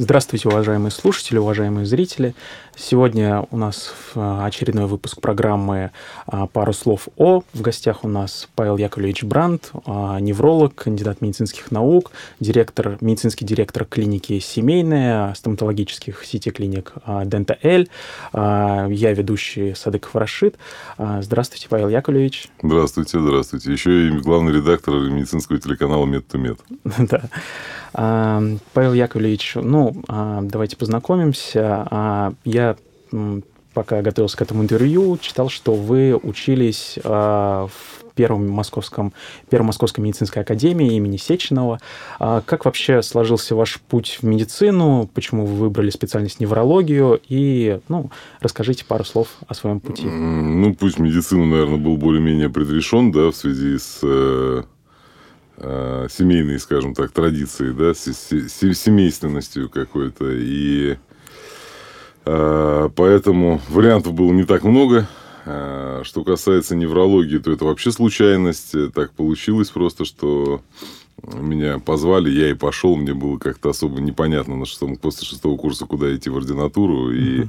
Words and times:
Здравствуйте, 0.00 0.48
уважаемые 0.48 0.92
слушатели, 0.92 1.38
уважаемые 1.38 1.84
зрители. 1.84 2.36
Сегодня 2.76 3.44
у 3.50 3.56
нас 3.56 3.92
а, 4.14 4.46
очередной 4.46 4.86
выпуск 4.86 5.20
программы 5.20 5.90
а, 6.28 6.46
«Пару 6.46 6.72
слов 6.72 7.08
о». 7.16 7.42
В 7.52 7.62
гостях 7.62 8.04
у 8.04 8.08
нас 8.08 8.48
Павел 8.54 8.76
Яковлевич 8.76 9.24
Бранд, 9.24 9.72
а, 9.86 10.20
невролог, 10.20 10.76
кандидат 10.76 11.20
медицинских 11.20 11.72
наук, 11.72 12.12
директор, 12.38 12.96
медицинский 13.00 13.44
директор 13.44 13.84
клиники 13.84 14.38
«Семейная», 14.38 15.34
стоматологических 15.34 16.24
сети-клиник 16.24 16.92
«Дента 17.24 17.58
Эль». 17.60 17.88
Я 18.32 19.12
ведущий 19.12 19.74
Садыков 19.74 20.14
Рашид. 20.14 20.54
Здравствуйте, 20.96 21.66
Павел 21.68 21.88
Яковлевич. 21.88 22.46
Здравствуйте, 22.62 23.18
здравствуйте. 23.18 23.72
Еще 23.72 24.06
и 24.06 24.10
главный 24.12 24.52
редактор 24.52 24.94
медицинского 24.94 25.58
телеканала 25.58 26.06
«Мед-то-мед». 26.06 26.60
Да. 26.98 27.22
Павел 27.92 28.92
Яковлевич, 28.92 29.54
ну, 29.56 29.94
давайте 30.08 30.76
познакомимся. 30.76 32.34
Я 32.44 32.76
пока 33.74 34.02
готовился 34.02 34.36
к 34.36 34.42
этому 34.42 34.62
интервью, 34.62 35.18
читал, 35.18 35.48
что 35.48 35.74
вы 35.74 36.16
учились 36.16 36.98
в 37.02 37.70
Первом 38.14 38.48
московском, 38.50 39.12
Первой 39.48 39.66
Московской 39.66 40.02
медицинской 40.02 40.42
академии 40.42 40.96
имени 40.96 41.16
Сеченова. 41.16 41.78
Как 42.18 42.64
вообще 42.64 43.00
сложился 43.02 43.54
ваш 43.54 43.80
путь 43.80 44.18
в 44.20 44.24
медицину? 44.26 45.08
Почему 45.14 45.46
вы 45.46 45.54
выбрали 45.54 45.90
специальность 45.90 46.40
неврологию? 46.40 47.20
И 47.28 47.78
ну, 47.88 48.10
расскажите 48.40 48.84
пару 48.84 49.04
слов 49.04 49.28
о 49.46 49.54
своем 49.54 49.78
пути. 49.78 50.06
Ну, 50.06 50.74
путь 50.74 50.96
в 50.96 50.98
медицину, 50.98 51.46
наверное, 51.46 51.78
был 51.78 51.96
более-менее 51.96 52.50
предрешен, 52.50 53.12
да, 53.12 53.30
в 53.30 53.36
связи 53.36 53.78
с 53.78 54.00
э, 55.58 56.06
э, 56.06 56.08
семейной, 56.10 56.58
скажем 56.58 56.94
так, 56.94 57.12
традицией, 57.12 57.74
да, 57.74 57.94
с, 57.94 58.06
с, 58.06 58.74
семейственностью 58.74 59.68
какой-то. 59.68 60.30
И 60.30 60.96
Э, 62.30 62.90
поэтому 62.94 63.58
вариантов 63.70 64.12
было 64.12 64.32
не 64.32 64.44
так 64.44 64.62
много. 64.62 65.08
Э, 65.46 66.02
что 66.04 66.24
касается 66.24 66.76
неврологии, 66.76 67.38
то 67.38 67.50
это 67.50 67.64
вообще 67.64 67.90
случайность. 67.90 68.74
Так 68.92 69.12
получилось 69.12 69.70
просто, 69.70 70.04
что 70.04 70.60
меня 71.22 71.78
позвали, 71.78 72.28
я 72.28 72.50
и 72.50 72.54
пошел. 72.54 72.96
Мне 72.96 73.14
было 73.14 73.38
как-то 73.38 73.70
особо 73.70 74.02
непонятно 74.02 74.56
на 74.56 74.66
шестом, 74.66 74.96
после 74.96 75.26
шестого 75.26 75.56
курса, 75.56 75.86
куда 75.86 76.14
идти 76.14 76.28
в 76.28 76.36
ординатуру. 76.36 77.12
И 77.12 77.46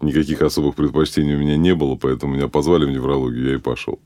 никаких 0.00 0.42
особых 0.42 0.74
предпочтений 0.74 1.36
у 1.36 1.38
меня 1.38 1.56
не 1.56 1.76
было, 1.76 1.94
поэтому 1.94 2.34
меня 2.34 2.48
позвали 2.48 2.86
в 2.86 2.90
неврологию, 2.90 3.50
я 3.50 3.54
и 3.54 3.58
пошел. 3.58 4.00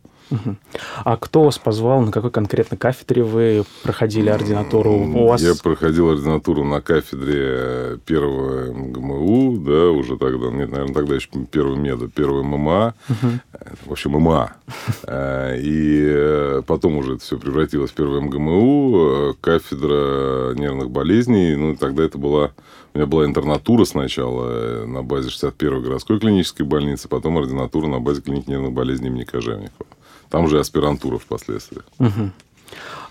А 1.05 1.17
кто 1.17 1.45
вас 1.45 1.59
позвал? 1.59 2.03
На 2.03 2.13
какой 2.13 2.31
конкретно 2.31 2.77
кафедре 2.77 3.23
вы 3.23 3.65
проходили 3.83 4.29
ординатуру? 4.29 4.93
У 4.93 5.27
вас... 5.27 5.43
Я 5.43 5.55
проходил 5.55 6.11
ординатуру 6.11 6.65
на 6.65 6.81
кафедре 6.81 7.99
первого 8.05 8.73
МГМУ, 8.73 9.59
да, 9.59 9.91
уже 9.91 10.17
тогда, 10.17 10.51
нет, 10.51 10.71
наверное, 10.71 10.95
тогда 10.95 11.15
еще 11.15 11.29
первого 11.51 11.77
меда, 11.77 12.07
первого 12.09 12.43
ММА, 12.43 12.95
угу. 13.09 13.29
в 13.87 13.93
общем, 13.93 14.13
ММА. 14.13 14.53
Э, 15.05 15.59
и 15.59 16.03
э, 16.05 16.63
потом 16.67 16.97
уже 16.97 17.15
это 17.15 17.25
все 17.25 17.39
превратилось 17.39 17.91
в 17.91 17.95
первое 17.95 18.21
МГМУ, 18.21 19.35
кафедра 19.41 20.55
нервных 20.55 20.91
болезней, 20.91 21.57
ну, 21.57 21.77
тогда 21.77 22.05
это 22.05 22.19
была 22.19 22.53
у 22.95 22.99
меня 22.99 23.07
была 23.07 23.25
интернатура 23.25 23.85
сначала 23.87 24.85
на 24.85 25.03
базе 25.03 25.31
61-й 25.31 25.83
городской 25.83 26.21
клинической 26.21 26.67
больницы, 26.67 27.09
потом 27.09 27.39
ординатура 27.39 27.87
на 27.87 28.01
базе 28.01 28.21
клиники 28.21 28.51
нервных 28.51 28.73
болезней 28.73 29.09
имени 29.09 29.25
Кожевникова. 29.25 29.87
Там 30.33 30.49
же 30.49 30.59
аспирантура 30.59 31.19
впоследствии. 31.19 31.83
Угу. 31.99 32.31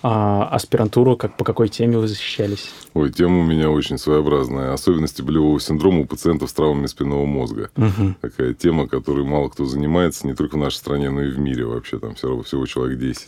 А 0.01 0.47
аспирантуру 0.47 1.15
как, 1.15 1.37
по 1.37 1.45
какой 1.45 1.69
теме 1.69 1.99
вы 1.99 2.07
защищались? 2.07 2.71
Ой, 2.95 3.11
тема 3.11 3.41
у 3.41 3.43
меня 3.43 3.69
очень 3.69 3.99
своеобразная. 3.99 4.73
Особенности 4.73 5.21
болевого 5.21 5.59
синдрома 5.59 5.99
у 5.99 6.05
пациентов 6.05 6.49
с 6.49 6.53
травмами 6.53 6.87
спинного 6.87 7.25
мозга. 7.25 7.69
Угу. 7.77 8.15
Такая 8.21 8.55
тема, 8.55 8.87
которой 8.87 9.23
мало 9.23 9.49
кто 9.49 9.65
занимается, 9.65 10.25
не 10.25 10.33
только 10.33 10.55
в 10.55 10.57
нашей 10.57 10.77
стране, 10.77 11.11
но 11.11 11.21
и 11.21 11.29
в 11.29 11.37
мире 11.37 11.63
вообще. 11.65 11.99
Там 11.99 12.15
всего, 12.15 12.41
всего 12.41 12.65
человек 12.65 12.97
10. 12.97 13.27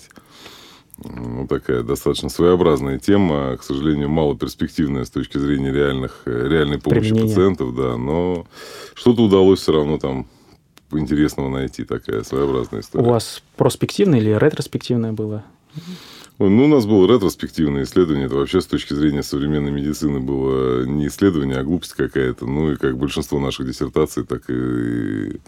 Ну, 1.04 1.46
такая 1.48 1.84
достаточно 1.84 2.30
своеобразная 2.30 2.98
тема, 2.98 3.58
к 3.58 3.64
сожалению, 3.64 4.10
мало 4.10 4.36
перспективная 4.36 5.06
с 5.06 5.12
точки 5.12 5.38
зрения 5.38 5.72
реальных, 5.72 6.24
реальной 6.26 6.80
помощи 6.80 7.10
Применение. 7.10 7.36
пациентов, 7.36 7.76
да, 7.76 7.96
но 7.98 8.48
что-то 8.96 9.24
удалось 9.24 9.60
все 9.60 9.74
равно 9.74 10.00
там 10.00 10.26
интересного 11.00 11.50
найти, 11.50 11.84
такая 11.84 12.24
своеобразная 12.24 12.82
история. 12.82 13.06
У 13.06 13.10
вас 13.10 13.42
проспективное 13.56 14.20
или 14.20 14.38
ретроспективное 14.38 15.14
было? 15.14 15.44
Ну, 16.40 16.66
у 16.66 16.68
нас 16.68 16.86
было 16.86 17.08
ретроспективное 17.08 17.84
исследование. 17.84 18.26
Это 18.26 18.36
вообще 18.36 18.60
с 18.60 18.66
точки 18.66 18.94
зрения 18.94 19.24
современной 19.24 19.72
медицины 19.72 20.20
было 20.20 20.84
не 20.84 21.08
исследование, 21.08 21.58
а 21.58 21.64
глупость 21.64 21.94
какая-то. 21.94 22.46
Ну, 22.46 22.72
и 22.72 22.76
как 22.76 22.98
большинство 22.98 23.40
наших 23.40 23.68
диссертаций, 23.68 24.24
так 24.26 24.50
и... 24.50 25.40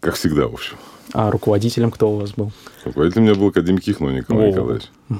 Как 0.00 0.16
всегда, 0.16 0.48
в 0.48 0.54
общем. 0.54 0.76
А 1.12 1.30
руководителем 1.30 1.90
кто 1.90 2.10
у 2.10 2.16
вас 2.16 2.32
был? 2.32 2.52
Руководителем 2.84 3.22
у 3.22 3.26
меня 3.26 3.38
был 3.38 3.48
академик 3.48 3.84
Яхно 3.84 4.10
Николай 4.10 4.48
о. 4.48 4.50
Николаевич. 4.50 4.84
Да. 5.08 5.16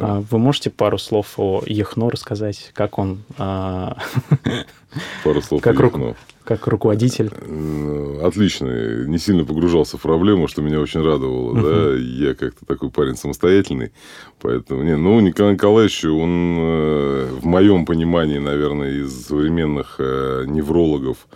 А 0.00 0.20
вы 0.28 0.38
можете 0.38 0.70
пару 0.70 0.98
слов 0.98 1.34
о 1.36 1.62
Яхно 1.66 2.10
рассказать? 2.10 2.70
Как 2.74 2.98
он... 2.98 3.22
Пару 5.24 5.42
слов 5.42 5.62
как 5.62 5.78
Яхно 5.78 6.14
как 6.46 6.68
руководитель? 6.68 7.32
Отлично. 8.22 9.04
Не 9.04 9.18
сильно 9.18 9.44
погружался 9.44 9.98
в 9.98 10.02
проблему, 10.02 10.46
что 10.46 10.62
меня 10.62 10.80
очень 10.80 11.02
радовало. 11.02 11.56
Uh-huh. 11.56 11.92
Да? 11.92 12.26
Я 12.28 12.34
как-то 12.34 12.64
такой 12.64 12.90
парень 12.90 13.16
самостоятельный. 13.16 13.90
Поэтому, 14.40 14.84
не, 14.84 14.96
ну, 14.96 15.18
Николай 15.18 15.54
Николаевич, 15.54 16.04
он 16.04 16.56
э, 16.58 17.28
в 17.40 17.44
моем 17.44 17.84
понимании, 17.84 18.38
наверное, 18.38 18.92
из 18.92 19.26
современных 19.26 19.96
э, 19.98 20.44
неврологов 20.46 21.26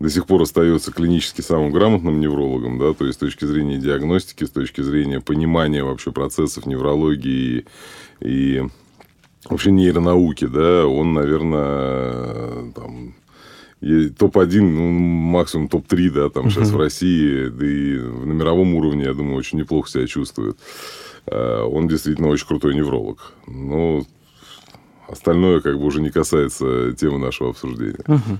до 0.00 0.10
сих 0.10 0.26
пор 0.26 0.42
остается 0.42 0.92
клинически 0.92 1.40
самым 1.40 1.70
грамотным 1.70 2.20
неврологом, 2.20 2.78
да, 2.78 2.92
то 2.92 3.06
есть 3.06 3.16
с 3.16 3.18
точки 3.18 3.46
зрения 3.46 3.78
диагностики, 3.78 4.44
с 4.44 4.50
точки 4.50 4.82
зрения 4.82 5.20
понимания 5.20 5.82
вообще 5.82 6.12
процессов 6.12 6.66
неврологии 6.66 7.64
и, 8.20 8.58
и 8.60 8.62
вообще 9.50 9.70
нейронауки, 9.70 10.46
да, 10.46 10.86
он, 10.86 11.14
наверное, 11.14 12.72
там, 12.72 13.14
топ-1, 13.80 14.60
ну, 14.60 14.90
максимум 14.90 15.68
топ-3, 15.68 16.10
да, 16.10 16.30
там 16.30 16.50
сейчас 16.50 16.70
в 16.70 16.76
России, 16.76 17.48
да 17.48 17.66
и 17.66 17.98
на 17.98 18.32
мировом 18.32 18.74
уровне, 18.74 19.04
я 19.04 19.14
думаю, 19.14 19.36
очень 19.36 19.58
неплохо 19.58 19.88
себя 19.88 20.06
чувствует. 20.06 20.56
А, 21.26 21.64
он 21.64 21.88
действительно 21.88 22.28
очень 22.28 22.46
крутой 22.46 22.74
невролог. 22.74 23.32
Но 23.46 24.02
остальное 25.08 25.60
как 25.60 25.78
бы 25.78 25.84
уже 25.84 26.00
не 26.00 26.10
касается 26.10 26.92
темы 26.92 27.18
нашего 27.18 27.50
обсуждения. 27.50 28.04
Угу. 28.06 28.38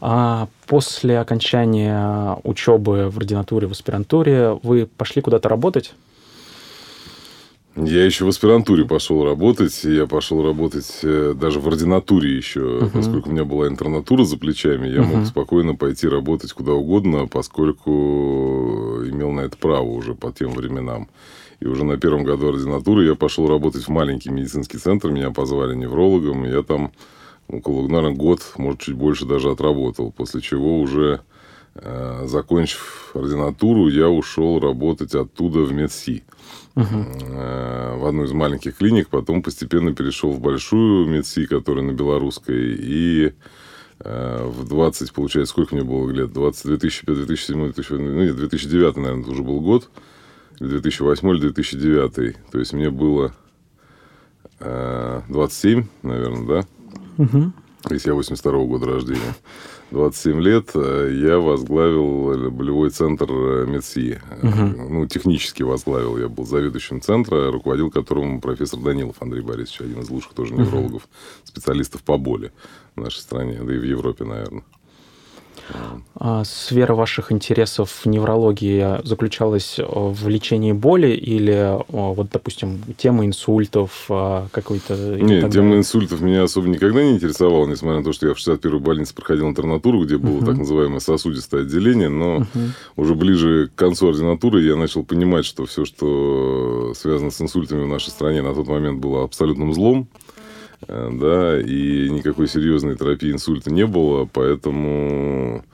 А 0.00 0.48
после 0.66 1.18
окончания 1.18 2.38
учебы 2.44 3.10
в 3.10 3.16
ординатуре, 3.16 3.66
в 3.66 3.72
аспирантуре, 3.72 4.58
вы 4.62 4.86
пошли 4.86 5.22
куда-то 5.22 5.48
работать? 5.48 5.94
Я 7.84 8.04
еще 8.04 8.24
в 8.24 8.28
аспирантуре 8.28 8.84
пошел 8.84 9.24
работать. 9.24 9.84
Я 9.84 10.06
пошел 10.06 10.42
работать 10.44 10.98
э, 11.02 11.34
даже 11.38 11.60
в 11.60 11.68
ординатуре 11.68 12.36
еще, 12.36 12.60
uh-huh. 12.60 12.90
поскольку 12.92 13.28
у 13.28 13.32
меня 13.32 13.44
была 13.44 13.68
интернатура 13.68 14.24
за 14.24 14.36
плечами. 14.36 14.88
Я 14.88 15.00
uh-huh. 15.00 15.16
мог 15.16 15.26
спокойно 15.26 15.76
пойти 15.76 16.08
работать 16.08 16.52
куда 16.52 16.72
угодно, 16.72 17.28
поскольку 17.28 17.90
имел 19.06 19.30
на 19.30 19.42
это 19.42 19.56
право 19.56 19.86
уже 19.86 20.14
по 20.14 20.32
тем 20.32 20.52
временам. 20.52 21.08
И 21.60 21.66
уже 21.66 21.84
на 21.84 21.96
первом 21.96 22.24
году 22.24 22.48
ординатуры 22.48 23.04
я 23.04 23.14
пошел 23.14 23.48
работать 23.48 23.84
в 23.84 23.88
маленький 23.88 24.30
медицинский 24.30 24.78
центр. 24.78 25.10
Меня 25.10 25.30
позвали 25.30 25.76
неврологом. 25.76 26.44
И 26.46 26.50
я 26.50 26.62
там 26.64 26.90
около, 27.46 27.86
наверное, 27.86 28.16
год, 28.16 28.40
может, 28.56 28.80
чуть 28.80 28.96
больше 28.96 29.24
даже 29.24 29.50
отработал. 29.50 30.10
После 30.10 30.40
чего 30.40 30.80
уже, 30.80 31.20
э, 31.76 32.24
закончив 32.26 33.12
ординатуру, 33.14 33.88
я 33.88 34.08
ушел 34.08 34.58
работать 34.58 35.14
оттуда 35.14 35.60
в 35.60 35.72
МедСи 35.72 36.24
в 37.98 38.06
одну 38.06 38.24
из 38.24 38.32
маленьких 38.32 38.76
клиник, 38.76 39.08
потом 39.08 39.42
постепенно 39.42 39.94
перешел 39.94 40.30
в 40.30 40.40
большую 40.40 41.08
медси, 41.08 41.46
которая 41.46 41.84
на 41.84 41.92
белорусской, 41.92 42.76
и 42.78 43.32
э, 44.00 44.44
в 44.46 44.68
20, 44.68 45.12
получается, 45.12 45.50
сколько 45.50 45.74
мне 45.74 45.84
было 45.84 46.08
лет? 46.10 46.32
20, 46.32 46.66
2005, 46.66 47.16
2007, 47.16 47.64
2008, 47.64 48.04
ну, 48.04 48.24
нет, 48.24 48.36
2009, 48.36 48.96
наверное, 48.96 49.22
это 49.22 49.30
уже 49.32 49.42
был 49.42 49.60
год, 49.60 49.90
2008 50.60 51.28
или 51.30 51.40
2009, 51.40 52.36
то 52.50 52.58
есть 52.58 52.72
мне 52.72 52.90
было 52.90 53.32
27, 54.60 55.80
э, 55.80 55.84
наверное, 56.02 56.46
да? 56.46 57.24
Угу. 57.24 57.52
Если 57.90 58.08
я 58.08 58.14
82 58.14 58.52
-го 58.52 58.66
года 58.66 58.86
рождения. 58.86 59.34
27 59.90 60.40
лет 60.40 60.70
э, 60.74 61.10
я 61.22 61.38
возглавил 61.38 62.50
болевой 62.50 62.90
центр 62.90 63.26
э, 63.30 63.66
МедСи. 63.66 64.20
Угу. 64.42 64.90
Ну, 64.90 65.06
технически 65.06 65.62
возглавил. 65.62 66.18
Я 66.18 66.28
был 66.28 66.44
заведующим 66.44 67.00
центра, 67.00 67.50
руководил 67.50 67.90
которым 67.90 68.40
профессор 68.40 68.80
Данилов 68.80 69.16
Андрей 69.20 69.42
Борисович, 69.42 69.80
один 69.80 70.00
из 70.00 70.10
лучших 70.10 70.34
тоже 70.34 70.54
неврологов, 70.54 71.04
угу. 71.04 71.10
специалистов 71.44 72.02
по 72.02 72.18
боли 72.18 72.52
в 72.96 73.00
нашей 73.00 73.20
стране, 73.20 73.60
да 73.62 73.74
и 73.74 73.78
в 73.78 73.84
Европе, 73.84 74.24
наверное. 74.24 74.62
А 76.14 76.44
сфера 76.44 76.94
ваших 76.94 77.30
интересов 77.32 77.90
в 78.04 78.06
неврологии 78.06 79.06
заключалась 79.06 79.76
в 79.78 80.28
лечении 80.28 80.72
боли 80.72 81.08
или, 81.08 81.76
вот, 81.88 82.28
допустим, 82.32 82.80
тема 82.96 83.24
инсультов 83.26 84.06
какой-то? 84.50 84.94
Нет, 85.20 85.52
тема 85.52 85.76
инсультов 85.76 86.20
меня 86.20 86.44
особо 86.44 86.68
никогда 86.68 87.02
не 87.02 87.12
интересовала, 87.12 87.66
несмотря 87.66 87.98
на 87.98 88.04
то, 88.04 88.12
что 88.12 88.28
я 88.28 88.34
в 88.34 88.38
61-й 88.38 88.78
больнице 88.80 89.14
проходил 89.14 89.48
интернатуру, 89.48 90.04
где 90.04 90.18
было 90.18 90.38
угу. 90.38 90.46
так 90.46 90.56
называемое 90.56 91.00
сосудистое 91.00 91.62
отделение, 91.62 92.08
но 92.08 92.38
угу. 92.38 92.46
уже 92.96 93.14
ближе 93.14 93.70
к 93.74 93.78
концу 93.78 94.08
ординатуры 94.08 94.62
я 94.62 94.76
начал 94.76 95.04
понимать, 95.04 95.44
что 95.44 95.66
все, 95.66 95.84
что 95.84 96.92
связано 96.96 97.30
с 97.30 97.40
инсультами 97.40 97.84
в 97.84 97.88
нашей 97.88 98.10
стране, 98.10 98.42
на 98.42 98.54
тот 98.54 98.66
момент 98.68 99.00
было 99.00 99.24
абсолютным 99.24 99.72
злом. 99.72 100.08
Э, 100.86 101.10
да, 101.12 101.60
и 101.60 102.08
никакой 102.08 102.48
серьезной 102.48 102.96
терапии 102.96 103.32
инсульта 103.32 103.72
не 103.72 103.86
было, 103.86 104.28
поэтому 104.32 105.64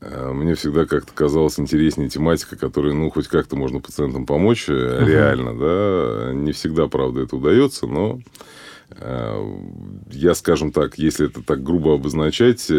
э, 0.00 0.32
мне 0.32 0.54
всегда 0.54 0.86
как-то 0.86 1.12
казалась 1.12 1.60
интереснее 1.60 2.08
тематика, 2.08 2.56
которая, 2.56 2.94
ну, 2.94 3.10
хоть 3.10 3.28
как-то 3.28 3.56
можно 3.56 3.80
пациентам 3.80 4.26
помочь, 4.26 4.68
uh-huh. 4.68 5.06
реально, 5.06 5.58
да. 5.58 6.32
Не 6.32 6.52
всегда, 6.52 6.86
правда, 6.86 7.22
это 7.22 7.36
удается, 7.36 7.86
но 7.86 8.20
я, 10.10 10.34
скажем 10.34 10.72
так, 10.72 10.96
если 10.96 11.26
это 11.26 11.42
так 11.42 11.62
грубо 11.62 11.92
обозначать, 11.92 12.72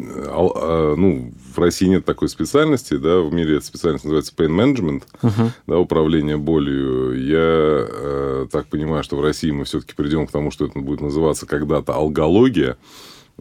ну, 0.00 1.32
в 1.54 1.58
России 1.58 1.86
нет 1.86 2.04
такой 2.04 2.28
специальности, 2.28 2.96
да, 2.96 3.20
в 3.20 3.32
мире 3.32 3.56
эта 3.56 3.66
специальность 3.66 4.04
называется 4.04 4.32
pain 4.36 4.50
management, 4.50 5.02
uh-huh. 5.22 5.50
да, 5.66 5.78
управление 5.78 6.36
болью. 6.36 7.12
Я 7.22 7.86
э, 7.88 8.46
так 8.50 8.66
понимаю, 8.66 9.02
что 9.02 9.16
в 9.16 9.20
России 9.20 9.50
мы 9.50 9.64
все-таки 9.64 9.94
придем 9.94 10.26
к 10.26 10.30
тому, 10.30 10.50
что 10.50 10.66
это 10.66 10.78
будет 10.78 11.00
называться 11.00 11.46
когда-то 11.46 11.94
алгология. 11.94 12.76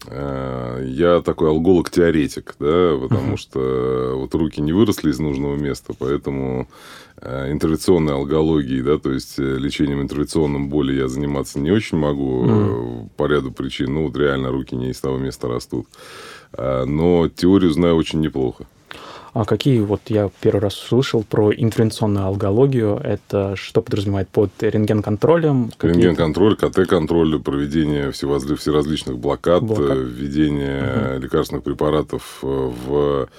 Э, 0.07 0.83
я 0.85 1.21
такой 1.21 1.49
алголог-теоретик, 1.49 2.55
да, 2.59 2.97
потому 2.99 3.33
uh-huh. 3.33 3.37
что 3.37 4.13
вот 4.15 4.33
руки 4.35 4.61
не 4.61 4.73
выросли 4.73 5.11
из 5.11 5.19
нужного 5.19 5.55
места, 5.55 5.93
поэтому 5.97 6.67
э, 7.17 7.51
интервенционной 7.51 8.13
алгологией, 8.13 8.81
да, 8.81 8.97
то 8.97 9.11
есть 9.11 9.37
э, 9.39 9.57
лечением 9.57 10.01
интервенционным 10.01 10.69
боли 10.69 10.93
я 10.93 11.07
заниматься 11.07 11.59
не 11.59 11.71
очень 11.71 11.97
могу 11.97 12.45
uh-huh. 12.45 13.09
по 13.17 13.27
ряду 13.27 13.51
причин. 13.51 13.93
Ну, 13.93 14.07
вот 14.07 14.17
реально 14.17 14.51
руки 14.51 14.75
не 14.75 14.89
из 14.89 14.99
того 14.99 15.17
места 15.17 15.47
растут. 15.47 15.87
А, 16.53 16.85
но 16.85 17.27
теорию 17.27 17.71
знаю 17.71 17.95
очень 17.95 18.19
неплохо. 18.19 18.65
А 19.33 19.45
какие, 19.45 19.79
вот 19.79 20.01
я 20.07 20.29
первый 20.41 20.59
раз 20.59 20.73
слышал 20.73 21.23
про 21.23 21.53
интервенционную 21.53 22.25
алгологию, 22.25 22.99
это 23.03 23.55
что 23.55 23.81
подразумевает 23.81 24.27
под 24.29 24.51
рентген-контролем? 24.59 25.71
Рентген-контроль, 25.79 26.55
КТ-контроль, 26.55 27.39
проведение 27.39 28.11
всеразличных 28.11 29.19
блокад, 29.19 29.63
Блокад. 29.63 29.97
введение 29.97 31.13
угу. 31.13 31.21
лекарственных 31.21 31.63
препаратов 31.63 32.39
в 32.41 33.29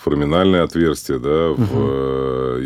фораминальное 0.00 0.64
отверстие, 0.64 1.18
да, 1.18 1.50
угу. 1.50 1.62
в 1.62 2.60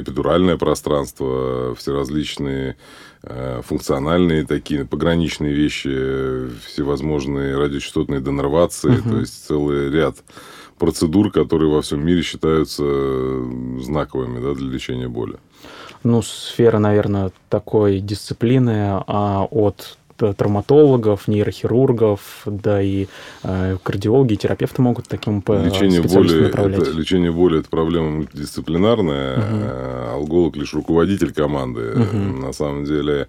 эпидуральное 0.00 0.56
пространство, 0.56 1.74
всеразличные 1.74 2.76
Э, 3.24 3.62
функциональные 3.64 4.46
такие 4.46 4.84
пограничные 4.84 5.52
вещи, 5.52 5.90
всевозможные 6.64 7.58
радиочастотные 7.58 8.20
денервации, 8.20 8.98
угу. 8.98 9.10
то 9.10 9.18
есть 9.18 9.46
целый 9.46 9.90
ряд 9.90 10.16
процедур, 10.78 11.32
которые 11.32 11.70
во 11.70 11.82
всем 11.82 12.04
мире 12.04 12.22
считаются 12.22 12.84
знаковыми 13.80 14.40
да, 14.40 14.54
для 14.54 14.70
лечения 14.70 15.08
боли. 15.08 15.36
Ну, 16.04 16.22
сфера, 16.22 16.78
наверное, 16.78 17.32
такой 17.48 17.98
дисциплины 17.98 19.02
а, 19.08 19.48
от 19.50 19.97
травматологов, 20.18 21.28
нейрохирургов, 21.28 22.42
да 22.46 22.82
и 22.82 23.06
э, 23.44 23.76
кардиологи, 23.82 24.34
и 24.34 24.36
терапевты 24.36 24.82
могут 24.82 25.08
таким 25.08 25.42
лечение 25.46 26.02
боли, 26.02 26.44
направлять. 26.46 26.80
Это, 26.80 26.90
лечение 26.90 27.32
боли– 27.32 27.58
это 27.60 27.68
проблема 27.68 28.10
мультидисциплинарная. 28.10 29.38
Угу. 29.38 30.14
Алголог 30.14 30.56
лишь 30.56 30.74
руководитель 30.74 31.32
команды. 31.32 31.92
Угу. 31.92 32.16
На 32.46 32.52
самом 32.52 32.84
деле 32.84 33.28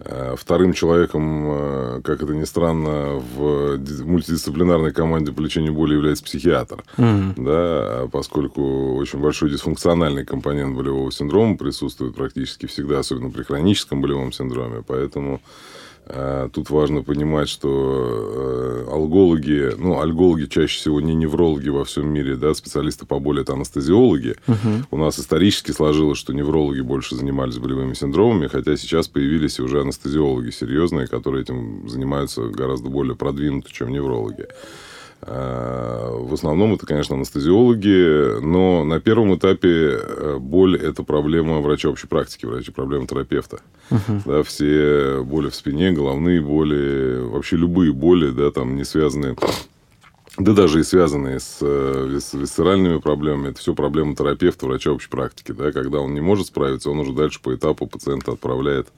э, 0.00 0.34
вторым 0.36 0.72
человеком, 0.72 1.44
э, 1.52 2.00
как 2.02 2.22
это 2.22 2.34
ни 2.34 2.44
странно, 2.44 3.22
в 3.36 3.78
мультидисциплинарной 4.04 4.92
команде 4.92 5.32
по 5.32 5.40
лечению 5.40 5.74
боли 5.74 5.94
является 5.94 6.24
психиатр. 6.24 6.82
Mm. 6.96 7.34
Да, 7.36 8.08
поскольку 8.08 8.96
очень 8.96 9.20
большой 9.20 9.50
дисфункциональный 9.50 10.24
компонент 10.24 10.76
болевого 10.76 11.12
синдрома 11.12 11.56
присутствует 11.56 12.16
практически 12.16 12.66
всегда, 12.66 12.98
особенно 12.98 13.30
при 13.30 13.44
хроническом 13.44 14.00
болевом 14.00 14.32
синдроме. 14.32 14.82
Поэтому 14.84 15.34
Э, 15.34 15.40
тут 16.52 16.70
важно 16.70 17.02
понимать, 17.02 17.48
что 17.48 18.86
э, 18.86 18.90
алгологи, 18.90 19.72
ну, 19.78 20.00
альгологи 20.00 20.46
чаще 20.46 20.78
всего 20.78 21.00
не 21.00 21.14
неврологи 21.14 21.70
во 21.70 21.84
всем 21.84 22.08
мире, 22.08 22.36
да, 22.36 22.54
специалисты 22.54 23.06
по 23.06 23.18
боли 23.18 23.40
это 23.42 23.54
анестезиологи. 23.54 24.36
Угу. 24.46 24.86
У 24.90 24.96
нас 24.98 25.18
исторически 25.18 25.70
сложилось, 25.70 26.18
что 26.18 26.34
неврологи 26.34 26.82
больше 26.82 27.16
занимались 27.16 27.58
болевыми 27.58 27.94
синдромами, 27.94 28.48
хотя 28.48 28.76
сейчас 28.76 29.08
появились 29.08 29.58
уже 29.60 29.80
анестезиологи 29.80 30.50
серьезные, 30.50 31.06
которые 31.06 31.42
этим 31.42 31.88
занимаются 31.88 32.42
гораздо 32.48 32.90
более 32.90 33.16
продвинуто, 33.16 33.72
чем 33.72 33.90
неврологи. 33.90 34.46
Э, 35.26 36.10
в 36.18 36.34
основном 36.34 36.74
это, 36.74 36.86
конечно, 36.86 37.16
анестезиологи, 37.16 38.40
но 38.40 38.84
на 38.84 39.00
первом 39.00 39.34
этапе 39.36 39.98
э, 39.98 40.38
боль– 40.38 40.76
это 40.82 41.02
проблема 41.02 41.60
врача 41.60 41.88
общей 41.88 42.06
практики, 42.06 42.46
врача 42.46 42.72
проблема 42.72 43.06
терапевта. 43.06 43.60
Uh-huh. 43.90 44.20
Да, 44.24 44.42
все 44.42 45.22
боли 45.22 45.48
в 45.48 45.54
спине, 45.54 45.92
головные 45.92 46.40
боли, 46.40 47.20
вообще 47.22 47.56
любые 47.56 47.92
боли, 47.92 48.30
да, 48.30 48.50
там 48.50 48.76
не 48.76 48.84
связанные 48.84 49.36
да 50.36 50.52
даже 50.52 50.80
и 50.80 50.82
связанные 50.82 51.38
с, 51.38 51.58
э, 51.60 52.18
висцеральными 52.32 52.98
проблемами, 52.98 53.50
это 53.50 53.60
все 53.60 53.72
проблема 53.72 54.16
терапевта, 54.16 54.66
врача 54.66 54.90
общей 54.90 55.08
практики. 55.08 55.52
Да? 55.52 55.70
Когда 55.70 56.00
он 56.00 56.12
не 56.12 56.20
может 56.20 56.48
справиться, 56.48 56.90
он 56.90 56.98
уже 56.98 57.12
дальше 57.12 57.40
по 57.40 57.54
этапу 57.54 57.86
пациента 57.86 58.32
отправляет 58.32 58.88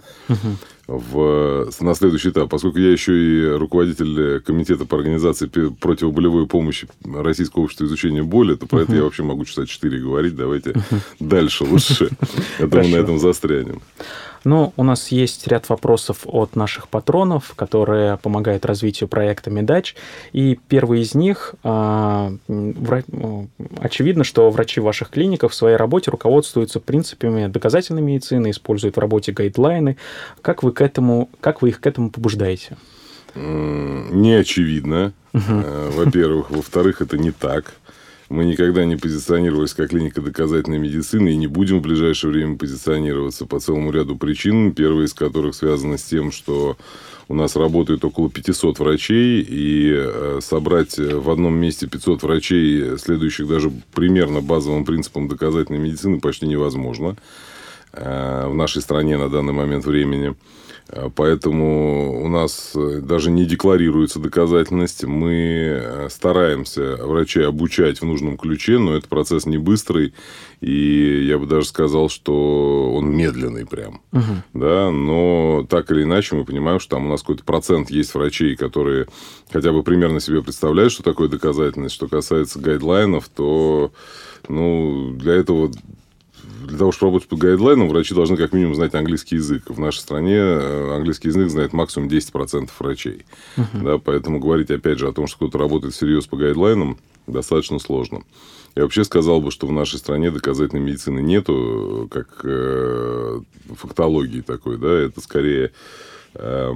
в, 0.87 1.69
на 1.81 1.95
следующий 1.95 2.31
этап. 2.31 2.49
Поскольку 2.49 2.79
я 2.79 2.91
еще 2.91 3.13
и 3.13 3.47
руководитель 3.51 4.41
комитета 4.41 4.87
по 4.87 4.97
организации 4.97 5.47
противоболевой 5.47 6.47
помощи 6.47 6.89
Российского 7.05 7.65
общества 7.65 7.85
изучения 7.85 8.23
боли, 8.23 8.55
то 8.55 8.67
про 8.67 8.81
это 8.81 8.95
я 8.95 9.03
вообще 9.03 9.23
могу 9.23 9.45
часа 9.45 9.67
4 9.67 9.99
говорить. 9.99 10.37
Давайте 10.37 10.75
дальше 11.21 11.65
лучше. 11.65 12.11
Это 12.59 12.79
мы 12.79 12.89
на 12.89 12.97
этом 12.97 13.19
застрянем. 13.19 13.83
Ну, 14.47 14.73
у 14.77 14.85
нас 14.85 15.09
есть 15.09 15.49
ряд 15.49 15.69
вопросов 15.69 16.19
от 16.25 16.55
наших 16.55 16.87
патронов, 16.87 17.55
которые 17.57 18.17
помогают 18.19 18.65
развитию 18.65 19.09
проекта 19.09 19.51
Медач. 19.51 19.97
И 20.33 20.57
первый 20.69 21.01
из 21.01 21.17
них, 21.17 21.57
а, 21.65 22.33
очевидно, 23.81 24.23
что 24.23 24.49
врачи 24.51 24.81
ваших 24.81 25.11
клиниках 25.11 25.51
в 25.51 25.55
своей 25.57 25.75
работе 25.75 26.13
руководствуются 26.13 26.79
принципами 26.79 27.49
доказательной 27.49 28.03
медицины, 28.03 28.51
используют 28.51 28.95
в 28.95 29.01
работе 29.01 29.33
гайдлайны. 29.33 29.97
Как 30.43 30.63
вы, 30.63 30.71
к 30.71 30.81
этому, 30.81 31.29
как 31.41 31.61
вы 31.61 31.71
их 31.71 31.81
к 31.81 31.87
этому 31.89 32.11
побуждаете? 32.11 32.77
Не 33.35 34.35
очевидно, 34.35 35.13
uh 35.33 35.91
во-первых. 35.91 36.53
Во-вторых, 36.53 37.01
это 37.01 37.19
не 37.19 37.33
так. 37.33 37.75
Мы 38.29 38.45
никогда 38.45 38.85
не 38.85 38.97
позиционировались 38.97 39.75
как 39.75 39.91
клиника 39.91 40.21
доказательной 40.21 40.79
медицины 40.79 41.29
и 41.31 41.37
не 41.37 41.47
будем 41.47 41.79
в 41.79 41.83
ближайшее 41.83 42.33
время 42.33 42.57
позиционироваться 42.59 43.47
по 43.47 43.61
целому 43.61 43.93
ряду 43.93 44.17
причин, 44.17 44.73
первая 44.73 45.07
из 45.07 45.15
которых 45.15 45.55
связана 45.55 45.97
с 45.97 46.03
тем, 46.03 46.33
что 46.33 46.77
у 47.29 47.35
нас 47.35 47.55
работает 47.55 48.05
около 48.05 48.29
500 48.29 48.79
врачей, 48.81 49.43
и 49.43 49.93
э, 49.95 50.39
собрать 50.43 50.99
в 50.99 51.31
одном 51.31 51.55
месте 51.55 51.87
500 51.87 52.23
врачей, 52.23 52.99
следующих 52.99 53.47
даже 53.47 53.71
примерно 53.95 54.41
базовым 54.41 54.85
принципам 54.85 55.29
доказательной 55.29 55.79
медицины, 55.79 56.21
почти 56.21 56.47
невозможно 56.47 57.17
э, 57.93 58.47
в 58.49 58.55
нашей 58.55 58.83
стране 58.83 59.19
на 59.19 59.29
данный 59.29 59.53
момент 59.53 59.85
времени. 59.85 60.35
Э, 60.89 61.11
поэтому 61.15 62.25
у 62.25 62.29
нас 62.29 62.73
э, 62.75 63.01
даже 63.03 63.31
не 63.31 63.45
декларируется 63.45 64.21
доказательность. 64.21 65.05
Мы 65.05 65.81
э, 65.83 66.09
стараемся 66.11 66.97
врачей 67.05 67.47
обучать 67.47 68.01
в 68.01 68.05
нужном 68.05 68.37
ключе, 68.37 68.79
но 68.79 68.95
это 68.95 69.09
процесс 69.09 69.47
не 69.47 69.59
быстрый. 69.59 70.15
И 70.61 71.27
я 71.27 71.39
бы 71.39 71.47
даже 71.47 71.67
сказал, 71.67 72.09
что 72.09 72.93
он 72.95 73.15
медленный 73.15 73.67
прям. 73.67 74.01
Угу. 74.13 74.23
Да? 74.55 74.91
Но 74.91 75.67
так 75.69 75.91
или 75.91 76.05
иначе 76.05 76.37
мы 76.37 76.45
понимаем, 76.45 76.81
что 76.81 76.97
там 76.97 77.07
у 77.07 77.11
нас 77.11 77.21
какой-то 77.21 77.45
процент 77.45 77.91
есть 77.91 78.15
врачей, 78.15 78.57
которые 78.57 79.07
хотя 79.53 79.73
бы 79.73 79.83
примерно 79.83 80.21
себе 80.21 80.43
представляют, 80.43 80.93
что 80.93 81.03
такое 81.03 81.29
доказательность. 81.29 81.95
Что 81.95 82.09
касается 82.09 82.59
гайдлайнов, 82.59 83.29
то 83.29 83.93
ну, 84.49 85.13
для 85.15 85.35
этого 85.35 85.71
для 86.67 86.79
того, 86.79 86.93
чтобы 86.93 87.13
работать 87.13 87.29
по 87.29 87.37
гайдлайнам, 87.37 87.89
врачи 87.89 88.15
должны 88.15 88.37
как 88.37 88.53
минимум 88.53 88.75
знать 88.75 88.95
английский 88.95 89.37
язык. 89.37 89.65
В 89.69 89.79
нашей 89.79 89.99
стране 89.99 90.37
э, 90.37 90.95
английский 90.97 91.29
язык 91.29 91.49
знает 91.51 91.73
максимум 91.73 92.09
10% 92.09 92.71
врачей. 92.79 93.25
Uh-huh. 93.57 93.83
Да, 93.83 93.99
поэтому 93.99 94.39
говорить, 94.39 94.71
опять 94.71 94.99
же, 94.99 95.09
о 95.09 95.13
том, 95.13 95.27
что 95.27 95.37
кто-то 95.37 95.59
работает 95.59 95.95
всерьез 95.95 96.27
по 96.27 96.37
гайдлайнам, 96.37 96.99
достаточно 97.27 97.79
сложно. 97.79 98.23
Я 98.75 98.83
вообще 98.83 99.05
сказал 99.05 99.41
бы, 99.41 99.51
что 99.51 99.67
в 99.67 99.73
нашей 99.73 99.99
стране 99.99 100.31
доказательной 100.31 100.83
медицины 100.83 101.21
нету, 101.21 102.09
как 102.11 102.41
э, 102.45 103.41
фактологии 103.75 104.43
такой, 104.43 104.79
да, 104.79 104.93
это 104.93 105.21
скорее... 105.21 105.73
Э, 106.35 106.75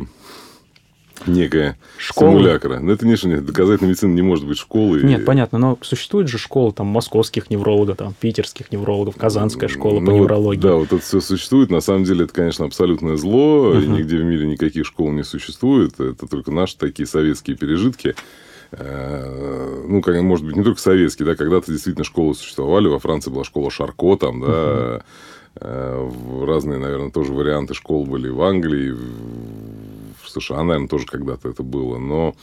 некая 1.26 1.76
школа. 1.98 2.32
симулякра. 2.32 2.80
Но 2.80 2.92
это 2.92 3.06
не 3.06 3.14
нет, 3.24 3.44
доказательная 3.44 3.90
медицина 3.90 4.14
не 4.14 4.22
может 4.22 4.46
быть 4.46 4.58
школой. 4.58 5.02
Нет, 5.02 5.24
понятно, 5.24 5.58
но 5.58 5.78
существует 5.82 6.28
же 6.28 6.38
школа 6.38 6.72
там 6.72 6.86
московских 6.86 7.50
неврологов, 7.50 7.96
там 7.98 8.14
питерских 8.18 8.72
неврологов, 8.72 9.16
казанская 9.16 9.68
школа 9.68 10.00
ну, 10.00 10.06
по 10.06 10.10
неврологии. 10.10 10.60
Да, 10.60 10.74
вот 10.74 10.92
это 10.92 11.02
все 11.02 11.20
существует. 11.20 11.70
На 11.70 11.80
самом 11.80 12.04
деле 12.04 12.24
это, 12.24 12.34
конечно, 12.34 12.64
абсолютное 12.64 13.16
зло, 13.16 13.74
uh-huh. 13.74 13.84
и 13.84 13.86
нигде 13.86 14.18
в 14.18 14.24
мире 14.24 14.46
никаких 14.46 14.86
школ 14.86 15.10
не 15.12 15.22
существует. 15.22 16.00
Это 16.00 16.26
только 16.26 16.50
наши 16.50 16.76
такие 16.76 17.06
советские 17.06 17.56
пережитки 17.56 18.14
э, 18.72 19.84
ну, 19.88 20.00
как, 20.02 20.20
может 20.22 20.44
быть, 20.46 20.56
не 20.56 20.64
только 20.64 20.80
советские, 20.80 21.26
да, 21.26 21.34
когда-то 21.34 21.70
действительно 21.70 22.04
школы 22.04 22.34
существовали. 22.34 22.88
Во 22.88 22.98
Франции 22.98 23.30
была 23.30 23.44
школа 23.44 23.70
Шарко, 23.70 24.16
там, 24.16 24.40
да, 24.40 25.02
uh-huh. 25.56 26.46
разные, 26.46 26.78
наверное, 26.78 27.10
тоже 27.10 27.32
варианты 27.32 27.74
школ 27.74 28.06
были 28.06 28.28
в 28.28 28.40
Англии, 28.42 28.94
в 30.30 30.40
США, 30.40 30.62
наверное, 30.62 30.88
тоже 30.88 31.06
когда-то 31.06 31.48
это 31.48 31.62
было, 31.62 31.98
но 31.98 32.34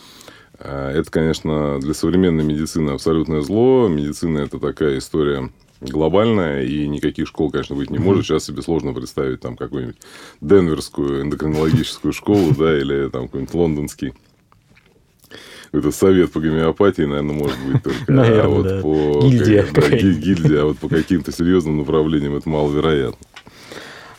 э, 0.60 0.91
это, 0.96 1.10
конечно, 1.10 1.79
для 1.79 1.94
современной 1.94 2.44
медицины 2.44 2.91
абсолютное 2.91 3.41
зло. 3.41 3.88
Медицина– 3.88 4.38
это 4.39 4.60
такая 4.60 4.98
история 4.98 5.50
глобальная, 5.82 6.63
и 6.63 6.88
никаких 6.88 7.27
школ, 7.27 7.51
конечно, 7.51 7.75
быть 7.75 7.89
не 7.89 8.00
может. 8.00 8.25
Сейчас 8.25 8.46
себе 8.46 8.62
сложно 8.62 8.94
представить 8.94 9.41
там 9.41 9.56
какую-нибудь 9.56 9.98
денверскую 10.41 11.22
эндокринологическую 11.22 12.13
школу, 12.13 12.53
да, 12.58 12.77
или 12.77 13.10
там 13.10 13.27
какой-нибудь 13.27 13.53
лондонский 13.53 14.13
это 15.72 15.91
совет 15.91 16.32
по 16.32 16.39
гомеопатии, 16.39 17.03
наверное, 17.03 17.36
может 17.36 17.58
быть 17.60 17.84
только. 17.84 18.12
Наверное, 18.12 18.44
а 18.44 18.48
вот 18.48 18.63
да. 18.63 18.82
по 18.82 19.27
гильдия. 19.27 19.65
Да, 19.74 19.89
гильдия, 19.89 20.62
а 20.62 20.65
вот 20.65 20.77
по 20.77 20.88
каким-то 20.88 21.32
серьезным 21.32 21.79
направлениям 21.79 22.36
это 22.36 22.48
маловероятно. 22.50 23.25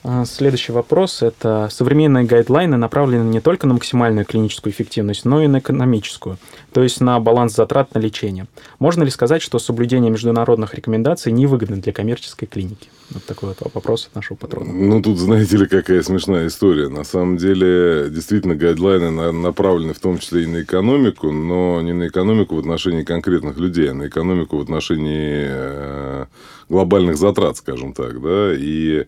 А, 0.05 0.25
следующий 0.25 0.73
вопрос– 0.73 1.23
это 1.23 1.69
современные 1.71 2.25
гайдлайны 2.25 2.77
направлены 2.77 3.29
не 3.29 3.41
только 3.41 3.67
на 3.67 3.75
максимальную 3.75 4.25
клиническую 4.25 4.73
эффективность, 4.73 5.25
но 5.25 5.43
и 5.43 5.49
на 5.49 5.59
экономическую, 5.59 6.39
то 6.73 6.83
есть 6.83 7.01
на 7.01 7.19
баланс 7.19 7.55
затрат 7.55 7.95
на 7.95 7.99
лечение. 7.99 8.47
Можно 8.79 9.03
ли 9.03 9.11
сказать, 9.11 9.43
что 9.43 9.59
соблюдение 9.59 10.11
международных 10.11 10.75
рекомендаций 10.75 11.33
невыгодно 11.33 11.79
для 11.79 11.93
коммерческой 11.93 12.47
клиники? 12.47 12.89
Вот 13.11 13.25
такой 13.25 13.49
вот 13.49 13.75
вопрос 13.75 14.07
от 14.07 14.15
нашего 14.15 14.37
патрона. 14.37 14.71
Ну, 14.71 15.03
тут, 15.03 15.19
знаете 15.19 15.57
ли, 15.57 15.67
какая 15.67 16.03
смешная 16.03 16.47
история. 16.47 16.89
На 16.89 17.05
самом 17.05 17.39
деле, 17.39 18.09
действительно, 18.11 18.55
гайдлайны 18.55 19.33
направлены 19.33 19.95
в 19.95 19.99
том 19.99 20.19
числе 20.19 20.45
и 20.45 20.47
на 20.47 20.63
экономику, 20.63 21.33
но 21.33 21.81
не 21.81 21.95
на 21.95 22.09
экономику 22.09 22.57
в 22.57 22.59
отношении 22.59 23.03
конкретных 23.03 23.57
людей, 23.57 23.91
а 23.91 23.95
на 23.95 24.09
экономику 24.09 24.59
в 24.59 24.61
отношении 24.61 25.47
э, 25.49 26.27
глобальных 26.69 27.17
затрат, 27.17 27.57
скажем 27.57 27.95
так, 27.95 28.21
да, 28.21 28.53
и 28.55 29.07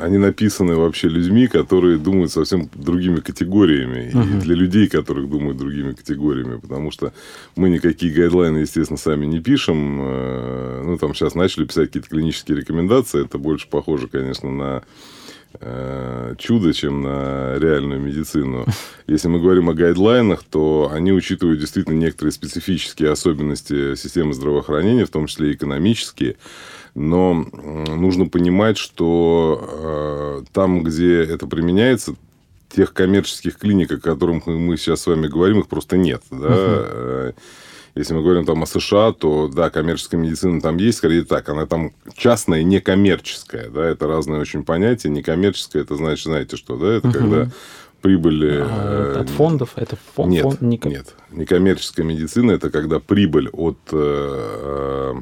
они 0.00 0.18
написаны 0.18 0.76
вообще 0.76 1.08
людьми, 1.08 1.46
которые 1.46 1.98
думают 1.98 2.32
совсем 2.32 2.68
другими 2.74 3.20
категориями. 3.20 4.10
Uh-huh. 4.12 4.38
И 4.38 4.40
для 4.40 4.54
людей, 4.54 4.88
которых 4.88 5.28
думают 5.28 5.56
другими 5.56 5.92
категориями. 5.92 6.58
Потому 6.58 6.90
что 6.90 7.12
мы 7.56 7.70
никакие 7.70 8.12
гайдлайны, 8.12 8.58
естественно, 8.58 8.98
сами 8.98 9.26
не 9.26 9.40
пишем. 9.40 9.98
Э, 10.02 10.82
ну, 10.84 10.98
там 10.98 11.14
сейчас 11.14 11.34
начали 11.34 11.64
писать 11.64 11.86
какие-то 11.86 12.08
клинические 12.10 12.58
рекомендации. 12.58 13.24
Это 13.24 13.38
больше 13.38 13.66
похоже, 13.68 14.08
конечно, 14.08 14.50
на 14.50 14.82
Э, 15.60 16.34
чудо, 16.38 16.72
чем 16.72 17.02
на 17.02 17.58
реальную 17.58 18.00
медицину. 18.00 18.66
Если 19.06 19.28
мы 19.28 19.38
говорим 19.38 19.68
о 19.68 19.74
гайдлайнах, 19.74 20.44
то 20.44 20.90
они 20.92 21.12
учитывают 21.12 21.60
действительно 21.60 21.94
некоторые 21.94 22.32
специфические 22.32 23.10
особенности 23.10 23.94
системы 23.94 24.32
здравоохранения, 24.32 25.04
в 25.04 25.10
том 25.10 25.26
числе 25.26 25.50
и 25.50 25.54
экономические. 25.54 26.36
Но 26.94 27.46
нужно 27.52 28.26
понимать, 28.26 28.76
что 28.76 30.42
э, 30.42 30.44
там, 30.52 30.82
где 30.82 31.22
это 31.22 31.46
применяется, 31.46 32.14
тех 32.68 32.92
коммерческих 32.92 33.58
клиник, 33.58 33.92
о 33.92 33.98
которых 33.98 34.46
мы 34.46 34.76
сейчас 34.76 35.02
с 35.02 35.06
вами 35.06 35.26
говорим, 35.26 35.60
их 35.60 35.68
просто 35.68 35.96
нет. 35.96 36.22
Да? 36.30 36.46
Uh-huh. 36.46 37.34
Если 37.94 38.14
мы 38.14 38.22
говорим 38.22 38.46
там 38.46 38.62
о 38.62 38.66
США, 38.66 39.12
то, 39.12 39.48
да, 39.48 39.68
коммерческая 39.68 40.18
медицина 40.18 40.62
там 40.62 40.78
есть, 40.78 40.98
скорее 40.98 41.24
так, 41.24 41.48
она 41.50 41.66
там 41.66 41.92
частная, 42.16 42.62
не 42.62 42.80
коммерческая, 42.80 43.68
да, 43.68 43.86
это 43.86 44.06
разные 44.06 44.40
очень 44.40 44.64
понятия. 44.64 45.10
Некоммерческая, 45.10 45.82
это 45.82 45.96
значит, 45.96 46.24
знаете 46.24 46.56
что, 46.56 46.76
да, 46.76 46.94
это 46.94 47.08
угу. 47.08 47.18
когда 47.18 47.50
прибыль... 48.00 48.62
А, 48.62 49.20
от 49.20 49.28
фондов? 49.28 49.72
Это 49.76 49.98
фонд? 50.14 50.30
Нет, 50.30 50.42
фонд, 50.42 50.62
не... 50.62 50.80
нет. 50.84 51.14
Некоммерческая 51.30 52.06
медицина– 52.06 52.50
это 52.52 52.70
когда 52.70 52.98
прибыль 52.98 53.50
от 53.50 53.78
э, 53.92 55.14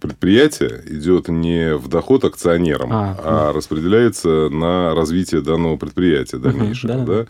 предприятия 0.00 0.82
идет 0.86 1.28
не 1.28 1.74
в 1.76 1.88
доход 1.88 2.24
акционерам, 2.24 2.92
а, 2.92 3.16
а 3.22 3.46
ну. 3.48 3.56
распределяется 3.56 4.48
на 4.48 4.94
развитие 4.94 5.40
данного 5.40 5.76
предприятия 5.76 6.38
дальнейшего. 6.38 6.94
Да, 6.94 7.04
да. 7.04 7.26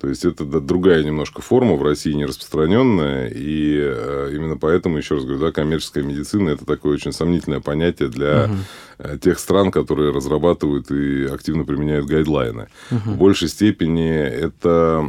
То 0.00 0.08
есть 0.08 0.24
это 0.24 0.44
другая 0.44 1.04
немножко 1.04 1.42
форма 1.42 1.76
в 1.76 1.82
России 1.84 2.12
не 2.12 2.26
распространенная, 2.26 3.28
и 3.28 3.78
э, 3.80 4.32
именно 4.34 4.56
поэтому, 4.56 4.98
еще 4.98 5.14
раз 5.14 5.22
говорю, 5.22 5.38
да, 5.38 5.52
коммерческая 5.52 6.02
медицина 6.02 6.48
это 6.50 6.66
такое 6.66 6.94
очень 6.94 7.12
сомнительное 7.12 7.60
понятие 7.60 8.08
для 8.08 8.50
угу. 8.98 9.18
тех 9.18 9.38
стран, 9.38 9.70
которые 9.70 10.10
разрабатывают 10.10 10.90
и 10.90 11.26
активно 11.26 11.64
применяют 11.64 12.06
гайдлайны. 12.06 12.66
Угу. 12.90 13.10
В 13.10 13.16
большей 13.16 13.46
степени 13.46 14.10
это 14.10 15.08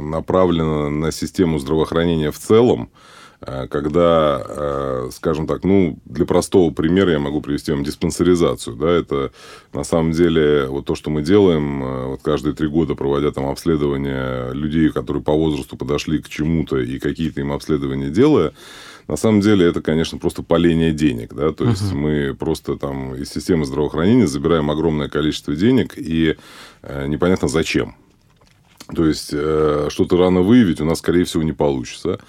направлено 0.00 0.88
на 0.88 1.12
систему 1.12 1.58
здравоохранения 1.58 2.30
в 2.30 2.38
целом, 2.38 2.88
Э, 2.88 3.23
когда, 3.40 4.42
э, 4.46 5.08
скажем 5.12 5.46
так, 5.46 5.64
ну, 5.64 5.98
для 6.04 6.24
простого 6.24 6.70
примера 6.70 7.12
я 7.12 7.18
могу 7.18 7.40
привести 7.40 7.72
вам 7.72 7.84
диспансеризацию, 7.84 8.76
да, 8.76 8.90
это 8.90 9.32
на 9.72 9.84
самом 9.84 10.12
деле 10.12 10.66
вот 10.66 10.86
то, 10.86 10.94
что 10.94 11.10
мы 11.10 11.22
делаем, 11.22 11.82
э, 11.82 12.06
вот 12.06 12.22
каждые 12.22 12.54
три 12.54 12.68
года 12.68 12.94
проводя 12.94 13.30
там 13.32 13.46
обследования 13.46 14.52
людей, 14.52 14.90
которые 14.90 15.22
по 15.22 15.32
возрасту 15.32 15.76
подошли 15.76 16.20
к 16.20 16.28
чему-то 16.28 16.78
и 16.78 16.98
какие-то 16.98 17.40
им 17.40 17.52
обследования 17.52 18.10
делая, 18.10 18.52
на 19.08 19.16
самом 19.16 19.40
деле 19.40 19.66
это, 19.66 19.82
конечно, 19.82 20.16
просто 20.18 20.42
поление 20.42 20.92
денег, 20.92 21.34
да, 21.34 21.52
то 21.52 21.64
есть 21.64 21.92
uh-huh. 21.92 21.94
мы 21.94 22.34
просто 22.34 22.76
там 22.76 23.14
из 23.14 23.28
системы 23.30 23.66
здравоохранения 23.66 24.26
забираем 24.26 24.70
огромное 24.70 25.08
количество 25.08 25.54
денег 25.54 25.98
и 25.98 26.36
э, 26.82 27.06
непонятно 27.06 27.48
зачем. 27.48 27.96
То 28.94 29.06
есть 29.06 29.30
э, 29.32 29.88
что-то 29.90 30.16
рано 30.16 30.40
выявить 30.40 30.80
у 30.80 30.84
нас, 30.84 30.98
скорее 30.98 31.24
всего, 31.24 31.42
не 31.42 31.52
получится. 31.52 32.20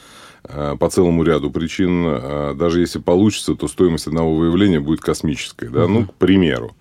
Э, 0.48 0.76
по 0.80 0.90
целому 0.90 1.24
ряду 1.24 1.50
причин. 1.52 2.06
Э, 2.08 2.54
даже 2.56 2.80
если 2.80 3.00
получится, 3.00 3.56
то 3.56 3.68
стоимость 3.68 4.08
одного 4.08 4.36
выявления 4.36 4.80
будет 4.80 5.02
космической. 5.02 5.70
Да? 5.70 5.86
Угу. 5.86 5.94
Ну, 5.94 6.06
к 6.06 6.14
примеру. 6.14 6.76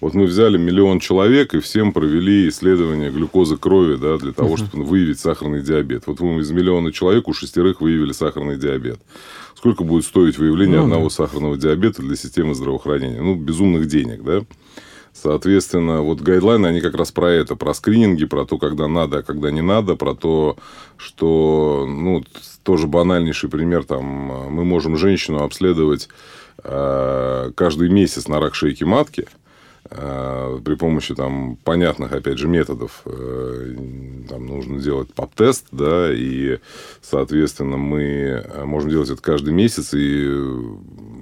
Вот 0.00 0.12
мы 0.12 0.26
взяли 0.26 0.58
миллион 0.58 1.00
человек 1.00 1.54
и 1.54 1.60
всем 1.60 1.92
провели 1.92 2.48
исследование 2.48 3.10
глюкозы 3.10 3.56
крови 3.56 3.96
да, 3.96 4.18
для 4.18 4.32
того, 4.32 4.54
uh-huh. 4.54 4.66
чтобы 4.66 4.84
выявить 4.84 5.18
сахарный 5.18 5.62
диабет. 5.62 6.02
Вот 6.06 6.20
мы 6.20 6.42
из 6.42 6.50
миллиона 6.50 6.92
человек 6.92 7.28
у 7.28 7.32
шестерых 7.32 7.80
выявили 7.80 8.12
сахарный 8.12 8.58
диабет. 8.58 9.00
Сколько 9.54 9.84
будет 9.84 10.04
стоить 10.04 10.36
выявление 10.36 10.78
ну, 10.78 10.82
одного 10.82 11.04
да. 11.04 11.10
сахарного 11.10 11.56
диабета 11.56 12.02
для 12.02 12.14
системы 12.14 12.54
здравоохранения? 12.54 13.22
Ну, 13.22 13.36
безумных 13.36 13.86
денег, 13.86 14.22
да? 14.22 14.42
Соответственно, 15.22 16.02
вот 16.02 16.20
гайдлайны, 16.20 16.66
они 16.66 16.80
как 16.80 16.94
раз 16.94 17.10
про 17.10 17.30
это, 17.30 17.56
про 17.56 17.72
скрининги, 17.74 18.26
про 18.26 18.44
то, 18.44 18.58
когда 18.58 18.86
надо, 18.86 19.18
а 19.18 19.22
когда 19.22 19.50
не 19.50 19.62
надо, 19.62 19.96
про 19.96 20.14
то, 20.14 20.56
что, 20.96 21.86
ну, 21.88 22.22
тоже 22.62 22.86
банальнейший 22.86 23.48
пример, 23.48 23.84
там, 23.84 24.04
мы 24.04 24.64
можем 24.64 24.96
женщину 24.96 25.42
обследовать 25.42 26.08
э, 26.62 27.50
каждый 27.54 27.88
месяц 27.88 28.28
на 28.28 28.40
рак 28.40 28.54
шейки 28.54 28.84
матки– 28.84 29.26
при 29.88 30.74
помощи 30.74 31.14
там 31.14 31.56
понятных, 31.56 32.12
опять 32.12 32.38
же, 32.38 32.48
методов 32.48 33.02
э, 33.04 33.74
там 34.28 34.46
нужно 34.46 34.80
делать 34.80 35.12
пап-тест, 35.14 35.66
да, 35.72 36.12
и, 36.12 36.58
соответственно, 37.02 37.76
мы 37.76 38.02
э, 38.02 38.64
можем 38.64 38.90
делать 38.90 39.10
это 39.10 39.22
каждый 39.22 39.52
месяц, 39.52 39.94
и, 39.94 40.26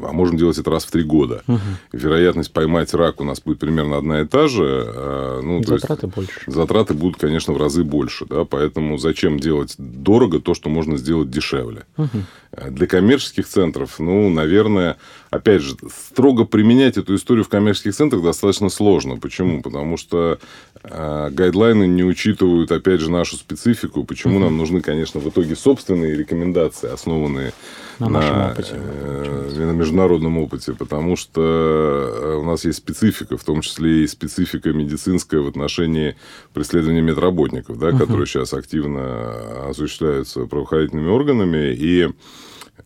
а 0.02 0.12
можем 0.12 0.36
делать 0.36 0.58
это 0.58 0.70
раз 0.70 0.84
в 0.84 0.90
три 0.90 1.02
года. 1.02 1.42
Угу. 1.46 1.58
Вероятность 1.92 2.52
поймать 2.52 2.92
рак 2.94 3.20
у 3.20 3.24
нас 3.24 3.40
будет 3.40 3.58
примерно 3.58 3.98
одна 3.98 4.20
и 4.22 4.26
та 4.26 4.48
же. 4.48 5.40
Ну, 5.42 5.62
затраты 5.62 6.06
есть, 6.06 6.16
больше. 6.16 6.40
Затраты 6.46 6.94
будут, 6.94 7.20
конечно, 7.20 7.52
в 7.52 7.58
разы 7.58 7.84
больше, 7.84 8.26
да, 8.26 8.44
поэтому 8.44 8.98
зачем 8.98 9.38
делать 9.38 9.74
дорого 9.78 10.40
то, 10.40 10.54
что 10.54 10.68
можно 10.68 10.96
сделать 10.96 11.30
дешевле. 11.30 11.84
Угу. 11.96 12.70
Для 12.70 12.86
коммерческих 12.86 13.46
центров, 13.46 13.98
ну, 13.98 14.30
наверное, 14.30 14.96
опять 15.34 15.62
же, 15.62 15.76
строго 16.10 16.44
применять 16.44 16.96
эту 16.96 17.14
историю 17.16 17.44
в 17.44 17.48
коммерческих 17.48 17.94
центрах 17.94 18.22
достаточно 18.22 18.68
сложно. 18.68 19.16
Почему? 19.16 19.62
Потому 19.62 19.96
что 19.96 20.38
э, 20.82 21.30
гайдлайны 21.30 21.86
не 21.86 22.04
учитывают, 22.04 22.70
опять 22.70 23.00
же, 23.00 23.10
нашу 23.10 23.36
специфику. 23.36 24.04
Почему 24.04 24.38
нам 24.38 24.56
нужны, 24.56 24.80
конечно, 24.80 25.20
в 25.20 25.28
итоге 25.28 25.56
собственные 25.56 26.16
рекомендации, 26.16 26.90
основанные 26.90 27.52
на, 27.98 28.08
на, 28.08 28.50
опыте, 28.52 28.74
э, 28.74 29.52
на 29.56 29.72
международном 29.72 30.38
опыте. 30.38 30.72
Потому 30.74 31.16
что 31.16 31.40
э, 31.42 32.36
у 32.36 32.44
нас 32.44 32.64
есть 32.64 32.78
специфика, 32.78 33.36
в 33.36 33.44
том 33.44 33.60
числе 33.60 34.04
и 34.04 34.06
специфика 34.06 34.72
медицинская 34.72 35.40
в 35.40 35.48
отношении 35.48 36.16
преследования 36.52 37.02
медработников, 37.02 37.78
да, 37.78 37.88
угу. 37.88 37.98
которые 37.98 38.26
сейчас 38.26 38.54
активно 38.54 39.68
осуществляются 39.68 40.46
правоохранительными 40.46 41.08
органами. 41.08 41.74
И 41.74 42.04
Э, 42.04 42.12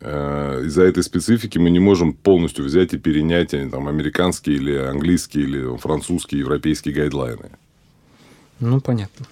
из-за 0.01 0.83
этой 0.85 1.03
специфики 1.03 1.59
мы 1.59 1.71
не 1.71 1.81
можем 1.81 2.13
полностью 2.13 2.65
взять 2.65 2.95
и 2.95 2.99
перенять 2.99 3.55
они, 3.55 3.71
там, 3.71 3.89
американские 3.89 4.57
или 4.57 4.77
английские 4.77 5.45
или 5.45 5.77
французские, 5.77 6.41
европейские 6.41 6.95
гайдлайны. 6.95 7.51
Ну, 8.61 8.81
понятно. 8.81 9.27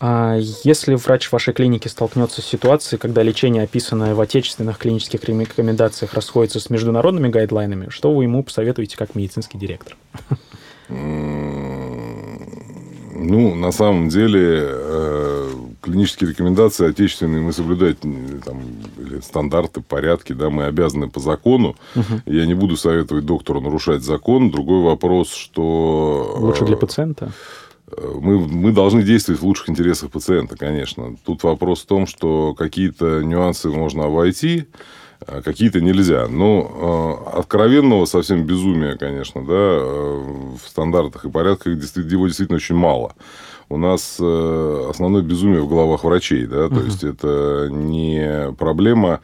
А 0.00 0.36
если 0.64 0.94
врач 0.96 1.28
в 1.28 1.32
вашей 1.32 1.54
клинике 1.54 1.88
столкнется 1.88 2.42
с 2.42 2.44
ситуацией, 2.44 2.98
когда 2.98 3.22
лечение, 3.22 3.62
описанное 3.62 4.14
в 4.14 4.20
отечественных 4.20 4.78
клинических 4.78 5.24
рекомендациях, 5.24 6.14
расходится 6.14 6.60
с 6.60 6.68
международными 6.68 7.28
гайдлайнами, 7.28 7.88
что 7.90 8.14
вы 8.14 8.24
ему 8.24 8.42
посоветуете 8.42 8.96
как 8.96 9.14
медицинский 9.14 9.56
директор? 9.56 9.96
Ну, 13.26 13.54
на 13.54 13.72
самом 13.72 14.08
деле, 14.08 14.60
э, 14.62 15.50
клинические 15.80 16.30
рекомендации 16.30 16.88
отечественные 16.88 17.40
мы 17.40 17.52
соблюдать 17.52 17.98
там, 18.00 18.60
или 18.98 19.20
стандарты, 19.20 19.80
порядки, 19.80 20.32
да, 20.32 20.50
мы 20.50 20.64
обязаны 20.64 21.08
по 21.08 21.20
закону. 21.20 21.76
Угу. 21.96 22.22
Я 22.26 22.46
не 22.46 22.54
буду 22.54 22.76
советовать 22.76 23.24
доктору 23.24 23.60
нарушать 23.60 24.02
закон. 24.02 24.50
Другой 24.50 24.82
вопрос, 24.82 25.32
что... 25.32 26.36
Лучше 26.38 26.64
для 26.64 26.76
пациента? 26.76 27.32
Э, 27.90 28.12
мы, 28.20 28.38
мы 28.38 28.72
должны 28.72 29.02
действовать 29.02 29.40
в 29.40 29.44
лучших 29.44 29.70
интересах 29.70 30.10
пациента, 30.10 30.56
конечно. 30.56 31.16
Тут 31.24 31.42
вопрос 31.42 31.82
в 31.82 31.86
том, 31.86 32.06
что 32.06 32.54
какие-то 32.54 33.22
нюансы 33.22 33.68
можно 33.68 34.04
обойти, 34.04 34.66
а 35.26 35.42
какие-то 35.42 35.80
нельзя. 35.80 36.28
Но 36.28 37.20
э, 37.32 37.38
откровенного 37.38 38.04
совсем 38.04 38.44
безумия, 38.44 38.96
конечно, 38.96 39.44
да, 39.44 39.52
э, 39.52 40.22
в 40.62 40.68
стандартах 40.68 41.24
и 41.24 41.30
порядках 41.30 41.74
его 41.74 42.26
действительно 42.26 42.56
очень 42.56 42.76
мало. 42.76 43.14
У 43.68 43.78
нас 43.78 44.18
э, 44.20 44.86
основное 44.90 45.22
безумие 45.22 45.62
в 45.62 45.68
головах 45.68 46.04
врачей, 46.04 46.46
да, 46.46 46.68
то 46.68 46.74
uh-huh. 46.74 46.84
есть 46.84 47.04
это 47.04 47.68
не 47.70 48.52
проблема 48.58 49.20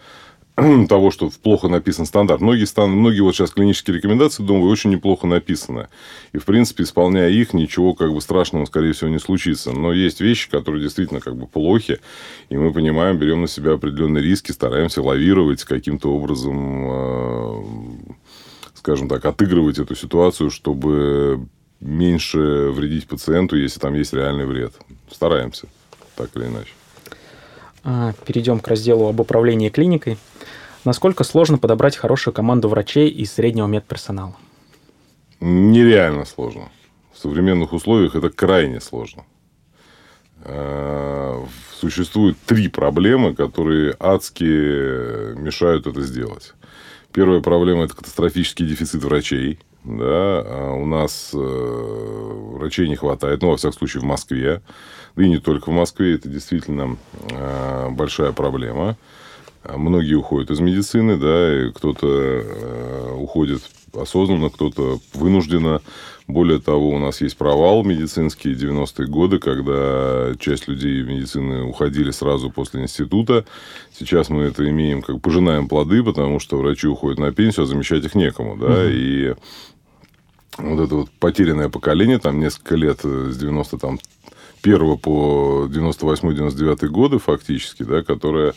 того, 0.88 1.10
что 1.10 1.30
плохо 1.42 1.68
написан 1.68 2.06
стандарт. 2.06 2.40
Многие, 2.40 2.64
стан... 2.64 2.90
Многие 2.90 3.20
вот 3.20 3.34
сейчас 3.34 3.50
клинические 3.50 3.96
рекомендации, 3.96 4.42
думаю, 4.42 4.70
очень 4.70 4.90
неплохо 4.90 5.26
написаны. 5.26 5.88
И, 6.32 6.38
в 6.38 6.44
принципе, 6.44 6.82
исполняя 6.84 7.28
их, 7.30 7.54
ничего 7.54 7.94
как 7.94 8.12
бы 8.12 8.20
страшного, 8.20 8.64
скорее 8.64 8.92
всего, 8.92 9.10
не 9.10 9.18
случится. 9.18 9.72
Но 9.72 9.92
есть 9.92 10.20
вещи, 10.20 10.50
которые 10.50 10.82
действительно 10.82 11.20
как 11.20 11.36
бы 11.36 11.46
плохи. 11.46 12.00
И 12.48 12.56
мы 12.56 12.72
понимаем, 12.72 13.18
берем 13.18 13.42
на 13.42 13.48
себя 13.48 13.72
определенные 13.72 14.22
риски, 14.22 14.52
стараемся 14.52 15.02
лавировать 15.02 15.64
каким-то 15.64 16.12
образом, 16.12 16.86
э, 16.90 17.62
скажем 18.74 19.08
так, 19.08 19.24
отыгрывать 19.24 19.78
эту 19.78 19.94
ситуацию, 19.94 20.50
чтобы 20.50 21.46
меньше 21.80 22.70
вредить 22.70 23.08
пациенту, 23.08 23.56
если 23.56 23.80
там 23.80 23.94
есть 23.94 24.12
реальный 24.12 24.46
вред. 24.46 24.74
Стараемся, 25.10 25.68
так 26.16 26.30
или 26.34 26.44
иначе. 26.44 26.72
А, 27.82 28.12
перейдем 28.26 28.60
к 28.60 28.68
разделу 28.68 29.08
об 29.08 29.20
управлении 29.20 29.70
клиникой. 29.70 30.18
Насколько 30.84 31.24
сложно 31.24 31.58
подобрать 31.58 31.96
хорошую 31.96 32.32
команду 32.32 32.68
врачей 32.68 33.08
из 33.08 33.32
среднего 33.32 33.66
медперсонала? 33.66 34.36
Нереально 35.40 36.24
сложно. 36.24 36.70
В 37.12 37.18
современных 37.18 37.72
условиях 37.72 38.14
это 38.14 38.30
крайне 38.30 38.80
сложно. 38.80 39.24
А, 40.42 41.44
существует 41.78 42.36
три 42.46 42.68
проблемы, 42.68 43.34
которые 43.34 43.94
адски 43.98 45.34
мешают 45.38 45.86
это 45.86 46.00
сделать. 46.00 46.54
Первая 47.12 47.40
проблема– 47.40 47.84
это 47.84 47.96
катастрофический 47.96 48.66
дефицит 48.66 49.02
врачей. 49.02 49.58
Да, 49.82 50.44
а 50.44 50.74
у 50.78 50.84
нас 50.84 51.30
э, 51.32 51.38
врачей 51.38 52.86
не 52.86 52.96
хватает, 52.96 53.40
ну, 53.40 53.48
во 53.48 53.56
всяком 53.56 53.78
случае, 53.78 54.02
в 54.02 54.04
Москве. 54.04 54.60
Да 55.16 55.24
и 55.24 55.28
не 55.28 55.38
только 55.38 55.70
в 55.70 55.72
Москве, 55.72 56.14
это 56.14 56.28
действительно 56.28 56.98
э, 57.30 57.88
большая 57.90 58.32
проблема. 58.32 58.96
Многие 59.64 60.14
уходят 60.14 60.50
из 60.50 60.60
медицины, 60.60 61.18
да, 61.18 61.66
и 61.66 61.70
кто-то 61.70 62.06
э, 62.06 63.14
уходит 63.18 63.62
осознанно, 63.94 64.48
кто-то 64.50 65.00
вынужденно. 65.12 65.82
Более 66.26 66.60
того, 66.60 66.90
у 66.90 66.98
нас 66.98 67.20
есть 67.20 67.36
провал 67.36 67.84
медицинский 67.84 68.52
90-е 68.52 69.06
годы, 69.08 69.38
когда 69.38 70.32
часть 70.38 70.68
людей 70.68 71.02
в 71.02 71.08
медицины 71.08 71.64
уходили 71.64 72.10
сразу 72.12 72.50
после 72.50 72.82
института. 72.82 73.44
Сейчас 73.92 74.28
мы 74.28 74.44
это 74.44 74.68
имеем, 74.68 75.02
как 75.02 75.20
пожинаем 75.20 75.68
плоды, 75.68 76.02
потому 76.04 76.38
что 76.38 76.58
врачи 76.58 76.86
уходят 76.86 77.18
на 77.18 77.32
пенсию, 77.32 77.64
а 77.64 77.66
замещать 77.66 78.04
их 78.04 78.14
некому, 78.14 78.56
да, 78.56 78.66
угу. 78.66 78.88
и 78.88 79.34
вот 80.56 80.80
это 80.80 80.94
вот 80.94 81.10
потерянное 81.18 81.68
поколение, 81.68 82.18
там 82.18 82.38
несколько 82.38 82.76
лет 82.76 83.00
с 83.02 83.36
90 83.36 83.78
там, 83.78 83.98
1 84.62 84.98
по 84.98 85.66
98-99 85.68 86.86
годы 86.88 87.18
фактически, 87.18 87.82
да, 87.82 88.02
которое 88.02 88.50
э, 88.50 88.54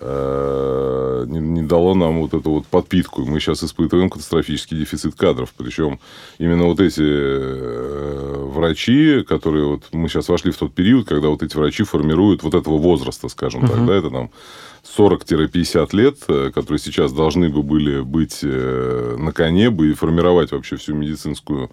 не, 0.00 1.40
не 1.40 1.62
дало 1.62 1.94
нам 1.94 2.20
вот 2.20 2.34
эту 2.34 2.50
вот 2.50 2.66
подпитку. 2.66 3.24
Мы 3.24 3.40
сейчас 3.40 3.62
испытываем 3.64 4.10
катастрофический 4.10 4.78
дефицит 4.78 5.14
кадров. 5.14 5.52
Причем 5.56 5.98
именно 6.38 6.64
вот 6.64 6.80
эти 6.80 7.02
э, 7.02 8.34
врачи, 8.36 9.22
которые 9.22 9.66
вот 9.66 9.84
мы 9.92 10.08
сейчас 10.08 10.28
вошли 10.28 10.50
в 10.50 10.58
тот 10.58 10.74
период, 10.74 11.08
когда 11.08 11.28
вот 11.28 11.42
эти 11.42 11.56
врачи 11.56 11.84
формируют 11.84 12.42
вот 12.42 12.54
этого 12.54 12.78
возраста, 12.78 13.28
скажем 13.28 13.64
uh-huh. 13.64 13.68
так, 13.68 13.86
да, 13.86 13.94
это 13.94 14.10
там 14.10 14.30
40-50 14.96 15.88
лет, 15.92 16.18
э, 16.28 16.50
которые 16.54 16.78
сейчас 16.78 17.12
должны 17.12 17.48
бы 17.48 17.62
были 17.62 18.00
быть 18.00 18.40
э, 18.42 19.16
на 19.18 19.32
коне 19.32 19.70
бы 19.70 19.90
и 19.90 19.94
формировать 19.94 20.52
вообще 20.52 20.76
всю 20.76 20.94
медицинскую 20.94 21.70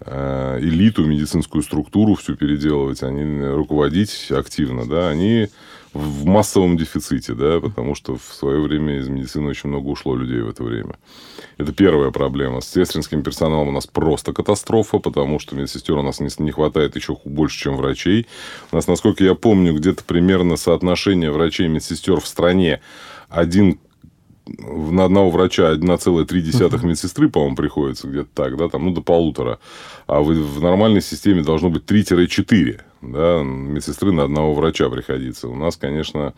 э, 0.00 0.58
элиту, 0.60 1.04
медицинскую 1.04 1.62
структуру, 1.62 2.14
всю 2.14 2.36
переделывать, 2.36 3.02
они 3.02 3.44
руководить 3.44 4.30
активно, 4.30 4.86
да, 4.88 5.08
они 5.08 5.48
в 5.94 6.26
массовом 6.26 6.76
дефиците, 6.76 7.34
да, 7.34 7.60
потому 7.60 7.94
что 7.94 8.16
в 8.16 8.34
свое 8.34 8.60
время 8.60 8.98
из 8.98 9.08
медицины 9.08 9.48
очень 9.48 9.70
много 9.70 9.86
ушло 9.86 10.16
людей 10.16 10.40
в 10.40 10.48
это 10.48 10.64
время. 10.64 10.96
Это 11.56 11.72
первая 11.72 12.10
проблема. 12.10 12.60
С 12.60 12.70
сестринским 12.70 13.22
персоналом 13.22 13.68
у 13.68 13.72
нас 13.72 13.86
просто 13.86 14.32
катастрофа, 14.32 14.98
потому 14.98 15.38
что 15.38 15.54
медсестер 15.54 15.96
у 15.96 16.02
нас 16.02 16.18
не, 16.18 16.28
не 16.38 16.50
хватает 16.50 16.96
еще 16.96 17.16
больше, 17.24 17.58
чем 17.58 17.76
врачей. 17.76 18.26
У 18.72 18.76
нас, 18.76 18.88
насколько 18.88 19.22
я 19.22 19.34
помню, 19.34 19.72
где-то 19.72 20.02
примерно 20.04 20.56
соотношение 20.56 21.30
врачей 21.30 21.66
и 21.66 21.70
медсестер 21.70 22.20
в 22.20 22.26
стране 22.26 22.80
один 23.28 23.78
на 24.46 25.04
одного 25.04 25.30
врача 25.30 25.72
1,3 25.72 26.26
uh-huh. 26.26 26.86
медсестры, 26.86 27.28
по-моему, 27.28 27.56
приходится 27.56 28.08
где-то 28.08 28.28
так, 28.34 28.56
да, 28.56 28.68
там, 28.68 28.84
ну, 28.84 28.92
до 28.92 29.00
полутора. 29.00 29.58
А 30.06 30.20
в, 30.20 30.28
в 30.28 30.60
нормальной 30.62 31.00
системе 31.00 31.42
должно 31.42 31.70
быть 31.70 31.84
3-4 31.84 32.80
да, 33.02 33.42
медсестры 33.42 34.12
на 34.12 34.24
одного 34.24 34.54
врача 34.54 34.88
приходится. 34.90 35.48
У 35.48 35.56
нас, 35.56 35.76
конечно, 35.76 36.34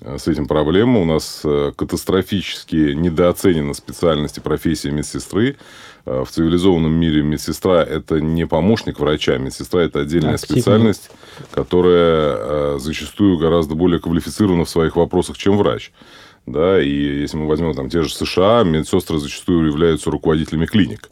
с 0.00 0.28
этим 0.28 0.46
проблема. 0.46 1.00
У 1.00 1.04
нас 1.04 1.42
э, 1.44 1.72
катастрофически 1.76 2.94
недооценена 2.94 3.74
специальность 3.74 4.38
и 4.38 4.40
профессия 4.40 4.90
медсестры. 4.90 5.56
Э, 6.06 6.24
в 6.24 6.30
цивилизованном 6.30 6.92
мире 6.92 7.22
медсестра– 7.22 7.82
это 7.84 8.20
не 8.20 8.46
помощник 8.46 8.98
врача. 8.98 9.36
Медсестра– 9.36 9.82
это 9.84 10.00
отдельная 10.00 10.34
Активно. 10.34 10.62
специальность, 10.62 11.10
которая 11.52 12.36
э, 12.36 12.78
зачастую 12.80 13.36
гораздо 13.36 13.74
более 13.74 14.00
квалифицирована 14.00 14.64
в 14.64 14.70
своих 14.70 14.96
вопросах, 14.96 15.36
чем 15.36 15.58
врач. 15.58 15.92
Да, 16.52 16.82
и 16.82 17.20
если 17.20 17.36
мы 17.36 17.46
возьмем 17.46 17.74
там 17.74 17.88
те 17.88 18.02
же 18.02 18.14
США, 18.14 18.64
медсестры 18.64 19.18
зачастую 19.18 19.68
являются 19.68 20.10
руководителями 20.10 20.66
клиник 20.66 21.10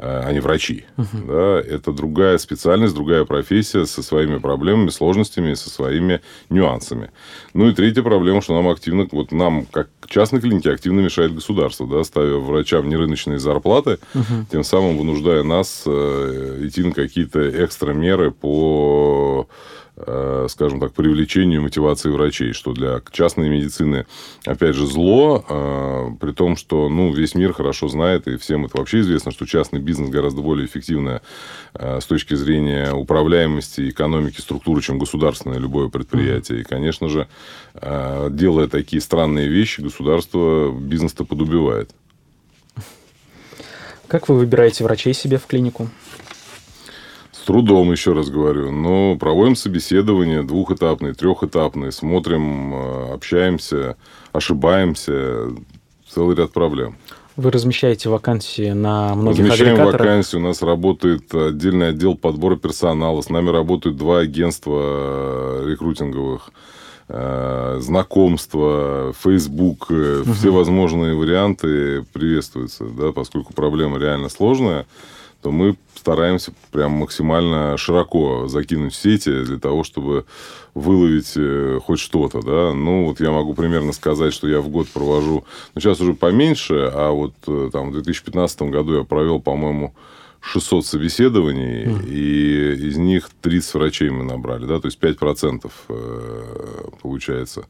а 0.00 0.30
не 0.32 0.38
врачи. 0.38 0.84
Угу. 0.96 1.26
Да, 1.26 1.60
это 1.60 1.92
другая 1.92 2.38
специальность, 2.38 2.94
другая 2.94 3.24
профессия 3.24 3.84
со 3.84 4.02
своими 4.02 4.38
проблемами, 4.38 4.90
сложностями, 4.90 5.54
со 5.54 5.70
своими 5.70 6.20
нюансами. 6.50 7.10
Ну 7.52 7.68
и 7.68 7.74
третья 7.74 8.02
проблема, 8.02 8.40
что 8.40 8.54
нам 8.54 8.68
активно, 8.68 9.08
вот 9.10 9.32
нам, 9.32 9.66
как 9.66 9.88
частной 10.06 10.40
клинике, 10.40 10.70
активно 10.70 11.00
мешает 11.00 11.34
государство, 11.34 11.86
да, 11.86 12.04
ставя 12.04 12.36
врачам 12.36 12.88
нерыночные 12.88 13.40
зарплаты, 13.40 13.98
угу. 14.14 14.46
тем 14.50 14.62
самым 14.62 14.98
вынуждая 14.98 15.42
нас 15.42 15.82
э, 15.84 16.60
идти 16.62 16.84
на 16.84 16.92
какие-то 16.92 17.64
экстра 17.64 17.92
меры 17.92 18.30
по 18.30 19.48
Э, 19.48 19.87
скажем 20.48 20.80
так, 20.80 20.92
привлечению 20.92 21.62
мотивации 21.62 22.10
врачей, 22.10 22.52
что 22.52 22.72
для 22.72 23.00
частной 23.10 23.48
медицины, 23.48 24.06
опять 24.44 24.74
же, 24.74 24.86
зло, 24.86 25.44
э, 25.48 26.10
при 26.20 26.32
том, 26.32 26.56
что 26.56 26.88
ну, 26.88 27.12
весь 27.12 27.34
мир 27.34 27.52
хорошо 27.52 27.88
знает, 27.88 28.28
и 28.28 28.36
всем 28.36 28.66
это 28.66 28.78
вообще 28.78 29.00
известно, 29.00 29.32
что 29.32 29.46
частный 29.46 29.80
бизнес 29.80 30.10
гораздо 30.10 30.40
более 30.40 30.66
эффективная 30.66 31.22
э, 31.74 32.00
с 32.00 32.06
точки 32.06 32.34
зрения 32.34 32.92
управляемости, 32.92 33.88
экономики, 33.88 34.40
структуры, 34.40 34.82
чем 34.82 34.98
государственное 34.98 35.58
любое 35.58 35.88
предприятие. 35.88 36.60
И, 36.60 36.64
конечно 36.64 37.08
же, 37.08 37.26
делая 37.74 38.68
такие 38.68 39.00
странные 39.00 39.48
вещи, 39.48 39.80
государство 39.80 40.72
бизнес-то 40.72 41.24
подубивает. 41.24 41.90
Как 44.08 44.28
вы 44.28 44.36
выбираете 44.36 44.84
врачей 44.84 45.12
себе 45.12 45.38
в 45.38 45.46
клинику? 45.46 45.88
Трудом, 47.48 47.90
еще 47.90 48.12
раз 48.12 48.28
говорю. 48.28 48.70
Но 48.70 49.16
проводим 49.16 49.56
собеседование 49.56 50.42
двухэтапные, 50.42 51.14
трехэтапные, 51.14 51.92
смотрим, 51.92 52.74
э, 52.74 53.14
общаемся, 53.14 53.96
ошибаемся. 54.32 55.48
Целый 56.06 56.36
ряд 56.36 56.52
проблем. 56.52 56.96
Вы 57.36 57.50
размещаете 57.50 58.10
вакансии 58.10 58.72
на 58.72 59.14
многих 59.14 59.44
Размещаем 59.44 59.74
агрегаторах? 59.74 60.00
вакансии. 60.00 60.36
У 60.36 60.40
нас 60.40 60.60
работает 60.60 61.34
отдельный 61.34 61.88
отдел 61.88 62.16
подбора 62.16 62.56
персонала. 62.56 63.22
С 63.22 63.30
нами 63.30 63.48
работают 63.48 63.96
два 63.96 64.18
агентства 64.18 64.80
э, 64.82 65.70
рекрутинговых 65.70 66.50
э, 67.08 67.78
знакомства, 67.80 69.14
Facebook, 69.18 69.90
угу. 69.90 70.32
все 70.34 70.50
возможные 70.50 71.14
варианты 71.14 72.04
приветствуются, 72.12 72.84
да, 72.84 73.12
поскольку 73.12 73.54
проблема 73.54 73.98
реально 73.98 74.28
сложная 74.28 74.84
то 75.42 75.50
мы 75.50 75.76
стараемся 75.94 76.52
прям 76.72 76.92
максимально 76.92 77.76
широко 77.76 78.48
закинуть 78.48 78.94
сети 78.94 79.44
для 79.44 79.58
того, 79.58 79.84
чтобы 79.84 80.24
выловить 80.74 81.32
э, 81.36 81.78
хоть 81.84 82.00
что-то, 82.00 82.40
да. 82.40 82.74
Ну, 82.74 83.06
вот 83.06 83.20
я 83.20 83.30
могу 83.30 83.54
примерно 83.54 83.92
сказать, 83.92 84.32
что 84.32 84.48
я 84.48 84.60
в 84.60 84.68
год 84.68 84.88
провожу, 84.88 85.44
ну, 85.74 85.80
сейчас 85.80 86.00
уже 86.00 86.14
поменьше, 86.14 86.90
а 86.92 87.10
вот 87.10 87.34
э, 87.46 87.70
там 87.72 87.90
в 87.90 87.92
2015 87.92 88.62
году 88.62 88.98
я 88.98 89.04
провел, 89.04 89.40
по-моему, 89.40 89.94
600 90.40 90.86
собеседований, 90.86 91.84
mm. 91.84 92.08
и 92.08 92.88
из 92.88 92.96
них 92.96 93.28
30 93.42 93.74
врачей 93.74 94.10
мы 94.10 94.24
набрали, 94.24 94.66
да, 94.66 94.80
то 94.80 94.86
есть 94.86 95.00
5% 95.00 95.70
э, 95.88 96.88
получается 97.02 97.66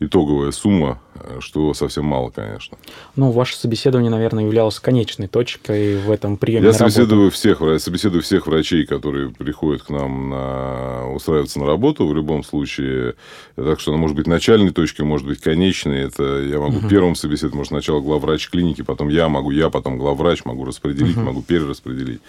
итоговая 0.00 0.50
сумма, 0.50 1.00
э, 1.14 1.38
что 1.40 1.74
совсем 1.74 2.04
мало, 2.04 2.30
конечно. 2.30 2.76
Ну, 3.16 3.30
ваше 3.30 3.56
собеседование, 3.56 4.10
наверное, 4.10 4.44
являлось 4.44 4.78
конечной 4.80 5.28
точкой 5.28 5.98
в 5.98 6.10
этом 6.10 6.36
приеме 6.36 6.66
Я 6.66 6.72
собеседую 6.72 7.30
всех, 7.30 7.58
собеседую 7.78 8.22
всех 8.22 8.46
врачей, 8.46 8.86
которые 8.86 9.30
приходят 9.30 9.82
к 9.82 9.90
нам 9.90 10.30
на, 10.30 11.12
устраиваться 11.12 11.58
на 11.58 11.66
работу 11.66 12.06
в 12.06 12.14
любом 12.14 12.44
случае. 12.44 13.14
Так 13.56 13.80
что 13.80 13.92
она 13.92 14.00
может 14.00 14.16
быть 14.16 14.26
начальной 14.26 14.72
точкой, 14.72 15.02
может 15.02 15.26
быть 15.26 15.40
конечной. 15.40 16.02
Это 16.02 16.40
я 16.40 16.58
могу 16.58 16.78
угу. 16.78 16.88
первым 16.88 17.14
собеседовать, 17.14 17.54
может 17.54 17.68
сначала 17.68 18.00
главврач 18.00 18.50
клиники, 18.50 18.82
потом 18.82 19.08
я 19.08 19.28
могу, 19.28 19.50
я 19.50 19.70
потом 19.70 19.98
главврач, 19.98 20.44
могу 20.44 20.64
распределить, 20.64 21.16
угу. 21.16 21.26
могу 21.26 21.42
перераспределить. 21.42 22.20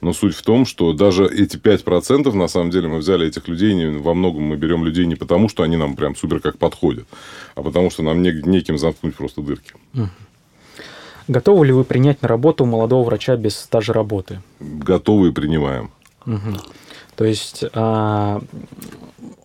Но 0.00 0.12
суть 0.12 0.34
в 0.34 0.42
том, 0.42 0.64
что 0.64 0.92
даже 0.92 1.26
эти 1.26 1.56
5% 1.56 2.32
на 2.32 2.48
самом 2.48 2.70
деле 2.70 2.88
мы 2.88 2.98
взяли 2.98 3.28
этих 3.28 3.48
людей, 3.48 3.74
не, 3.74 3.86
во 3.86 4.14
многом 4.14 4.44
мы 4.44 4.56
берем 4.56 4.84
людей 4.84 5.06
не 5.06 5.14
потому, 5.14 5.48
что 5.48 5.62
они 5.62 5.76
нам 5.76 5.94
прям 5.94 6.16
супер 6.16 6.40
как 6.40 6.58
подходят, 6.58 7.06
а 7.54 7.62
потому 7.62 7.90
что 7.90 8.02
нам 8.02 8.22
не, 8.22 8.32
неким 8.44 8.78
заткнуть 8.78 9.14
просто 9.14 9.42
дырки. 9.42 9.72
Готовы 11.28 11.66
ли 11.66 11.72
вы 11.72 11.84
принять 11.84 12.22
на 12.22 12.28
работу 12.28 12.64
молодого 12.64 13.04
врача 13.04 13.36
без 13.36 13.56
стажа 13.56 13.92
работы? 13.92 14.40
Готовы 14.58 15.28
и 15.28 15.32
принимаем. 15.32 15.90
Угу. 16.26 16.56
То 17.16 17.24
есть 17.24 17.64
а, 17.74 18.40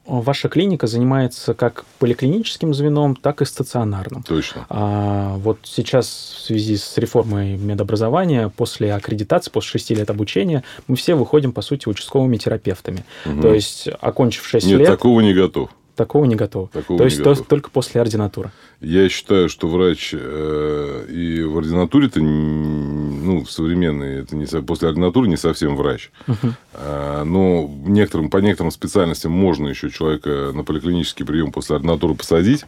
ваша 0.06 0.50
клиника 0.50 0.88
занимается 0.88 1.54
как 1.54 1.86
поликлиническим 2.00 2.74
звеном, 2.74 3.15
так 3.15 3.41
и 3.41 3.46
стационарным. 3.46 4.24
Точно. 4.24 4.65
А, 4.70 5.36
вот 5.38 5.60
сейчас 5.63 6.08
в 6.08 6.41
связи 6.46 6.78
с 6.78 6.98
реформой 6.98 7.58
медобразования, 7.58 8.50
после 8.50 8.94
аккредитации, 8.94 9.52
после 9.52 9.72
шести 9.72 9.96
лет 9.96 10.10
обучения, 10.10 10.63
мы 10.88 10.96
все 10.96 11.15
выходим, 11.15 11.52
по 11.52 11.62
сути, 11.62 11.89
участковыми 11.89 12.38
терапевтами. 12.38 13.06
Угу. 13.26 13.41
То 13.41 13.54
есть, 13.54 13.89
окончив 14.00 14.46
6 14.46 14.65
Нет, 14.65 14.80
лет... 14.80 14.89
Нет, 14.89 14.98
такого 14.98 15.22
не 15.22 15.34
готов. 15.34 15.70
Такого 15.95 16.25
не 16.25 16.36
готов. 16.36 16.69
Такого 16.71 16.97
То 16.97 17.05
есть 17.05 17.23
то, 17.23 17.36
только 17.36 17.69
после 17.69 18.01
ординатуры. 18.01 18.51
Я 18.81 19.08
считаю, 19.08 19.47
что 19.47 19.67
врач 19.67 20.13
э, 20.13 21.05
и 21.10 21.41
в 21.43 21.58
ординатуре-то, 21.58 22.19
ну, 22.19 23.45
в 23.45 23.51
современной, 23.51 24.21
это 24.21 24.36
не, 24.36 24.45
после 24.62 24.89
ординатуры 24.89 25.29
не 25.29 25.38
совсем 25.38 25.77
врач. 25.77 26.12
Uh-huh. 26.27 26.53
А, 26.73 27.23
но 27.23 27.69
некоторым, 27.86 28.29
по 28.29 28.38
некоторым 28.38 28.71
специальностям 28.71 29.31
можно 29.31 29.69
еще 29.69 29.89
человека 29.89 30.51
на 30.53 30.63
поликлинический 30.63 31.25
прием 31.25 31.53
после 31.53 31.77
ординатуры 31.77 32.15
посадить. 32.15 32.65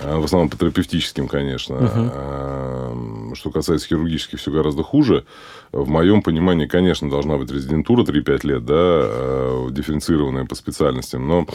А, 0.00 0.18
в 0.18 0.24
основном 0.24 0.48
по 0.48 0.56
терапевтическим, 0.56 1.28
конечно. 1.28 1.76
А, 1.80 3.32
что 3.34 3.50
касается 3.50 3.88
хирургических, 3.88 4.38
все 4.38 4.50
гораздо 4.50 4.82
хуже. 4.82 5.24
В 5.72 5.88
моем 5.88 6.22
понимании, 6.22 6.66
конечно, 6.66 7.08
должна 7.10 7.36
быть 7.36 7.50
резидентура 7.50 8.04
3-5 8.04 8.46
лет, 8.46 8.64
да, 8.64 8.74
а, 8.76 9.68
дифференцированная 9.70 10.46
по 10.46 10.54
специальностям. 10.54 11.28
Но 11.28 11.46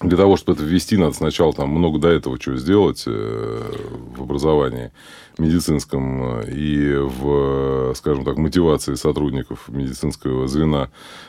для 0.00 0.16
того, 0.16 0.36
чтобы 0.36 0.56
это 0.56 0.64
ввести, 0.64 0.96
надо 0.96 1.12
сначала 1.12 1.52
там 1.52 1.68
много 1.70 1.98
до 1.98 2.08
этого 2.08 2.38
чего 2.38 2.56
сделать 2.56 3.04
э, 3.06 3.72
в 4.16 4.22
образовании 4.22 4.92
медицинском 5.36 6.40
э, 6.40 6.52
и 6.52 6.96
в, 6.96 7.92
скажем 7.94 8.24
так, 8.24 8.38
мотивации 8.38 8.94
сотрудников 8.94 9.68
медицинского 9.68 10.48
звена, 10.48 10.88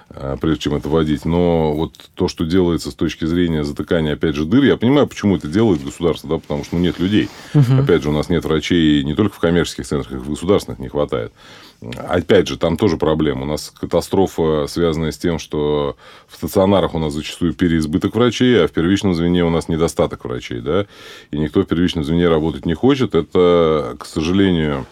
э, 0.10 0.38
прежде 0.40 0.62
чем 0.62 0.76
это 0.76 0.88
вводить. 0.88 1.26
Но 1.26 1.74
вот 1.74 1.96
то, 2.14 2.30
что 2.30 2.46
делается 2.46 2.92
с 2.92 2.96
точки 2.96 3.26
зрения 3.26 3.66
затыкания, 3.66 4.14
опять 4.14 4.36
же, 4.36 4.46
дыр, 4.46 4.64
я 4.64 4.78
понимаю, 4.78 5.06
почему 5.06 5.36
это 5.36 5.50
делает 5.50 5.84
государство, 5.84 6.30
да, 6.30 6.38
потому 6.38 6.64
что 6.64 6.78
ну, 6.78 6.82
нет 6.82 6.98
людей. 6.98 7.30
Угу. 7.54 7.82
Опять 7.82 8.04
же, 8.04 8.10
у 8.10 8.14
нас 8.14 8.30
нет 8.30 8.46
врачей 8.46 9.04
не 9.04 9.16
только 9.16 9.36
в 9.36 9.40
коммерческих 9.40 9.86
центрах, 9.86 10.14
их 10.14 10.22
в 10.22 10.30
государственных 10.30 10.80
не 10.80 10.88
хватает. 10.88 11.34
Опять 11.82 12.48
же, 12.48 12.58
там 12.58 12.78
тоже 12.78 12.98
проблема. 12.98 13.42
У 13.42 13.46
нас 13.46 13.72
катастрофа, 13.72 14.68
связанная 14.68 15.12
с 15.12 15.18
тем, 15.18 15.40
что 15.40 15.96
в 16.28 16.36
стационарах 16.36 16.94
у 16.94 17.00
нас 17.00 17.14
зачастую 17.14 17.54
переизбыток 17.54 18.14
врачей, 18.16 18.64
а 18.64 18.68
в 18.68 18.72
первичном 18.72 19.16
звене 19.16 19.44
у 19.44 19.50
нас 19.50 19.68
недостаток 19.68 20.24
врачей. 20.26 20.62
Да? 20.62 20.86
И 21.32 21.40
никто 21.40 21.64
в 21.64 21.66
первичном 21.66 22.04
звене 22.04 22.28
работать 22.28 22.68
не 22.68 22.76
хочет. 22.76 23.16
Это, 23.16 23.96
к 23.98 24.06
сожалению, 24.06 24.86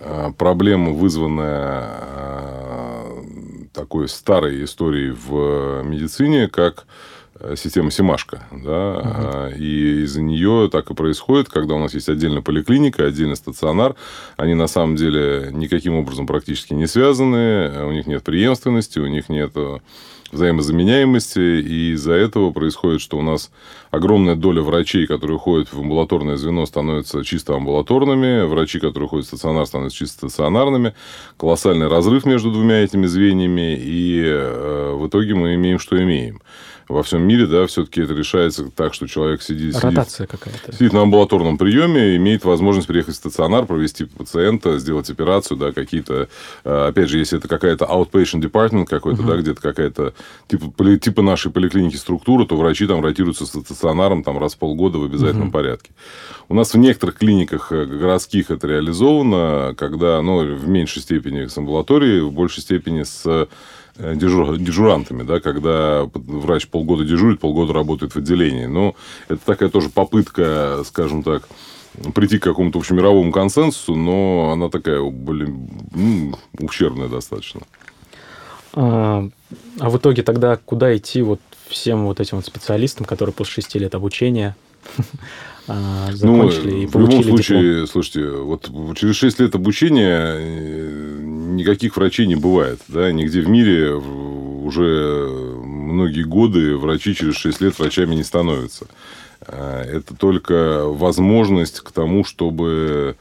э, 0.00 0.30
проблема, 0.36 0.90
вызванная 0.92 1.88
э, 2.00 2.76
такой 3.72 4.06
старой 4.06 4.62
историей 4.62 5.12
в 5.12 5.82
медицине, 5.84 6.48
как 6.48 6.86
система 7.56 7.90
Симашка, 7.90 8.46
да, 8.50 9.48
угу. 9.50 9.56
и 9.58 10.02
из-за 10.02 10.22
нее 10.22 10.68
так 10.70 10.90
и 10.90 10.94
происходит, 10.94 11.48
когда 11.48 11.74
у 11.74 11.78
нас 11.78 11.94
есть 11.94 12.08
отдельная 12.08 12.42
поликлиника, 12.42 13.06
отдельный 13.06 13.36
стационар, 13.36 13.94
они 14.36 14.54
на 14.54 14.66
самом 14.66 14.96
деле 14.96 15.50
никаким 15.52 15.94
образом 15.94 16.26
практически 16.26 16.74
не 16.74 16.86
связаны, 16.86 17.86
у 17.86 17.92
них 17.92 18.06
нет 18.06 18.22
преемственности, 18.22 18.98
у 18.98 19.06
них 19.06 19.28
нет 19.28 19.52
взаимозаменяемости, 20.32 21.38
и 21.38 21.92
из-за 21.92 22.12
этого 22.14 22.50
происходит, 22.50 23.00
что 23.00 23.18
у 23.18 23.22
нас 23.22 23.50
огромная 23.90 24.34
доля 24.36 24.62
врачей, 24.62 25.06
которые 25.06 25.38
ходят 25.38 25.72
в 25.72 25.80
амбулаторное 25.80 26.36
звено, 26.36 26.66
становятся 26.66 27.24
чисто 27.24 27.54
амбулаторными, 27.54 28.46
врачи, 28.46 28.78
которые 28.78 29.08
ходят 29.08 29.26
в 29.26 29.28
стационар, 29.28 29.66
становятся 29.66 29.98
чисто 29.98 30.28
стационарными, 30.28 30.94
колоссальный 31.36 31.88
разрыв 31.88 32.24
между 32.24 32.50
двумя 32.50 32.82
этими 32.82 33.06
звеньями, 33.06 33.76
и 33.78 34.22
э, 34.24 34.94
в 34.94 35.06
итоге 35.06 35.34
мы 35.34 35.54
имеем, 35.54 35.78
что 35.78 36.00
имеем 36.02 36.40
во 36.88 37.02
всем 37.02 37.22
мире, 37.22 37.46
да, 37.46 37.66
все-таки 37.66 38.02
это 38.02 38.14
решается 38.14 38.70
так, 38.70 38.94
что 38.94 39.06
человек 39.06 39.42
сидит, 39.42 39.74
Ротация 39.76 40.26
сидит, 40.26 40.30
какая-то. 40.30 40.72
сидит 40.72 40.92
на 40.92 41.02
амбулаторном 41.02 41.58
приеме, 41.58 42.16
имеет 42.16 42.44
возможность 42.44 42.86
приехать 42.86 43.14
в 43.14 43.16
стационар, 43.16 43.66
провести 43.66 44.04
пациента, 44.04 44.78
сделать 44.78 45.10
операцию, 45.10 45.56
да, 45.56 45.72
какие-то, 45.72 46.28
э, 46.64 46.86
опять 46.88 47.08
же, 47.08 47.18
если 47.18 47.38
это 47.38 47.48
какая-то 47.48 47.86
outpatient 47.86 48.40
department 48.40 48.86
какой-то, 48.86 49.22
угу. 49.22 49.30
да, 49.30 49.36
где-то 49.36 49.60
какая-то 49.60 50.14
типа, 50.48 50.96
типа 50.98 51.22
нашей 51.22 51.50
поликлиники 51.50 51.96
структура, 51.96 52.44
то 52.44 52.56
врачи 52.56 52.86
там 52.86 53.02
ротируются 53.02 53.46
с 53.46 53.48
стационаром 53.48 54.22
там 54.22 54.38
раз 54.38 54.54
в 54.54 54.58
полгода 54.58 54.98
в 54.98 55.04
обязательном 55.04 55.48
угу. 55.48 55.52
порядке. 55.52 55.90
У 56.48 56.54
нас 56.54 56.72
в 56.72 56.78
некоторых 56.78 57.16
клиниках 57.16 57.72
э, 57.72 57.84
городских 57.84 58.50
это 58.50 58.66
реализовано, 58.68 59.74
когда, 59.76 60.22
ну, 60.22 60.44
в 60.54 60.68
меньшей 60.68 61.02
степени 61.02 61.46
с 61.46 61.58
амбулаторией, 61.58 62.20
в 62.20 62.32
большей 62.32 62.62
степени 62.62 63.02
с 63.02 63.48
дежур, 63.98 64.56
дежурантами, 64.58 65.22
да, 65.22 65.40
когда 65.40 66.08
врач 66.14 66.68
полгода 66.68 67.04
дежурит, 67.04 67.40
полгода 67.40 67.72
работает 67.72 68.12
в 68.12 68.16
отделении. 68.16 68.66
Но 68.66 68.94
это 69.28 69.40
такая 69.44 69.68
тоже 69.68 69.88
попытка, 69.88 70.82
скажем 70.84 71.22
так, 71.22 71.48
прийти 72.14 72.38
к 72.38 72.42
какому-то 72.42 72.78
общемировому 72.78 73.32
консенсусу, 73.32 73.94
но 73.94 74.50
она 74.52 74.68
такая, 74.68 75.02
блин, 75.02 75.68
ну, 75.94 76.34
ущербная 76.58 77.08
достаточно. 77.08 77.62
А, 78.74 79.28
а 79.80 79.90
в 79.90 79.96
итоге 79.96 80.22
тогда 80.22 80.56
куда 80.56 80.96
идти 80.96 81.22
вот 81.22 81.40
всем 81.68 82.04
вот 82.04 82.20
этим 82.20 82.36
вот 82.36 82.46
специалистам, 82.46 83.06
которые 83.06 83.32
после 83.32 83.54
шести 83.54 83.78
лет 83.78 83.94
обучения 83.94 84.54
закончили 86.12 86.70
ну, 86.70 86.82
и 86.82 86.86
В 86.86 86.94
любом 86.96 87.22
случае, 87.24 87.70
диплом? 87.70 87.86
слушайте, 87.88 88.30
вот 88.30 88.70
через 88.96 89.16
6 89.16 89.40
лет 89.40 89.54
обучения 89.54 90.36
э, 90.38 91.18
никаких 91.22 91.96
врачей 91.96 92.26
не 92.26 92.36
бывает. 92.36 92.80
Да? 92.88 93.10
Нигде 93.10 93.40
в 93.40 93.48
мире 93.48 93.92
уже 93.94 95.28
многие 95.64 96.24
годы 96.24 96.76
врачи 96.76 97.14
через 97.14 97.36
6 97.36 97.60
лет 97.60 97.78
врачами 97.78 98.14
не 98.14 98.22
становятся. 98.22 98.86
А, 99.40 99.82
это 99.82 100.14
только 100.14 100.84
возможность 100.84 101.80
к 101.80 101.90
тому, 101.92 102.24
чтобы 102.24 103.16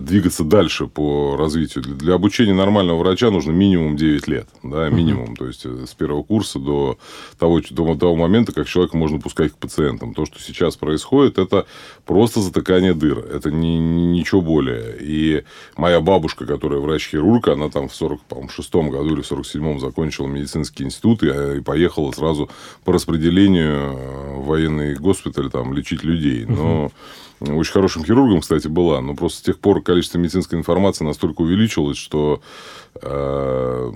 двигаться 0.00 0.44
дальше 0.44 0.86
по 0.86 1.36
развитию. 1.36 1.84
Для 1.84 2.14
обучения 2.14 2.54
нормального 2.54 2.98
врача 2.98 3.30
нужно 3.30 3.52
минимум 3.52 3.96
9 3.96 4.28
лет. 4.28 4.48
Да, 4.62 4.88
минимум. 4.88 5.36
То 5.36 5.46
есть, 5.46 5.64
э, 5.64 5.84
с 5.86 5.94
первого 5.94 6.22
курса 6.22 6.58
до 6.58 6.98
того, 7.38 7.60
до 7.70 7.94
того 7.94 8.16
момента, 8.16 8.52
как 8.52 8.66
человека 8.68 8.96
можно 8.96 9.20
пускать 9.20 9.52
к 9.52 9.56
пациентам. 9.56 10.14
То, 10.14 10.24
что 10.24 10.40
сейчас 10.40 10.76
происходит, 10.76 11.38
это 11.38 11.66
просто 12.04 12.40
затыкание 12.40 12.94
дыр. 12.94 13.18
Это 13.18 13.50
не, 13.50 13.78
не, 13.78 14.06
ничего 14.06 14.40
более. 14.40 14.96
И 15.00 15.44
моя 15.76 16.00
бабушка, 16.00 16.46
которая 16.46 16.80
врач-хирург, 16.80 17.48
она 17.48 17.68
там 17.68 17.88
в 17.88 17.94
46 17.94 18.74
году 18.74 19.14
или 19.14 19.22
в 19.22 19.30
47-м 19.30 19.80
закончила 19.80 20.26
медицинский 20.26 20.84
институт 20.84 21.22
и, 21.22 21.28
э, 21.28 21.58
и 21.58 21.60
поехала 21.60 22.12
сразу 22.12 22.48
по 22.84 22.92
распределению 22.92 24.40
в 24.40 24.46
военный 24.46 24.94
госпиталь 24.94 25.50
там, 25.50 25.72
лечить 25.74 26.02
людей. 26.02 26.44
Но 26.46 26.86
uh-huh 26.86 26.92
очень 27.40 27.72
хорошим 27.72 28.04
хирургом, 28.04 28.40
кстати, 28.40 28.68
была, 28.68 29.00
но 29.00 29.14
просто 29.14 29.38
с 29.38 29.42
тех 29.42 29.58
пор 29.58 29.82
количество 29.82 30.18
медицинской 30.18 30.58
информации 30.58 31.04
настолько 31.04 31.42
увеличилось, 31.42 31.98
что 31.98 32.40
э, 32.94 33.92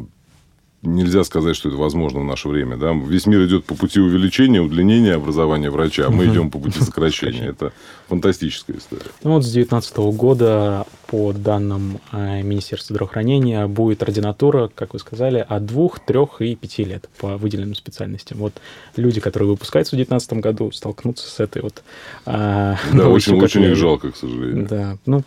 нельзя 0.83 1.25
сказать, 1.25 1.57
что 1.57 1.69
это 1.69 1.79
возможно 1.79 2.21
в 2.21 2.25
наше 2.25 2.49
время. 2.49 2.77
Да? 2.77 2.93
Весь 2.93 3.27
мир 3.27 3.45
идет 3.45 3.65
по 3.65 3.75
пути 3.75 4.01
увеличения, 4.01 4.61
удлинения 4.61 5.15
образования 5.15 5.71
врача, 5.71 6.07
а 6.07 6.11
мы 6.11 6.27
идем 6.27 6.51
по 6.51 6.59
пути 6.59 6.81
сокращения. 6.81 7.49
Это 7.49 7.73
фантастическая 8.09 8.77
история. 8.77 9.05
Ну 9.23 9.35
вот 9.35 9.43
с 9.43 9.53
2019 9.53 9.97
года, 10.17 10.87
по 11.07 11.33
данным 11.33 12.01
э, 12.13 12.43
Министерства 12.43 12.95
здравоохранения, 12.95 13.67
будет 13.67 14.03
ординатура, 14.03 14.71
как 14.75 14.95
вы 14.95 14.99
сказали, 14.99 15.45
от 15.47 15.67
двух, 15.67 16.01
трех 16.01 16.41
и 16.41 16.57
пяти 16.57 16.85
лет 16.85 17.09
по 17.19 17.37
выделенным 17.37 17.75
специальностям. 17.75 18.39
Вот 18.39 18.55
люди, 18.97 19.21
которые 19.21 19.51
выпускаются 19.51 19.91
в 19.91 19.99
2019 19.99 20.33
году, 20.45 20.73
столкнутся 20.73 21.29
с 21.29 21.41
этой 21.41 21.63
вот... 21.63 21.83
Э, 22.25 22.77
да, 22.93 23.09
очень, 23.09 23.41
очень 23.41 23.65
их 23.65 23.77
жалко, 23.77 24.13
к 24.13 24.17
сожалению. 24.17 24.67
Да, 24.67 24.99
ну, 25.05 25.23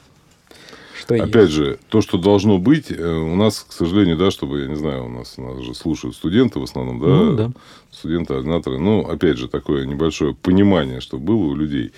что 1.03 1.15
Опять 1.15 1.49
есть. 1.49 1.53
же, 1.53 1.79
то, 1.89 2.01
что 2.01 2.17
должно 2.17 2.57
быть, 2.57 2.89
э, 2.89 3.03
у 3.03 3.35
нас, 3.35 3.65
к 3.67 3.73
сожалению, 3.73 4.17
да, 4.17 4.31
чтобы, 4.31 4.61
я 4.61 4.67
не 4.67 4.75
знаю, 4.75 5.05
у 5.05 5.09
нас, 5.09 5.35
у 5.37 5.41
нас 5.41 5.61
же 5.61 5.73
слушают 5.73 6.15
студенты 6.15 6.59
в 6.59 6.63
основном, 6.63 6.99
да, 6.99 7.07
ну, 7.07 7.35
да. 7.35 7.51
Студенты, 7.93 8.33
ординаторы, 8.33 8.79
ну, 8.79 9.07
опять 9.07 9.37
же, 9.37 9.47
такое 9.47 9.85
небольшое 9.85 10.33
понимание, 10.33 10.99
что 10.99 11.17
было 11.17 11.43
у 11.43 11.55
людей, 11.55 11.91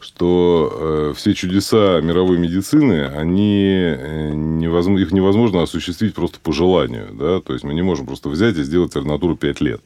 что 0.00 0.72
э, 0.72 1.12
все 1.16 1.34
чудеса 1.34 2.00
мировой 2.00 2.38
медицины, 2.38 3.06
они 3.06 3.64
э, 3.64 4.30
невозможно, 4.32 5.02
их 5.02 5.12
невозможно 5.12 5.62
осуществить 5.62 6.14
просто 6.14 6.38
по 6.40 6.52
желанию, 6.52 7.08
да, 7.12 7.40
то 7.40 7.52
есть 7.52 7.64
мы 7.64 7.74
не 7.74 7.82
можем 7.82 8.06
просто 8.06 8.28
взять 8.28 8.56
и 8.56 8.62
сделать 8.62 8.94
ординатуру 8.94 9.36
5 9.36 9.60
лет. 9.60 9.80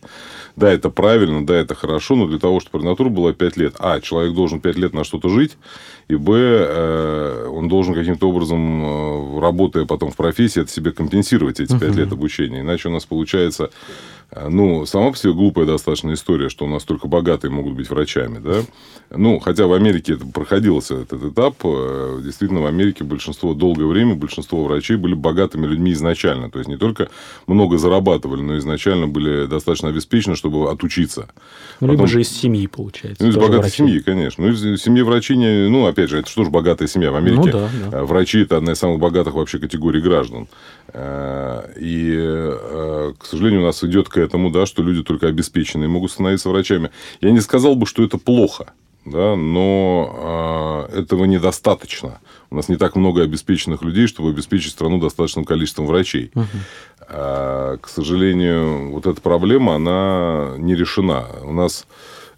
Да, 0.55 0.71
это 0.71 0.91
правильно, 0.91 1.47
да, 1.47 1.57
это 1.57 1.75
хорошо, 1.75 2.15
но 2.15 2.27
для 2.27 2.39
того, 2.39 2.61
чтобы 2.61 2.79
ординатура 2.79 3.09
была 3.09 3.33
5 3.33 3.57
лет, 3.57 3.75
а, 3.79 4.01
человек 4.01 4.35
должен 4.35 4.61
5 4.61 4.77
лет 4.77 4.93
на 4.93 5.05
что-то 5.05 5.31
жить, 5.31 5.57
и 6.09 6.17
б, 6.17 6.33
э, 6.35 7.49
он 7.51 7.69
должен 7.69 7.95
каким-то 7.95 8.29
образом, 8.29 8.85
э, 8.85 9.41
работая 9.41 9.87
потом 9.87 10.11
в 10.11 10.17
профессии, 10.17 10.61
это 10.61 10.71
себе 10.71 10.93
компенсировать 10.93 11.61
эти 11.61 11.79
5 11.79 11.97
лет 11.97 12.13
обучения. 12.13 12.61
Иначе 12.61 12.89
у 12.89 12.93
нас 12.93 13.07
получается 13.07 13.71
ну, 14.49 14.87
сама 14.87 15.11
по 15.11 15.17
себе 15.17 15.33
глупая 15.33 15.67
достаточно 15.67 16.13
история, 16.15 16.49
что 16.49 16.65
у 16.65 16.69
нас 16.69 16.85
только 16.85 17.07
богатые 17.07 17.51
могут 17.51 17.75
быть 17.75 17.91
врачами, 17.91 18.39
да. 18.39 18.63
Ну, 19.11 19.39
хотя 19.41 19.67
в 19.67 19.73
Америке 19.75 20.15
это 20.15 20.27
проходился 20.27 20.95
этот 20.95 21.23
этап, 21.23 21.57
э, 21.65 22.21
действительно, 22.25 22.63
в 22.63 22.67
Америке 22.67 23.05
большинство, 23.05 23.53
долгое 23.53 23.85
время 23.87 24.15
большинство 24.15 24.65
врачей 24.65 24.97
были 24.97 25.13
богатыми 25.15 25.67
людьми 25.67 25.93
изначально. 25.93 26.51
То 26.51 26.59
есть, 26.59 26.69
не 26.71 26.79
только 26.79 27.11
много 27.47 27.77
зарабатывали, 27.77 28.41
но 28.41 28.57
изначально 28.57 29.09
были 29.09 29.45
достаточно 29.47 29.91
обеспечены, 29.91 30.35
чтобы 30.35 30.71
отучиться. 30.71 31.29
Ну, 31.81 31.89
Потом... 31.89 31.91
либо 31.91 32.07
же 32.07 32.23
из 32.23 32.31
семьи, 32.31 32.67
получается. 32.67 33.23
Ну, 33.23 33.31
из 33.31 33.35
богатой 33.35 33.59
врачи. 33.59 33.77
семьи, 33.77 33.99
конечно. 34.01 34.45
Ну, 34.45 34.53
из 34.53 34.83
семьи 34.83 35.03
врачей, 35.03 35.37
не... 35.37 35.69
ну, 35.69 35.87
опять 35.87 36.09
же, 36.09 36.19
это 36.19 36.31
что 36.31 36.45
же 36.45 36.51
богатая 36.51 36.89
семья? 36.89 37.13
В 37.13 37.17
Америке 37.17 37.43
ну, 37.45 37.53
да, 37.53 37.69
да. 37.91 37.99
Э, 37.99 38.03
врачи– 38.05 38.41
это 38.43 38.57
одна 38.57 38.73
из 38.73 38.79
самых 38.79 38.99
богатых 38.99 39.35
вообще 39.35 39.59
категорий 39.59 40.01
граждан. 40.01 40.49
И, 40.95 42.51
к 43.19 43.27
сожалению, 43.27 43.63
у 43.63 43.65
нас 43.65 43.83
идет 43.85 44.09
к 44.09 44.17
этому, 44.17 44.51
да, 44.51 44.67
что 44.67 44.83
люди 44.83 45.03
только 45.03 45.29
обеспеченные 45.29 45.89
могут 45.89 46.11
становиться 46.11 46.49
врачами. 46.49 46.91
Я 47.21 47.31
не 47.31 47.41
сказал 47.41 47.75
бы, 47.75 47.87
что 47.87 48.03
это 48.03 48.19
плохо, 48.19 48.73
да, 49.05 49.37
но 49.37 50.89
э, 50.91 51.01
этого 51.01 51.25
недостаточно. 51.25 52.21
У 52.51 52.57
нас 52.57 52.69
не 52.69 52.77
так 52.77 52.97
много 52.97 53.23
обеспеченных 53.23 53.83
людей, 53.83 54.07
чтобы 54.07 54.31
обеспечить 54.31 54.73
страну 54.73 54.99
достаточным 54.99 55.45
количеством 55.45 55.87
врачей. 55.87 56.31
Угу. 56.35 56.47
А, 57.09 57.77
к 57.79 57.89
сожалению, 57.89 58.91
вот 58.91 59.07
эта 59.07 59.21
проблема, 59.21 59.75
она 59.75 60.55
не 60.59 60.75
решена. 60.75 61.27
У 61.43 61.53
нас 61.53 61.87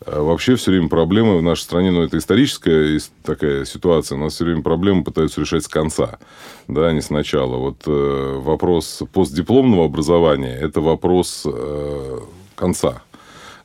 Вообще 0.04 0.56
все 0.56 0.70
время 0.70 0.88
проблемы 0.88 1.38
в 1.38 1.42
нашей 1.42 1.62
стране, 1.62 1.90
ну, 1.90 2.02
это 2.02 2.18
историческая 2.18 2.98
такая 3.22 3.64
ситуация, 3.64 4.16
у 4.16 4.20
нас 4.20 4.34
все 4.34 4.44
время 4.44 4.62
проблемы 4.62 5.02
пытаются 5.02 5.40
решать 5.40 5.64
с 5.64 5.68
конца, 5.68 6.18
да, 6.68 6.92
не 6.92 7.00
сначала. 7.00 7.56
Вот 7.56 7.82
э, 7.86 8.40
вопрос 8.40 9.02
постдипломного 9.12 9.86
образования– 9.86 10.54
это 10.60 10.80
вопрос 10.80 11.46
э, 11.46 12.18
конца. 12.54 13.02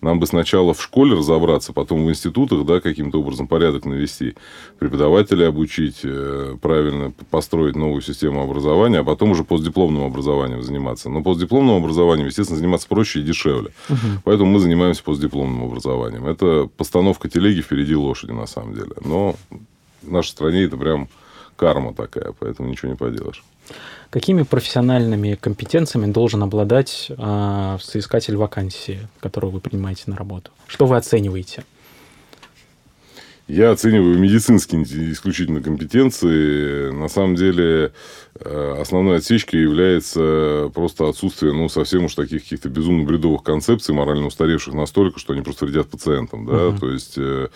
Нам 0.01 0.19
бы 0.19 0.27
сначала 0.27 0.73
в 0.73 0.81
школе 0.81 1.15
разобраться, 1.15 1.73
потом 1.73 2.05
в 2.05 2.09
институтах, 2.09 2.65
да, 2.65 2.79
каким-то 2.79 3.19
образом 3.19 3.47
порядок 3.47 3.85
навести, 3.85 4.35
преподавателей 4.79 5.47
обучить, 5.47 5.99
э, 6.03 6.55
правильно 6.62 7.12
построить 7.29 7.75
новую 7.75 8.01
систему 8.01 8.41
образования, 8.41 8.99
а 8.99 9.03
потом 9.03 9.31
уже 9.31 9.43
постдипломным 9.43 10.03
образованием 10.03 10.63
заниматься. 10.63 11.09
Но 11.09 11.21
постдипломным 11.21 11.75
образованием, 11.75 12.27
естественно, 12.27 12.57
заниматься 12.57 12.88
проще 12.88 13.19
и 13.19 13.23
дешевле. 13.23 13.71
Угу. 13.89 13.97
Поэтому 14.23 14.51
мы 14.51 14.59
занимаемся 14.59 15.03
постдипломным 15.03 15.65
образованием. 15.65 16.25
Это 16.25 16.69
постановка 16.77 17.27
телеги 17.27 17.62
впереди 17.62 17.95
лошади, 17.95 18.31
на 18.31 18.47
самом 18.47 18.75
деле. 18.75 18.93
Но 19.03 19.35
в 20.01 20.12
нашей 20.12 20.29
стране 20.29 20.63
это 20.63 20.77
прям 20.77 21.09
карма 21.57 21.93
такая, 21.93 22.33
поэтому 22.39 22.69
ничего 22.69 22.91
не 22.91 22.97
поделаешь. 22.97 23.43
Какими 24.09 24.41
профессиональными 24.41 25.35
компетенциями 25.35 26.11
должен 26.11 26.41
обладать 26.41 27.11
э, 27.15 27.77
соискатель 27.79 28.35
вакансии, 28.37 29.07
которую 29.19 29.51
вы 29.51 29.59
принимаете 29.59 30.03
на 30.07 30.15
работу? 30.15 30.49
Что 30.67 30.87
вы 30.87 30.97
оцениваете? 30.97 31.63
Я 33.49 33.71
оцениваю 33.71 34.19
медицинские 34.19 34.83
исключительно 35.12 35.59
компетенции. 35.59 36.91
На 36.91 37.07
самом 37.07 37.33
деле, 37.33 37.91
э, 38.35 38.75
основной 38.79 39.17
отсечкой 39.17 39.62
является 39.62 40.71
просто 40.75 41.09
отсутствие, 41.09 41.51
ну, 41.51 41.67
совсем 41.67 42.05
уж 42.05 42.13
таких 42.13 42.43
каких-то 42.43 42.69
безумно 42.69 43.05
бредовых 43.05 43.41
концепций, 43.41 43.95
морально 43.95 44.27
устаревших 44.27 44.75
настолько, 44.75 45.19
что 45.19 45.33
они 45.33 45.41
просто 45.41 45.65
вредят 45.65 45.88
пациентам, 45.88 46.45
да, 46.45 46.53
uh-huh. 46.53 46.79
то 46.79 46.91
есть 46.91 47.15
э, 47.17 47.47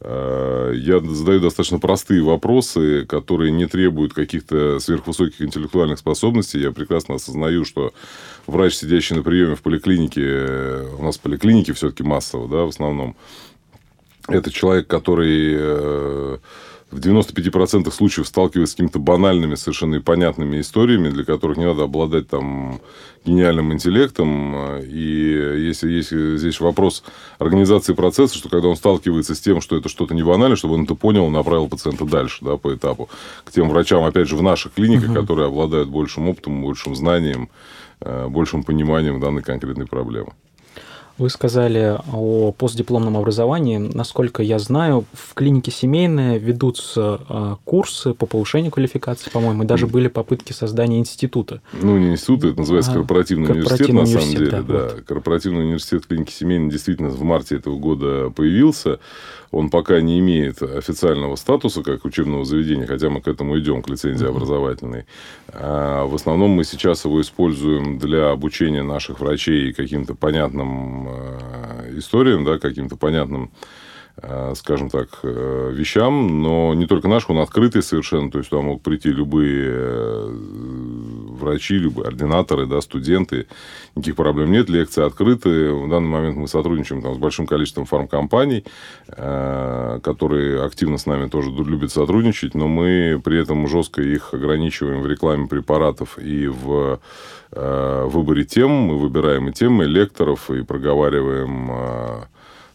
э, 0.00 0.72
я 0.76 1.00
задаю 1.00 1.40
достаточно 1.40 1.78
простые 1.78 2.22
вопросы, 2.22 3.04
которые 3.04 3.52
не 3.52 3.66
требуют 3.66 4.14
каких-то 4.14 4.80
сверхвысоких 4.80 5.42
интеллектуальных 5.42 5.98
способностей. 5.98 6.60
Я 6.60 6.72
прекрасно 6.72 7.16
осознаю, 7.16 7.66
что 7.66 7.92
врач, 8.46 8.76
сидящий 8.76 9.14
на 9.14 9.22
приеме 9.22 9.56
в 9.56 9.60
поликлинике, 9.60 10.86
у 10.98 11.02
нас 11.02 11.18
поликлиники 11.18 11.72
все-таки 11.72 12.02
массово, 12.02 12.48
да, 12.48 12.64
в 12.64 12.68
основном, 12.68 13.14
это 14.28 14.50
человек, 14.50 14.86
который 14.86 15.54
э, 15.56 16.38
в 16.94 16.98
95% 16.98 17.90
случаев 17.90 18.26
сталкивается 18.26 18.72
с 18.72 18.74
какими-то 18.76 19.00
банальными, 19.00 19.56
совершенно 19.56 19.96
непонятными 19.96 20.60
историями, 20.60 21.08
для 21.08 21.24
которых 21.24 21.56
не 21.56 21.64
надо 21.64 21.82
обладать 21.82 22.28
там 22.28 22.80
гениальным 23.24 23.72
интеллектом. 23.72 24.78
И 24.80 25.56
если 25.66 25.90
есть 25.90 26.10
здесь 26.10 26.60
вопрос 26.60 27.02
организации 27.38 27.94
процесса, 27.94 28.36
что 28.36 28.48
когда 28.48 28.68
он 28.68 28.76
сталкивается 28.76 29.34
с 29.34 29.40
тем, 29.40 29.60
что 29.60 29.76
это 29.76 29.88
что-то 29.88 30.14
не 30.14 30.22
банальное, 30.22 30.56
чтобы 30.56 30.74
он 30.74 30.84
это 30.84 30.94
понял, 30.94 31.28
направил 31.30 31.68
пациента 31.68 32.04
дальше, 32.04 32.44
да, 32.44 32.56
по 32.56 32.74
этапу. 32.74 33.08
К 33.44 33.50
тем 33.50 33.68
врачам, 33.68 34.04
опять 34.04 34.28
же, 34.28 34.36
в 34.36 34.42
наших 34.42 34.74
клиниках, 34.74 35.10
угу. 35.10 35.20
которые 35.20 35.48
обладают 35.48 35.88
большим 35.88 36.28
опытом, 36.28 36.62
большим 36.62 36.94
знанием, 36.94 37.48
э, 38.00 38.28
большим 38.28 38.62
пониманием 38.62 39.20
данной 39.20 39.42
конкретной 39.42 39.86
проблемы. 39.86 40.32
Вы 41.16 41.30
сказали 41.30 41.96
о 42.12 42.50
постдипломном 42.52 43.16
образовании. 43.16 43.78
Насколько 43.78 44.42
я 44.42 44.58
знаю, 44.58 45.04
в 45.12 45.34
клинике 45.34 45.70
семейные 45.70 46.40
ведутся 46.40 47.20
а, 47.28 47.56
курсы 47.64 48.14
по 48.14 48.26
повышению 48.26 48.72
квалификации, 48.72 49.30
по-моему, 49.30 49.62
и 49.62 49.66
даже 49.66 49.86
были 49.86 50.08
попытки 50.08 50.52
создания 50.52 50.98
института. 50.98 51.60
Ну, 51.72 51.98
не 51.98 52.12
института, 52.12 52.48
это 52.48 52.58
называется 52.58 52.90
а, 52.90 52.94
корпоративный, 52.94 53.46
корпоративный 53.46 54.02
университет, 54.02 54.18
на 54.18 54.20
самом 54.20 54.36
деле. 54.36 54.50
Да, 54.50 54.62
да. 54.62 54.94
Вот. 54.94 55.04
Корпоративный 55.06 55.62
университет 55.62 56.06
клиники 56.06 56.32
семейной 56.32 56.70
действительно 56.70 57.10
в 57.10 57.22
марте 57.22 57.56
этого 57.56 57.78
года 57.78 58.30
появился. 58.30 58.98
Он 59.54 59.70
пока 59.70 60.00
не 60.00 60.18
имеет 60.18 60.62
официального 60.62 61.36
статуса 61.36 61.82
как 61.82 62.04
учебного 62.04 62.44
заведения, 62.44 62.86
хотя 62.86 63.08
мы 63.08 63.20
к 63.20 63.28
этому 63.28 63.58
идем, 63.58 63.82
к 63.82 63.88
лицензии 63.88 64.26
образовательной. 64.26 65.06
А 65.48 66.04
в 66.06 66.14
основном 66.14 66.50
мы 66.50 66.64
сейчас 66.64 67.04
его 67.04 67.20
используем 67.20 67.98
для 67.98 68.30
обучения 68.30 68.82
наших 68.82 69.20
врачей 69.20 69.72
каким-то 69.72 70.14
понятным 70.14 71.08
э, 71.08 71.98
историям, 71.98 72.44
да, 72.44 72.58
каким-то 72.58 72.96
понятным 72.96 73.50
скажем 74.54 74.90
так, 74.90 75.08
э, 75.24 75.72
вещам, 75.74 76.40
но 76.40 76.72
не 76.74 76.86
только 76.86 77.08
наш, 77.08 77.28
он 77.28 77.38
открытый 77.38 77.82
совершенно, 77.82 78.30
то 78.30 78.38
есть 78.38 78.48
туда 78.48 78.62
могут 78.62 78.82
прийти 78.82 79.08
любые 79.10 79.64
э, 79.66 80.28
врачи, 81.30 81.74
любые 81.74 82.06
ординаторы, 82.06 82.66
да, 82.66 82.80
студенты, 82.80 83.48
никаких 83.96 84.14
проблем 84.14 84.52
нет, 84.52 84.68
лекции 84.68 85.04
открыты. 85.04 85.72
В 85.72 85.90
данный 85.90 86.08
момент 86.08 86.36
мы 86.36 86.46
сотрудничаем 86.46 87.02
там, 87.02 87.14
с 87.14 87.18
большим 87.18 87.46
количеством 87.46 87.86
фармкомпаний, 87.86 88.64
которые 89.08 90.62
активно 90.62 90.96
с 90.96 91.06
нами 91.06 91.28
тоже 91.28 91.50
любят 91.50 91.90
сотрудничать, 91.90 92.54
но 92.54 92.68
мы 92.68 93.20
при 93.22 93.40
этом 93.40 93.66
жестко 93.66 94.00
их 94.00 94.32
ограничиваем 94.32 95.02
в 95.02 95.06
рекламе 95.08 95.48
препаратов 95.48 96.18
и 96.18 96.46
в 96.46 97.00
выборе 97.50 98.44
тем. 98.44 98.70
Мы 98.70 98.98
выбираем 98.98 99.48
и 99.48 99.52
темы, 99.52 99.84
и 99.84 99.88
лекторов, 99.88 100.50
и 100.50 100.62
проговариваем 100.62 102.26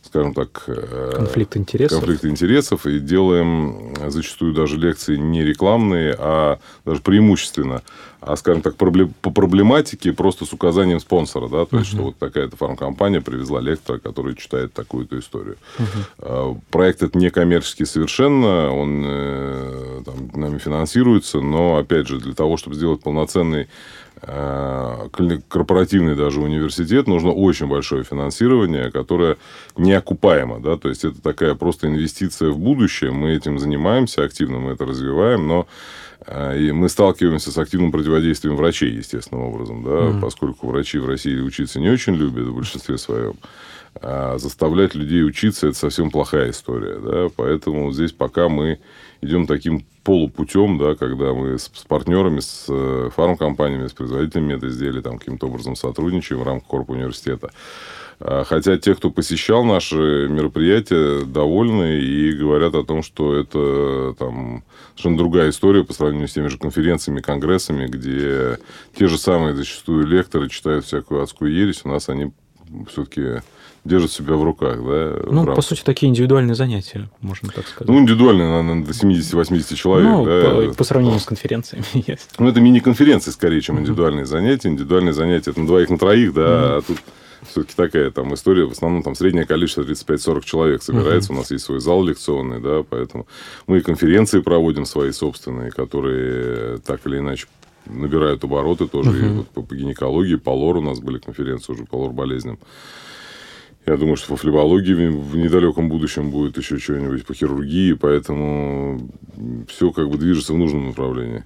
скажем 0.09 0.33
так, 0.33 0.63
э, 0.65 1.11
конфликт 1.15 1.55
интересов. 1.55 1.99
конфликт 1.99 2.25
интересов 2.25 2.87
и 2.87 2.99
делаем 2.99 3.93
зачастую 4.07 4.55
даже 4.55 4.75
лекции 4.75 5.15
не 5.17 5.43
рекламные, 5.43 6.15
а 6.17 6.57
даже 6.83 7.01
преимущественно, 7.01 7.83
а, 8.21 8.35
скажем 8.35 8.63
так, 8.63 8.75
по 8.75 9.31
проблематике 9.31 10.11
просто 10.11 10.45
с 10.45 10.53
указанием 10.53 10.99
спонсора, 10.99 11.47
да, 11.47 11.65
то 11.65 11.77
есть, 11.77 11.91
uh-huh. 11.91 11.95
что 11.95 12.03
вот 12.05 12.17
такая-то 12.17 12.57
фармкомпания 12.57 13.21
привезла 13.21 13.61
лектора, 13.61 13.99
который 13.99 14.35
читает 14.35 14.73
такую-то 14.73 15.19
историю. 15.19 15.57
Uh-huh. 15.77 16.59
Проект 16.71 17.03
этот 17.03 17.15
не 17.15 17.29
коммерческий 17.29 17.85
совершенно, 17.85 18.73
он 18.73 19.03
э, 19.05 20.01
там, 20.05 20.31
нами 20.33 20.57
финансируется, 20.57 21.39
но, 21.39 21.77
опять 21.77 22.07
же, 22.07 22.19
для 22.19 22.33
того, 22.33 22.57
чтобы 22.57 22.75
сделать 22.75 23.01
полноценный 23.01 23.61
э, 23.61 23.67
корпоративный 24.21 26.15
даже 26.15 26.41
университет, 26.41 27.07
нужно 27.07 27.31
очень 27.31 27.67
большое 27.67 28.03
финансирование, 28.03 28.91
которое 28.91 29.37
неокупаемо, 29.77 30.59
да, 30.59 30.77
то 30.77 30.89
есть 30.89 31.05
это 31.05 31.21
такая 31.21 31.55
просто 31.55 31.87
инвестиция 31.87 32.49
в 32.49 32.59
будущее, 32.59 33.11
мы 33.11 33.31
этим 33.31 33.59
занимаемся 33.59 34.23
активно, 34.23 34.59
мы 34.59 34.71
это 34.71 34.85
развиваем, 34.85 35.47
но 35.47 35.67
э, 36.25 36.59
и 36.59 36.71
мы 36.71 36.89
сталкиваемся 36.89 37.51
с 37.51 37.57
активным 37.57 37.91
противодействием 37.91 38.55
врачей, 38.55 38.91
естественным 38.91 39.45
образом, 39.45 39.83
да, 39.83 39.91
mm-hmm. 39.91 40.21
поскольку 40.21 40.67
врачи 40.67 40.97
в 40.97 41.07
России 41.07 41.39
учиться 41.39 41.79
не 41.79 41.89
очень 41.89 42.15
любят 42.15 42.47
в 42.47 42.55
большинстве 42.55 42.97
своем. 42.97 43.35
А 43.95 44.37
заставлять 44.37 44.95
людей 44.95 45.23
учиться– 45.23 45.67
это 45.69 45.77
совсем 45.77 46.11
плохая 46.11 46.51
история. 46.51 46.99
Да? 46.99 47.27
Поэтому 47.35 47.91
здесь 47.91 48.11
пока 48.11 48.47
мы 48.49 48.79
идем 49.21 49.47
таким 49.47 49.85
полупутем, 50.03 50.77
да, 50.77 50.95
когда 50.95 51.33
мы 51.33 51.57
с, 51.57 51.69
с 51.73 51.83
партнерами, 51.85 52.39
с 52.39 52.65
э, 52.69 53.09
фармкомпаниями, 53.15 53.87
с 53.87 53.93
производителями 53.93 54.53
медизделий 54.53 55.01
там, 55.01 55.19
каким-то 55.19 55.47
образом 55.47 55.75
сотрудничаем 55.75 56.41
в 56.41 56.43
рамках 56.43 56.67
Корпа 56.67 56.91
университета. 56.91 57.51
А, 58.19 58.43
хотя 58.43 58.77
те, 58.77 58.95
кто 58.95 59.11
посещал 59.11 59.63
наши 59.63 60.27
мероприятия, 60.29 61.25
довольны 61.25 61.99
и 61.99 62.31
говорят 62.33 62.75
о 62.75 62.83
том, 62.83 63.01
что 63.01 63.35
это 63.35 64.15
там, 64.17 64.63
совершенно 64.91 65.17
другая 65.17 65.49
история 65.49 65.83
по 65.83 65.93
сравнению 65.93 66.27
с 66.27 66.33
теми 66.33 66.47
же 66.47 66.57
конференциями, 66.57 67.21
конгрессами, 67.21 67.87
где 67.87 68.59
те 68.97 69.07
же 69.07 69.17
самые 69.17 69.55
зачастую 69.55 70.05
лекторы 70.05 70.49
читают 70.49 70.85
всякую 70.85 71.23
адскую 71.23 71.53
ересь. 71.53 71.81
У 71.83 71.89
нас 71.89 72.09
они 72.09 72.31
все-таки 72.89 73.41
держит 73.89 74.11
себя 74.11 74.35
в 74.35 74.43
руках, 74.43 74.77
да? 74.77 75.17
Ну, 75.29 75.45
по 75.53 75.61
сути, 75.61 75.81
такие 75.83 76.09
индивидуальные 76.09 76.55
занятия, 76.55 77.09
можно 77.19 77.49
так 77.49 77.67
сказать. 77.67 77.89
Ну, 77.89 77.99
индивидуальные, 77.99 78.47
наверное, 78.47 78.85
до 78.85 78.91
70-80 78.91 79.75
человек, 79.75 80.09
ну, 80.09 80.25
да? 80.25 80.69
По, 80.69 80.75
по 80.75 80.83
сравнению 80.83 81.19
с 81.19 81.25
конференциями 81.25 81.83
есть. 82.07 82.29
Ну, 82.37 82.47
это 82.47 82.61
мини-конференции, 82.61 83.31
скорее, 83.31 83.61
чем 83.61 83.79
индивидуальные 83.79 84.25
занятия. 84.25 84.69
Индивидуальные 84.69 85.13
занятия– 85.13 85.49
это 85.51 85.59
на 85.59 85.67
двоих, 85.67 85.89
на 85.89 85.97
троих, 85.97 86.33
да, 86.33 86.77
а 86.77 86.81
тут 86.81 86.99
все-таки 87.47 87.73
такая 87.75 88.11
там 88.11 88.33
история, 88.33 88.65
в 88.65 88.71
основном 88.71 89.03
там 89.03 89.15
среднее 89.15 89.45
количество 89.45 89.83
35-40 89.83 90.45
человек 90.45 90.83
собирается, 90.83 91.31
uh-huh. 91.31 91.35
у 91.35 91.39
нас 91.39 91.51
есть 91.51 91.65
свой 91.65 91.79
зал 91.79 92.03
лекционный, 92.03 92.59
да, 92.59 92.83
поэтому 92.87 93.27
мы 93.67 93.77
и 93.77 93.81
конференции 93.81 94.41
проводим 94.41 94.85
свои 94.85 95.11
собственные, 95.11 95.71
которые 95.71 96.79
так 96.79 97.05
или 97.05 97.19
иначе 97.19 97.47
набирают 97.85 98.43
обороты 98.43 98.87
тоже, 98.87 99.11
uh-huh. 99.11 99.25
и 99.25 99.37
вот 99.37 99.47
по, 99.49 99.61
по 99.61 99.75
гинекологии, 99.75 100.35
по 100.35 100.51
лор 100.51 100.77
у 100.77 100.81
нас 100.81 100.99
были 100.99 101.17
конференции 101.17 101.73
уже 101.73 101.85
по 101.85 101.95
лор 101.95 102.11
болезням. 102.11 102.59
Я 103.89 103.97
думаю, 103.97 104.17
что 104.17 104.27
по 104.27 104.35
флебологии 104.35 105.07
в 105.07 105.35
недалеком 105.35 105.89
будущем 105.89 106.29
будет 106.29 106.55
еще 106.57 106.77
что-нибудь 106.77 107.25
по 107.25 107.33
хирургии, 107.33 107.93
поэтому 107.93 109.09
все 109.67 109.89
как 109.89 110.11
бы 110.11 110.19
движется 110.19 110.53
в 110.53 110.59
нужном 110.59 110.89
направлении. 110.89 111.43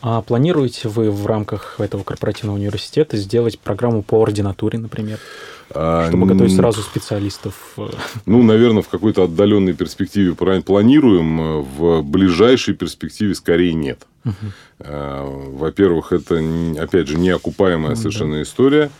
А 0.00 0.22
планируете 0.22 0.88
вы 0.88 1.10
в 1.10 1.26
рамках 1.26 1.78
этого 1.78 2.04
корпоративного 2.04 2.56
университета 2.56 3.18
сделать 3.18 3.58
программу 3.58 4.02
по 4.02 4.22
ординатуре, 4.22 4.78
например? 4.78 5.18
А, 5.74 6.08
чтобы 6.08 6.26
готовить 6.26 6.56
сразу 6.56 6.80
специалистов? 6.80 7.76
Ну, 8.24 8.42
наверное, 8.42 8.80
в 8.80 8.88
какой-то 8.88 9.24
отдаленной 9.24 9.74
перспективе 9.74 10.34
планируем. 10.34 11.62
В 11.64 12.00
ближайшей 12.00 12.72
перспективе 12.72 13.34
скорее 13.34 13.74
нет. 13.74 14.06
Угу. 14.24 14.88
Во-первых, 15.58 16.12
это, 16.12 16.42
опять 16.80 17.08
же, 17.08 17.18
неокупаемая 17.18 17.90
ну, 17.90 17.96
совершенно 17.96 18.36
да. 18.36 18.42
история. 18.42 18.90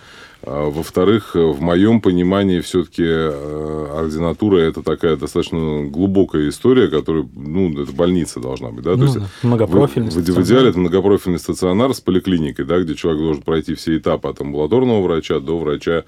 А, 0.46 0.70
во-вторых, 0.70 1.35
в 1.35 1.61
моем 1.61 2.00
понимании, 2.00 2.61
все-таки 2.61 3.02
э, 3.04 3.87
ординатура 3.98 4.59
это 4.59 4.80
такая 4.80 5.16
достаточно 5.16 5.85
глубокая 5.85 6.48
история, 6.48 6.87
которая, 6.87 7.28
ну, 7.35 7.82
это 7.82 7.90
больница 7.90 8.38
должна 8.38 8.70
быть, 8.70 8.85
да, 8.85 8.92
ну, 8.94 9.12
то 9.12 9.18
есть 9.18 9.26
многопрофильный 9.42 10.11
в, 10.11 10.14
в, 10.14 10.18
в 10.18 10.42
идеале 10.44 10.70
это 10.70 10.78
многопрофильный 10.78 11.40
стационар 11.40 11.92
с 11.92 12.00
поликлиникой, 12.00 12.64
да, 12.64 12.78
где 12.78 12.94
человек 12.94 13.22
должен 13.22 13.42
пройти 13.42 13.74
все 13.74 13.96
этапы 13.96 14.28
от 14.28 14.40
амбулаторного 14.40 15.02
врача 15.02 15.40
до 15.40 15.59
врача 15.59 16.04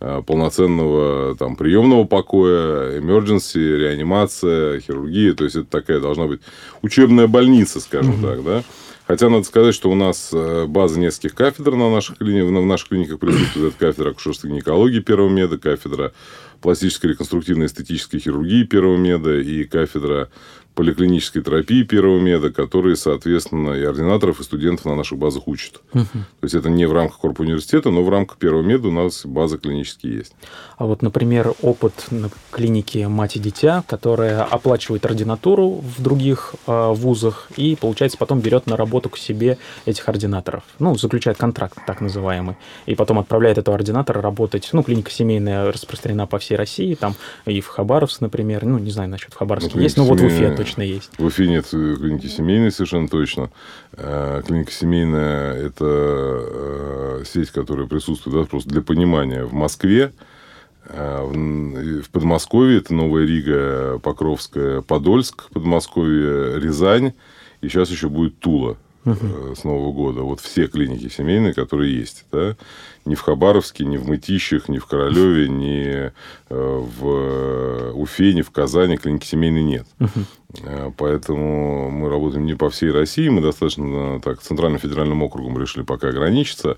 э, 0.00 0.22
полноценного 0.26 1.36
там 1.36 1.56
приемного 1.56 2.04
покоя, 2.04 2.98
emergency, 2.98 3.76
реанимация, 3.76 4.80
хирургия, 4.80 5.34
то 5.34 5.44
есть 5.44 5.56
это 5.56 5.66
такая 5.66 6.00
должна 6.00 6.26
быть 6.28 6.40
учебная 6.80 7.26
больница, 7.26 7.78
скажем 7.78 8.14
угу. 8.14 8.26
так, 8.26 8.42
да. 8.42 8.62
Хотя 9.12 9.28
надо 9.28 9.44
сказать, 9.44 9.74
что 9.74 9.90
у 9.90 9.94
нас 9.94 10.30
э, 10.32 10.64
база 10.66 10.98
нескольких 10.98 11.34
кафедр 11.34 11.72
на 11.72 11.90
наших, 11.90 12.16
клиниках, 12.16 12.48
в 12.48 12.64
наших 12.64 12.88
клиниках 12.88 13.18
присутствует. 13.18 13.74
Кафедра 13.74 14.12
акушерской 14.12 14.48
гинекологии 14.48 15.00
первого 15.00 15.28
меда, 15.28 15.58
кафедра 15.58 16.14
пластической 16.62 17.10
реконструктивной 17.10 17.66
эстетической 17.66 18.20
хирургии 18.20 18.62
первого 18.62 18.96
меда 18.96 19.38
и 19.38 19.64
кафедра 19.64 20.30
поликлинической 20.74 21.42
терапии 21.42 21.82
первого 21.82 22.18
меда, 22.18 22.50
которые, 22.50 22.96
соответственно, 22.96 23.72
и 23.72 23.82
ординаторов, 23.82 24.40
и 24.40 24.42
студентов 24.42 24.86
на 24.86 24.96
наших 24.96 25.18
базах 25.18 25.46
учат. 25.46 25.80
Угу. 25.92 26.04
То 26.04 26.44
есть 26.44 26.54
это 26.54 26.70
не 26.70 26.86
в 26.86 26.92
рамках 26.92 27.18
корпуса 27.18 27.42
университета, 27.42 27.90
но 27.90 28.02
в 28.02 28.08
рамках 28.08 28.38
первого 28.38 28.62
меда 28.62 28.88
у 28.88 28.92
нас 28.92 29.26
база 29.26 29.58
клинические 29.58 30.18
есть. 30.18 30.34
А 30.76 30.86
вот, 30.86 31.02
например, 31.02 31.54
опыт 31.62 32.06
на 32.10 32.30
клинике 32.50 33.08
«Мать 33.08 33.36
и 33.36 33.38
дитя», 33.38 33.84
которая 33.86 34.42
оплачивает 34.44 35.04
ординатуру 35.04 35.70
в 35.70 36.02
других 36.02 36.54
э, 36.66 36.92
вузах 36.92 37.48
и, 37.56 37.76
получается, 37.76 38.18
потом 38.18 38.40
берет 38.40 38.66
на 38.66 38.76
работу 38.76 39.10
к 39.10 39.18
себе 39.18 39.58
этих 39.86 40.08
ординаторов. 40.08 40.64
Ну, 40.78 40.96
заключает 40.96 41.36
контракт 41.36 41.78
так 41.86 42.00
называемый. 42.00 42.56
И 42.86 42.94
потом 42.94 43.18
отправляет 43.18 43.58
этого 43.58 43.76
ординатора 43.76 44.20
работать. 44.20 44.68
Ну, 44.72 44.82
клиника 44.82 45.10
семейная 45.10 45.70
распространена 45.70 46.26
по 46.26 46.38
всей 46.38 46.56
России, 46.56 46.94
там 46.94 47.14
и 47.46 47.60
в 47.60 47.68
Хабаровск, 47.68 48.20
например. 48.20 48.64
Ну, 48.64 48.78
не 48.78 48.90
знаю, 48.90 49.08
насчет 49.10 49.32
в 49.32 49.36
Хабаровске 49.36 49.72
ну, 49.74 49.82
есть, 49.82 49.96
но 49.96 50.04
вот 50.04 50.20
в 50.20 50.24
Уфе 50.24 50.50
точно 50.64 50.82
есть. 50.82 51.10
В 51.18 51.24
Уфе 51.24 51.46
нет 51.46 51.66
клиники 51.66 52.26
семейной 52.26 52.70
совершенно 52.70 53.08
точно. 53.08 53.50
Э, 53.92 54.42
клиника 54.46 54.72
семейная– 54.72 55.54
это 55.54 55.84
э, 55.84 57.22
сеть, 57.26 57.50
которая 57.50 57.86
присутствует, 57.86 58.36
да, 58.36 58.44
просто 58.44 58.70
для 58.70 58.82
понимания, 58.82 59.44
в 59.44 59.52
Москве, 59.52 60.12
э, 60.86 62.00
в 62.02 62.10
Подмосковье, 62.10 62.78
это 62.78 62.94
Новая 62.94 63.24
Рига, 63.24 63.98
Покровская, 63.98 64.80
Подольск, 64.80 65.50
Подмосковье, 65.50 66.60
Рязань, 66.60 67.12
и 67.60 67.68
сейчас 67.68 67.90
еще 67.90 68.08
будет 68.08 68.38
Тула 68.38 68.76
угу. 69.04 69.54
с 69.54 69.64
Нового 69.64 69.92
года. 69.92 70.22
Вот 70.22 70.40
все 70.40 70.66
клиники 70.66 71.08
семейные, 71.08 71.54
которые 71.54 71.96
есть. 71.96 72.24
Да? 72.32 72.56
Ни 73.04 73.14
в 73.14 73.20
Хабаровске, 73.20 73.84
ни 73.84 73.96
в 73.96 74.06
Мытищах, 74.06 74.68
ни 74.68 74.78
в 74.78 74.86
Королеве, 74.86 75.48
ни 75.48 75.86
э, 75.88 76.12
в 76.48 77.92
Уфе, 77.94 78.32
ни 78.32 78.42
в 78.42 78.50
Казани 78.50 78.96
клиники 78.96 79.26
семейной 79.26 79.62
нет. 79.62 79.86
Угу. 80.00 80.92
Поэтому 80.98 81.90
мы 81.90 82.10
работаем 82.10 82.44
не 82.44 82.54
по 82.54 82.68
всей 82.70 82.90
России. 82.90 83.28
Мы 83.28 83.40
достаточно 83.40 84.20
так 84.20 84.40
центральным 84.42 84.78
федеральным 84.78 85.22
округом 85.22 85.58
решили 85.58 85.82
пока 85.82 86.08
ограничиться. 86.08 86.76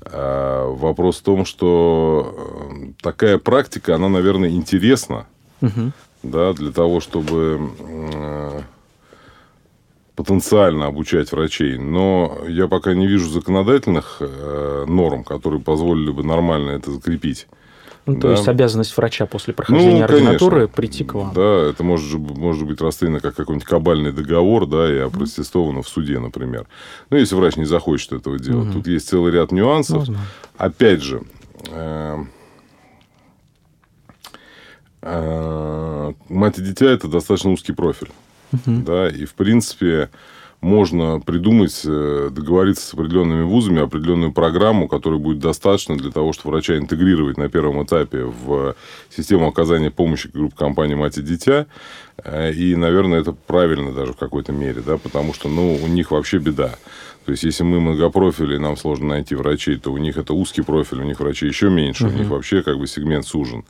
А 0.00 0.70
вопрос 0.70 1.18
в 1.18 1.22
том, 1.22 1.44
что 1.44 2.64
такая 3.02 3.38
практика, 3.38 3.96
она, 3.96 4.08
наверное, 4.08 4.50
интересна. 4.50 5.26
Угу. 5.60 5.92
Да, 6.22 6.52
для 6.52 6.72
того, 6.72 7.00
чтобы 7.00 7.70
потенциально 10.18 10.86
обучать 10.86 11.30
врачей, 11.30 11.78
но 11.78 12.38
я 12.48 12.66
пока 12.66 12.92
не 12.92 13.06
вижу 13.06 13.30
законодательных 13.30 14.16
э, 14.18 14.84
норм, 14.88 15.22
которые 15.22 15.60
позволили 15.62 16.10
бы 16.10 16.24
нормально 16.24 16.72
это 16.72 16.90
закрепить. 16.90 17.46
Ну, 18.04 18.14
да. 18.14 18.20
то 18.22 18.30
есть 18.32 18.48
обязанность 18.48 18.96
врача 18.96 19.26
после 19.26 19.54
прохождения 19.54 20.00
ну, 20.00 20.04
ординатуры 20.04 20.66
прийти 20.66 21.04
к 21.04 21.14
вам. 21.14 21.32
Да, 21.34 21.68
это 21.70 21.84
может, 21.84 22.18
может 22.18 22.66
быть 22.66 22.80
расценено 22.80 23.20
как 23.20 23.36
какой-нибудь 23.36 23.68
кабальный 23.68 24.10
договор, 24.10 24.66
да, 24.66 24.92
и 24.92 24.98
опротестовано 24.98 25.82
в 25.82 25.88
суде, 25.88 26.18
например. 26.18 26.66
Ну, 27.10 27.16
если 27.16 27.36
врач 27.36 27.54
не 27.54 27.66
захочет 27.66 28.12
этого 28.12 28.40
делать. 28.40 28.70
Угу. 28.70 28.72
Тут 28.72 28.88
есть 28.88 29.08
целый 29.08 29.30
ряд 29.30 29.52
нюансов. 29.52 29.98
Возможно. 29.98 30.24
Опять 30.56 31.02
же, 31.04 31.22
э, 31.70 32.24
э, 35.02 36.12
мать 36.28 36.58
и 36.58 36.62
дитя 36.62 36.86
это 36.86 37.06
достаточно 37.06 37.52
узкий 37.52 37.72
профиль. 37.72 38.10
Угу. 38.52 38.82
Да, 38.84 39.08
и, 39.08 39.24
в 39.24 39.34
принципе, 39.34 40.10
можно 40.60 41.20
придумать, 41.20 41.82
э, 41.84 42.30
договориться 42.32 42.84
с 42.84 42.94
определенными 42.94 43.42
вузами, 43.42 43.80
определенную 43.80 44.32
программу, 44.32 44.88
которая 44.88 45.20
будет 45.20 45.38
достаточно 45.38 45.96
для 45.96 46.10
того, 46.10 46.32
чтобы 46.32 46.54
врача 46.54 46.76
интегрировать 46.76 47.36
на 47.36 47.48
первом 47.48 47.84
этапе 47.84 48.24
в 48.24 48.74
систему 49.08 49.46
оказания 49.46 49.90
помощи 49.90 50.28
групп 50.28 50.54
компании 50.54 50.94
«Мать 50.94 51.18
и 51.18 51.22
дитя». 51.22 51.66
Э, 52.24 52.52
и, 52.52 52.74
наверное, 52.74 53.20
это 53.20 53.32
правильно 53.32 53.92
даже 53.92 54.14
в 54.14 54.16
какой-то 54.16 54.52
мере, 54.52 54.82
да, 54.84 54.96
потому 54.98 55.32
что, 55.32 55.48
ну, 55.48 55.74
у 55.74 55.86
них 55.86 56.10
вообще 56.10 56.38
беда. 56.38 56.74
То 57.28 57.32
есть, 57.32 57.42
если 57.42 57.62
мы 57.62 57.78
многопрофили, 57.78 58.56
нам 58.56 58.78
сложно 58.78 59.08
найти 59.08 59.34
врачей, 59.34 59.76
то 59.76 59.92
у 59.92 59.98
них 59.98 60.16
это 60.16 60.32
узкий 60.32 60.62
профиль, 60.62 61.02
у 61.02 61.04
них 61.04 61.20
врачей 61.20 61.46
еще 61.50 61.68
меньше, 61.68 62.06
uh-huh. 62.06 62.14
у 62.14 62.18
них 62.18 62.28
вообще 62.28 62.62
как 62.62 62.78
бы 62.78 62.86
сегмент 62.86 63.26
сужен. 63.26 63.66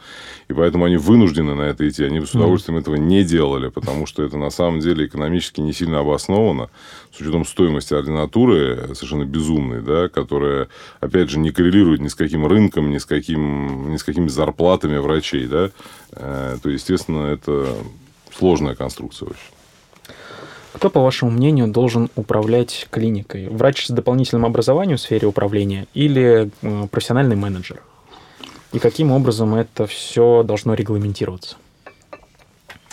И 0.46 0.52
поэтому 0.52 0.84
они 0.84 0.96
вынуждены 0.96 1.56
на 1.56 1.62
это 1.62 1.88
идти. 1.88 2.04
Они 2.04 2.20
бы 2.20 2.26
с 2.28 2.36
удовольствием 2.36 2.78
uh-huh. 2.78 2.82
этого 2.82 2.94
не 2.94 3.24
делали, 3.24 3.68
потому 3.68 4.06
что 4.06 4.22
это 4.22 4.38
на 4.38 4.50
самом 4.50 4.78
деле 4.78 5.06
экономически 5.06 5.60
не 5.60 5.72
сильно 5.72 5.98
обосновано, 5.98 6.70
с 7.12 7.20
учетом 7.20 7.44
стоимости 7.44 7.94
ординатуры 7.94 8.94
совершенно 8.94 9.24
безумной, 9.24 9.82
да, 9.82 10.08
которая, 10.08 10.68
опять 11.00 11.28
же, 11.28 11.40
не 11.40 11.50
коррелирует 11.50 12.00
ни 12.00 12.06
с 12.06 12.14
каким 12.14 12.46
рынком, 12.46 12.92
ни 12.92 12.98
с, 12.98 13.06
каким, 13.06 13.90
ни 13.90 13.96
с 13.96 14.04
какими 14.04 14.28
зарплатами 14.28 14.98
врачей. 14.98 15.48
Да. 15.48 15.72
Э, 16.12 16.58
то, 16.62 16.70
естественно, 16.70 17.26
это 17.26 17.74
сложная 18.30 18.76
конструкция 18.76 19.30
очень. 19.30 19.57
Кто, 20.72 20.90
по 20.90 21.00
вашему 21.00 21.30
мнению, 21.30 21.68
должен 21.68 22.10
управлять 22.14 22.88
клиникой? 22.90 23.48
Врач 23.48 23.86
с 23.86 23.90
дополнительным 23.90 24.44
образованием 24.44 24.98
в 24.98 25.00
сфере 25.00 25.26
управления 25.26 25.86
или 25.94 26.50
э, 26.62 26.86
профессиональный 26.90 27.36
менеджер? 27.36 27.82
И 28.72 28.78
каким 28.78 29.12
образом 29.12 29.54
это 29.54 29.86
все 29.86 30.42
должно 30.42 30.74
регламентироваться? 30.74 31.56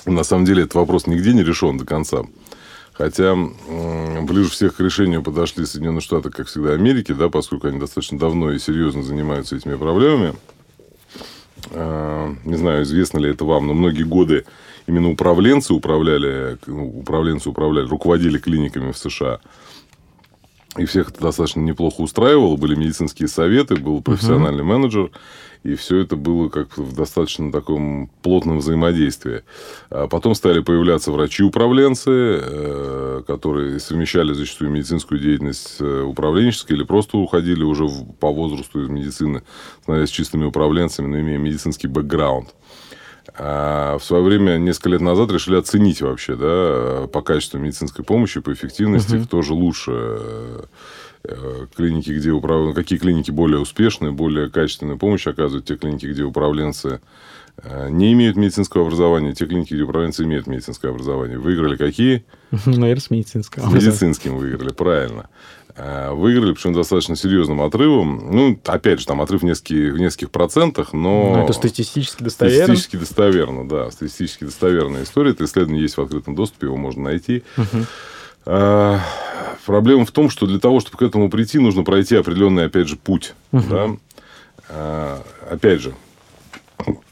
На 0.06 0.24
самом 0.24 0.46
деле 0.46 0.64
этот 0.64 0.76
вопрос 0.76 1.08
нигде 1.08 1.34
не 1.34 1.44
решен 1.44 1.78
до 1.78 1.86
конца. 1.86 2.24
Хотя 2.94 3.36
ближе 3.36 4.50
всех 4.50 4.78
к 4.78 4.80
решению 4.80 5.22
подошли 5.22 5.66
Соединенные 5.66 6.00
Штаты, 6.00 6.30
как 6.30 6.48
всегда, 6.48 6.72
Америки, 6.72 7.12
да, 7.12 7.28
поскольку 7.28 7.68
они 7.68 7.78
достаточно 7.78 8.18
давно 8.18 8.52
и 8.52 8.60
серьезно 8.60 9.04
занимаются 9.04 9.58
этими 9.58 9.76
проблемами. 9.76 10.34
А, 11.72 12.34
не 12.46 12.56
знаю, 12.56 12.84
известно 12.84 13.18
ли 13.18 13.32
это 13.32 13.44
вам, 13.44 13.68
но 13.68 13.74
многие 13.74 14.04
годы 14.04 14.46
именно 14.88 15.10
управленцы 15.10 15.74
управляли, 15.74 16.58
ну, 16.68 17.00
управленцы 17.00 17.50
управляли, 17.50 17.88
руководили 17.88 18.38
клиниками 18.38 18.92
в 18.92 18.98
США. 18.98 19.40
И 20.78 20.86
всех 20.86 21.10
это 21.10 21.22
достаточно 21.22 21.62
неплохо 21.62 22.02
устраивало. 22.02 22.58
Были 22.58 22.76
медицинские 22.76 23.30
советы, 23.30 23.76
был 23.76 24.02
профессиональный 24.02 24.64
uh-huh. 24.64 24.78
менеджер. 24.78 25.12
И 25.64 25.74
все 25.76 25.98
это 25.98 26.16
было 26.16 26.50
как 26.50 26.78
в 26.78 26.94
достаточно 26.94 27.52
таком 27.52 28.12
плотном 28.22 28.60
взаимодействии. 28.60 29.44
А 29.90 30.08
потом 30.08 30.36
стали 30.36 30.60
появляться 30.60 31.12
врачи-управленцы, 31.12 32.12
э, 32.12 33.24
которые 33.26 33.80
совмещали 33.80 34.34
зачастую 34.34 34.70
медицинскую 34.70 35.20
деятельность 35.20 35.78
э, 35.80 36.02
управленческой 36.02 36.76
или 36.76 36.84
просто 36.84 37.18
уходили 37.18 37.64
уже 37.64 37.88
по 38.20 38.32
возрасту 38.32 38.84
из 38.84 38.90
медицины, 38.90 39.42
становясь 39.82 40.12
чистыми 40.12 40.44
управленцами, 40.46 41.08
но 41.08 41.20
имея 41.20 41.40
медицинский 41.40 41.88
бэкграунд. 41.88 42.54
А 43.34 43.98
в 43.98 44.04
свое 44.04 44.24
время, 44.24 44.58
несколько 44.58 44.90
лет 44.90 45.02
назад, 45.02 45.32
решили 45.32 45.58
оценить 45.58 46.02
вообще, 46.02 46.36
да, 46.36 47.08
по 47.08 47.22
качеству 47.22 47.60
медицинской 47.60 48.06
помощи, 48.06 48.40
по 48.40 48.54
эффективности, 48.54 49.16
угу. 49.16 49.26
кто 49.26 49.42
же 49.42 49.54
лучше 49.54 49.92
э, 51.24 51.66
клиники, 51.76 52.12
где 52.12 52.32
управ... 52.32 52.74
какие 52.76 53.00
клиники 53.00 53.32
более 53.32 53.60
успешные, 53.60 54.12
более 54.12 54.50
качественную 54.50 54.98
помощь 54.98 55.28
оказывают, 55.28 55.66
те 55.66 55.76
клиники, 55.76 56.06
где 56.06 56.24
управленцы 56.24 57.02
э, 57.58 57.90
не 57.90 58.14
имеют 58.14 58.38
медицинского 58.38 58.86
образования, 58.86 59.34
те 59.34 59.46
клиники, 59.46 59.74
где 59.74 59.84
управленцы 59.84 60.24
имеют 60.24 60.48
медицинское 60.48 60.90
образование. 60.90 61.40
Выиграли 61.40 61.78
какие? 61.78 62.26
Наверное, 62.66 63.02
с 63.02 63.10
медицинским. 63.10 63.64
С 63.64 63.74
медицинским 63.74 64.38
выиграли, 64.38 64.72
правильно. 64.72 65.30
Э, 65.78 66.12
выиграли, 66.14 66.54
причем 66.54 66.72
достаточно 66.72 67.18
серьезным 67.18 67.62
отрывом. 67.62 68.30
Ну, 68.32 68.60
опять 68.66 69.02
же, 69.02 69.06
там 69.06 69.22
отрыв 69.22 69.42
в 69.42 69.46
нескольких, 69.46 69.94
в 69.94 69.98
нескольких 69.98 70.32
процентах, 70.32 70.94
но... 70.94 71.34
но 71.36 71.44
это 71.44 71.52
статистически 71.52 72.24
достоверно? 72.24 72.64
Статистически 72.64 72.96
достоверно, 72.96 73.68
да. 73.68 73.92
Статистически 73.92 74.46
достоверная 74.46 75.04
история. 75.04 75.32
Это 75.32 75.44
исследование 75.44 75.82
есть 75.82 75.98
в 75.98 76.02
открытом 76.02 76.34
доступе, 76.34 76.68
его 76.68 76.78
можно 76.78 77.04
найти. 77.04 77.44
Угу. 77.58 77.86
А, 78.46 79.02
проблема 79.66 80.06
в 80.06 80.12
том, 80.12 80.30
что 80.30 80.48
для 80.48 80.60
того, 80.60 80.80
чтобы 80.80 80.98
к 80.98 81.02
этому 81.02 81.30
прийти, 81.30 81.60
нужно 81.60 81.84
пройти 81.84 82.16
определенный, 82.16 82.66
опять 82.66 82.88
же, 82.88 82.96
путь. 82.96 83.34
Угу. 83.52 83.64
Да? 83.70 83.90
А, 84.70 85.24
опять 85.50 85.82
же, 85.82 85.94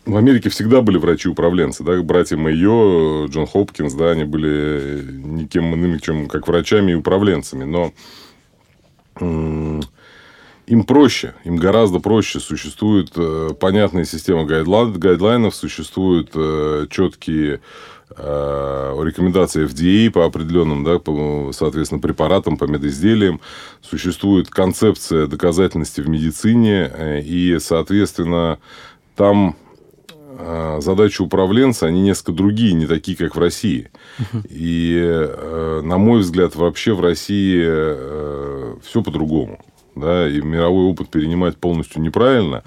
в 0.06 0.16
Америке 0.16 0.50
всегда 0.50 0.82
были 0.82 0.98
врачи-управленцы, 0.98 1.84
да, 1.84 2.02
братья 2.02 2.38
Мэйо, 2.38 3.28
Джон 3.28 3.46
Хопкинс, 3.46 3.94
да, 3.94 4.12
они 4.12 4.24
были 4.24 5.06
никем 5.22 5.74
иным, 5.74 6.00
чем 6.00 6.28
как 6.28 6.48
врачами 6.48 6.94
и 6.94 6.96
управленцами, 6.96 7.66
но 7.66 7.92
им 9.20 10.84
проще, 10.84 11.36
им 11.44 11.58
гораздо 11.58 12.00
проще. 12.00 12.40
Существует 12.40 13.12
э, 13.16 13.50
понятная 13.60 14.06
система 14.06 14.46
гайдлайн, 14.46 14.94
гайдлайнов, 14.94 15.56
существуют 15.56 16.32
э, 16.36 16.88
четкие 16.90 17.60
э, 18.16 19.02
рекомендации 19.04 19.66
FDA 19.66 20.10
по 20.10 20.26
определенным, 20.26 20.84
да, 20.84 21.00
по, 21.00 21.52
соответственно, 21.54 22.02
препаратам, 22.02 22.58
по 22.58 22.66
медизделиям. 22.66 23.42
Существует 23.82 24.50
концепция 24.50 25.28
доказательности 25.28 26.02
в 26.02 26.08
медицине, 26.08 26.90
э, 26.94 27.22
и, 27.22 27.58
соответственно, 27.60 28.60
там 29.16 29.56
задачи 30.80 31.22
управленца, 31.22 31.88
они 31.88 32.02
несколько 32.02 32.32
другие, 32.32 32.74
не 32.74 32.88
такие, 32.88 33.18
как 33.18 33.36
в 33.36 33.40
России. 33.40 33.90
И, 34.50 35.00
э, 35.04 35.82
на 35.84 35.98
мой 35.98 36.22
взгляд, 36.22 36.56
вообще 36.56 36.94
в 36.94 37.02
России 37.02 37.62
э, 37.64 38.76
все 38.84 39.02
по-другому. 39.02 39.60
Да, 39.96 40.28
и 40.28 40.42
мировой 40.42 40.86
опыт 40.86 41.10
перенимать 41.10 41.58
полностью 41.58 42.02
неправильно. 42.02 42.64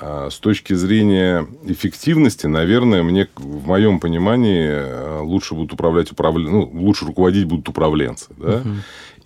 А 0.00 0.28
с 0.28 0.38
точки 0.38 0.74
зрения 0.74 1.46
эффективности, 1.64 2.46
наверное, 2.46 3.02
мне, 3.02 3.28
в 3.36 3.66
моем 3.66 4.00
понимании, 4.00 5.22
лучше 5.22 5.54
будут 5.54 5.72
управлять 5.72 6.10
управля... 6.10 6.48
ну, 6.48 6.68
лучше 6.72 7.06
руководить 7.06 7.46
будут 7.46 7.68
управленцы. 7.68 8.26
Да? 8.36 8.58
Uh-huh. 8.58 8.74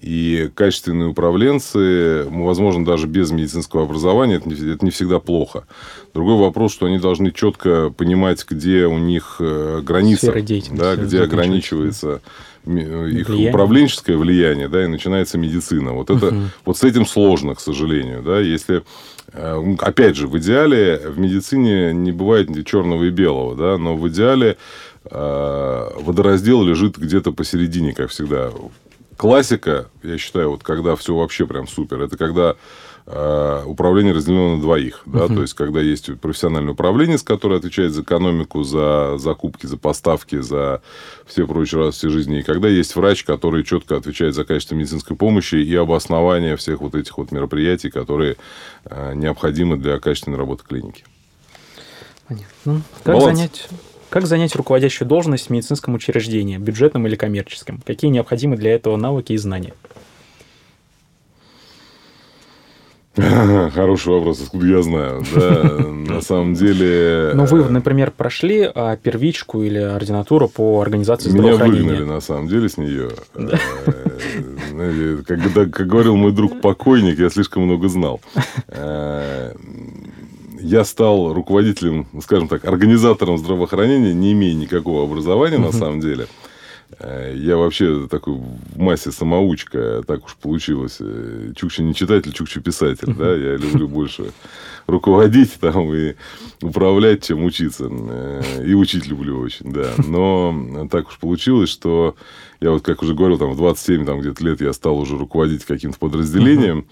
И 0.01 0.49
качественные 0.55 1.09
управленцы, 1.09 2.25
возможно, 2.31 2.85
даже 2.85 3.09
без 3.09 3.33
медицинского 3.33 3.83
образования, 3.83 4.37
это 4.37 4.49
не, 4.49 4.55
это 4.55 4.85
не 4.85 4.93
всегда 4.93 5.19
плохо. 5.19 5.67
Другой 6.15 6.37
вопрос, 6.37 6.73
что 6.73 6.87
они 6.87 6.99
должны 6.99 7.33
четко 7.33 7.91
понимать, 7.91 8.45
где 8.49 8.87
у 8.87 8.97
них 8.99 9.37
э, 9.41 9.81
граница, 9.83 10.33
да, 10.71 10.95
где 10.95 11.23
ограничивается 11.23 12.21
их 12.65 13.29
влияние. 13.29 13.51
управленческое 13.51 14.17
влияние, 14.17 14.69
да, 14.69 14.85
и 14.85 14.87
начинается 14.87 15.37
медицина. 15.37 15.93
Вот 15.93 16.11
это, 16.11 16.29
угу. 16.29 16.37
вот 16.65 16.79
с 16.79 16.85
этим 16.85 17.05
сложно, 17.05 17.57
к 17.57 17.61
сожалению, 17.61 18.23
да, 18.23 18.39
если 18.39 18.85
э, 19.33 19.75
опять 19.81 20.15
же, 20.15 20.29
в 20.29 20.39
идеале 20.39 21.01
в 21.07 21.19
медицине 21.19 21.93
не 21.93 22.13
бывает 22.13 22.49
черного 22.67 23.05
и 23.05 23.11
белого, 23.11 23.57
да, 23.57 23.79
но 23.79 23.97
в 23.97 24.07
идеале 24.09 24.59
э, 25.11 25.89
водораздел 26.01 26.63
лежит 26.63 26.99
где-то 26.99 27.33
посередине, 27.33 27.95
как 27.95 28.11
всегда 28.11 28.53
классика, 29.19 29.89
я 30.03 30.17
считаю, 30.17 30.51
вот 30.51 30.63
когда 30.63 30.97
все 30.97 31.15
вообще 31.15 31.47
прям 31.47 31.67
супер, 31.67 32.01
это 32.01 32.17
когда 32.17 32.55
э, 33.05 33.63
управление 33.67 34.15
разделено 34.15 34.57
на 34.57 34.63
двоих. 34.63 35.03
Да? 35.07 35.25
Uh-huh. 35.25 35.35
То 35.35 35.43
есть, 35.43 35.55
когда 35.55 35.81
есть 35.81 36.19
профессиональный 36.21 36.71
управленец, 36.73 37.23
который 37.23 37.59
отвечает 37.59 37.93
за 37.93 38.03
экономику, 38.03 38.63
за 38.63 39.19
закупки, 39.19 39.67
за 39.67 39.77
поставки, 39.77 40.41
за 40.41 40.83
все 41.27 41.47
прочие 41.47 41.81
радости 41.81 42.07
жизни. 42.07 42.39
И 42.39 42.43
когда 42.43 42.69
есть 42.69 42.95
врач, 42.95 43.25
который 43.25 43.65
четко 43.65 43.97
отвечает 43.97 44.35
за 44.35 44.45
качество 44.45 44.77
медицинской 44.77 45.17
помощи 45.17 45.57
и 45.57 45.75
обоснование 45.75 46.57
всех 46.57 46.81
вот 46.81 46.95
этих 46.95 47.19
вот 47.19 47.33
мероприятий, 47.33 47.91
которые 47.91 48.37
э, 48.85 49.15
необходимы 49.15 49.77
для 49.77 49.99
качественной 49.99 50.39
работы 50.39 50.63
клиники. 50.67 51.05
Понятно. 52.29 52.83
Как 53.03 53.15
Баланс. 53.17 53.37
занять 53.37 53.69
как 54.11 54.27
занять 54.27 54.57
руководящую 54.57 55.09
должность 55.09 55.47
в 55.47 55.51
медицинском 55.51 55.95
учреждении, 55.95 56.57
бюджетном 56.57 57.07
или 57.07 57.17
коммерческом? 57.17 57.81
Какие 57.87 58.11
необходимы 58.11 58.57
для 58.57 58.75
этого 58.75 58.97
навыки 58.97 59.33
и 59.33 59.37
знания? 59.37 59.75
Хороший 63.75 64.13
вопрос, 64.13 64.41
откуда 64.43 64.67
я 64.67 64.83
знаю. 64.83 65.25
Да, 65.35 66.15
на 66.15 66.21
самом 66.21 66.55
деле... 66.55 67.33
Ну, 67.35 67.45
вы, 67.45 67.69
например, 67.69 68.11
прошли 68.11 68.69
а, 68.75 68.97
первичку 68.97 69.63
или 69.63 69.79
ординатуру 69.79 70.49
по 70.49 70.81
организации 70.81 71.31
здравоохранения. 71.31 71.81
Меня 71.81 71.91
выгнали, 71.91 72.09
на 72.09 72.21
самом 72.21 72.49
деле, 72.49 72.69
с 72.69 72.77
нее. 72.77 73.11
Э, 73.35 75.23
как 75.27 75.87
говорил 75.87 76.17
мой 76.17 76.33
друг 76.33 76.61
покойник, 76.61 77.19
я 77.19 77.31
слишком 77.31 77.65
много 77.65 77.89
знал. 77.89 78.21
Я 80.61 80.85
стал 80.85 81.33
руководителем, 81.33 82.07
скажем 82.23 82.49
так, 82.49 82.65
организатором 82.65 83.39
здравоохранения, 83.39 84.15
не 84.15 84.33
имея 84.33 84.55
никакого 84.55 85.05
образования 85.05 85.59
на 85.59 85.73
самом 85.73 86.01
деле. 86.01 86.27
Э, 86.99 87.33
я 87.37 87.57
вообще 87.57 88.07
такой 88.09 88.35
в 88.35 88.79
массе 88.79 89.13
самоучка, 89.13 90.03
так 90.07 90.25
уж 90.25 90.37
получилось. 90.37 90.97
Э, 91.01 91.53
Чукча 91.55 91.83
не 91.83 91.95
читатель, 91.95 92.33
Чукча 92.33 92.61
писатель, 92.61 93.15
да, 93.15 93.35
я 93.35 93.57
люблю 93.57 93.89
больше 93.89 94.33
руководить 94.87 95.55
там 95.61 95.93
и 95.93 96.15
управлять, 96.63 97.27
чем 97.27 97.45
учиться. 97.45 97.89
Э, 97.91 98.65
и 98.65 98.75
учить 98.75 99.07
люблю 99.07 99.39
очень, 99.39 99.71
да. 99.73 99.93
Но 99.99 100.89
так 100.91 101.09
уж 101.09 101.19
получилось, 101.19 101.71
что 101.71 102.17
я 102.61 102.71
вот, 102.71 102.83
как 102.83 103.03
уже 103.03 103.15
говорил, 103.15 103.39
там 103.39 103.53
в 103.53 103.57
27 103.57 104.07
там, 104.07 104.21
где-то 104.21 104.45
лет 104.45 104.61
я 104.61 104.73
стал 104.73 104.99
уже 104.99 105.17
руководить 105.17 105.65
каким-то 105.65 105.99
подразделением. 105.99 106.87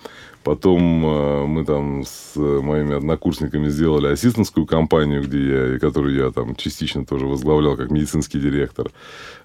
Потом 0.46 1.04
э, 1.04 1.46
мы 1.46 1.64
там 1.64 2.04
с 2.04 2.36
моими 2.36 2.94
однокурсниками 2.94 3.68
сделали 3.68 4.12
ассистентскую 4.12 4.64
компанию, 4.64 5.24
где 5.24 5.72
я, 5.72 5.78
которую 5.80 6.14
я 6.14 6.30
там 6.30 6.54
частично 6.54 7.04
тоже 7.04 7.26
возглавлял 7.26 7.76
как 7.76 7.90
медицинский 7.90 8.38
директор. 8.38 8.92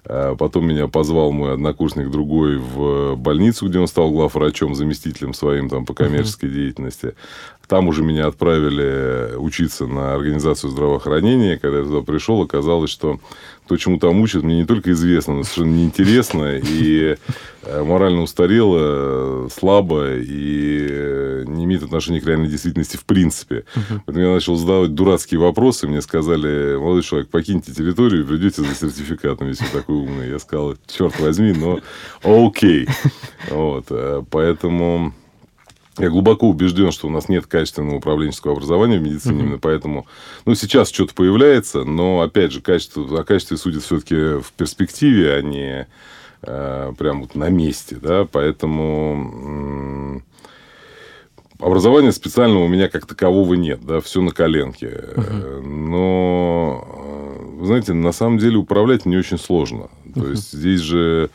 А 0.04 0.34
потом 0.34 0.66
меня 0.66 0.88
позвал 0.88 1.30
мой 1.30 1.54
однокурсник 1.54 2.10
другой 2.10 2.56
в 2.56 3.14
больницу, 3.14 3.68
где 3.68 3.78
он 3.78 3.86
стал 3.86 4.10
главврачом, 4.10 4.74
заместителем 4.74 5.32
своим 5.32 5.68
там 5.68 5.86
по 5.86 5.94
коммерческой 5.94 6.50
uh-huh. 6.50 6.54
деятельности. 6.54 7.14
Там 7.68 7.88
уже 7.88 8.02
меня 8.02 8.26
отправили 8.26 9.36
учиться 9.36 9.86
на 9.86 10.14
организацию 10.14 10.70
здравоохранения. 10.70 11.56
Когда 11.56 11.78
я 11.78 11.84
туда 11.84 12.02
пришел, 12.02 12.42
оказалось, 12.42 12.90
что 12.90 13.20
то, 13.68 13.76
чему 13.76 13.98
там 13.98 14.20
учат, 14.20 14.42
мне 14.42 14.56
не 14.58 14.66
только 14.66 14.90
известно, 14.90 15.34
но 15.34 15.44
совершенно 15.44 15.76
неинтересно 15.76 16.58
и 16.58 17.16
э, 17.62 17.82
морально 17.84 18.22
устарело, 18.22 19.48
слабо 19.48 20.16
и 20.16 21.44
не 21.46 21.64
имеет 21.64 21.84
отношения 21.84 22.20
к 22.20 22.26
реальной 22.26 22.48
действительности 22.48 22.96
в 22.96 23.04
принципе. 23.04 23.64
Uh-huh. 23.74 24.00
Поэтому 24.04 24.26
я 24.26 24.34
начал 24.34 24.56
задавать 24.56 24.94
дурацкие 24.94 25.40
вопросы. 25.40 25.86
Мне 25.86 26.02
сказали, 26.02 26.76
молодой 26.76 27.02
человек, 27.02 27.30
покиньте 27.30 27.72
территорию 27.72 28.24
и 28.24 28.26
придете 28.26 28.62
за 28.62 28.74
сертификатом, 28.74 29.48
если 29.48 29.64
вы 29.64 29.70
такой 29.92 29.96
умный. 29.96 30.30
Я 30.30 30.38
сказал, 30.38 30.76
черт 30.86 31.18
возьми, 31.20 31.52
но 31.52 31.80
окей. 32.22 32.88
Вот. 33.50 33.86
Поэтому 34.30 35.12
я 35.98 36.08
глубоко 36.08 36.48
убежден, 36.48 36.90
что 36.90 37.08
у 37.08 37.10
нас 37.10 37.28
нет 37.28 37.46
качественного 37.46 37.96
управленческого 37.96 38.54
образования 38.54 38.98
в 38.98 39.02
медицине, 39.02 39.40
mm-hmm. 39.40 39.42
именно 39.42 39.58
поэтому, 39.58 40.06
ну, 40.46 40.54
сейчас 40.54 40.90
что-то 40.90 41.12
появляется, 41.14 41.84
но, 41.84 42.22
опять 42.22 42.52
же, 42.52 42.62
качество, 42.62 43.20
о 43.20 43.24
качестве 43.24 43.58
судят 43.58 43.82
все-таки 43.82 44.40
в 44.40 44.52
перспективе, 44.56 45.34
а 45.34 45.42
не 45.42 45.86
э, 46.42 46.92
прям 46.96 47.20
вот 47.20 47.34
на 47.34 47.50
месте, 47.50 47.98
да, 48.00 48.26
поэтому 48.30 50.22
э, 50.24 50.31
образования 51.62 52.12
специального 52.12 52.64
у 52.64 52.68
меня 52.68 52.88
как 52.88 53.06
такового 53.06 53.54
нет, 53.54 53.80
да, 53.82 54.00
все 54.00 54.20
на 54.20 54.30
коленке, 54.32 54.86
uh-huh. 54.86 55.62
но, 55.62 56.86
э, 56.86 57.60
вы 57.60 57.66
знаете, 57.66 57.92
на 57.92 58.12
самом 58.12 58.38
деле 58.38 58.56
управлять 58.56 59.06
не 59.06 59.16
очень 59.16 59.38
сложно, 59.38 59.88
то 60.14 60.26
есть 60.28 60.52
здесь 60.52 60.80
же 60.80 61.30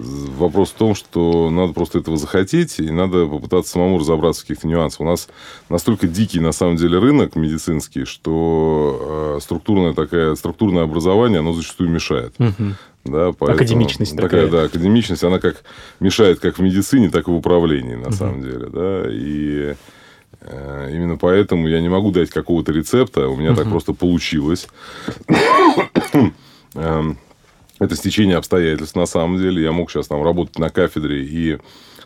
Вопрос 0.00 0.70
в 0.70 0.74
том, 0.74 0.94
что 0.94 1.50
надо 1.50 1.72
просто 1.72 1.98
этого 1.98 2.16
захотеть, 2.16 2.78
и 2.78 2.90
надо 2.90 3.26
попытаться 3.26 3.72
самому 3.72 3.98
разобраться 3.98 4.42
в 4.42 4.44
каких-то 4.44 4.68
нюансах. 4.68 5.00
У 5.00 5.04
нас 5.04 5.28
настолько 5.68 6.06
дикий, 6.06 6.40
на 6.40 6.52
самом 6.52 6.76
деле, 6.76 6.98
рынок 6.98 7.34
медицинский, 7.34 8.04
что 8.04 9.36
э, 9.38 9.40
структурное, 9.42 9.94
такое, 9.94 10.36
структурное 10.36 10.84
образование, 10.84 11.40
оно 11.40 11.52
зачастую 11.52 11.90
мешает. 11.90 12.34
Угу. 12.38 12.74
Да, 13.10 13.32
поэтому, 13.32 13.54
академичность 13.54 14.16
такая. 14.16 14.46
такая. 14.46 14.48
Да, 14.48 14.62
академичность, 14.64 15.24
она 15.24 15.38
как 15.38 15.62
мешает 16.00 16.40
как 16.40 16.58
в 16.58 16.62
медицине, 16.62 17.10
так 17.10 17.28
и 17.28 17.30
в 17.30 17.34
управлении, 17.34 17.94
на 17.94 18.08
угу. 18.08 18.12
самом 18.12 18.42
деле. 18.42 18.68
Да, 18.68 19.04
и 19.08 19.74
э, 20.40 20.90
именно 20.92 21.16
поэтому 21.16 21.68
я 21.68 21.80
не 21.80 21.88
могу 21.88 22.10
дать 22.10 22.30
какого-то 22.30 22.72
рецепта, 22.72 23.28
у 23.28 23.36
меня 23.36 23.50
угу. 23.50 23.58
так 23.58 23.68
просто 23.70 23.92
получилось. 23.92 24.68
Эм, 26.74 27.18
это 27.78 27.96
стечение 27.96 28.36
обстоятельств 28.36 28.96
на 28.96 29.06
самом 29.06 29.38
деле. 29.38 29.62
Я 29.62 29.72
мог 29.72 29.90
сейчас 29.90 30.08
там 30.08 30.22
работать 30.22 30.58
на 30.58 30.70
кафедре 30.70 31.24
и 31.24 31.58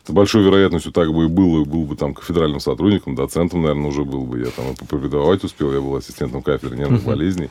с 0.05 0.11
большой 0.11 0.43
вероятностью 0.43 0.93
так 0.93 1.13
бы 1.13 1.25
и 1.25 1.29
было, 1.29 1.65
был 1.65 1.85
бы 1.85 1.95
там 1.95 2.15
кафедральным 2.15 2.59
сотрудником, 2.59 3.15
доцентом, 3.15 3.63
наверное, 3.63 3.89
уже 3.89 4.05
был 4.05 4.25
бы. 4.25 4.41
Я 4.41 4.47
там 4.47 4.73
и 4.73 4.85
преподавать 4.85 5.45
успел, 5.45 5.73
я 5.73 5.81
был 5.81 5.95
ассистентом 5.95 6.43
кафедры 6.43 6.77
нервных 6.77 7.03
uh-huh. 7.03 7.07
болезней. 7.07 7.51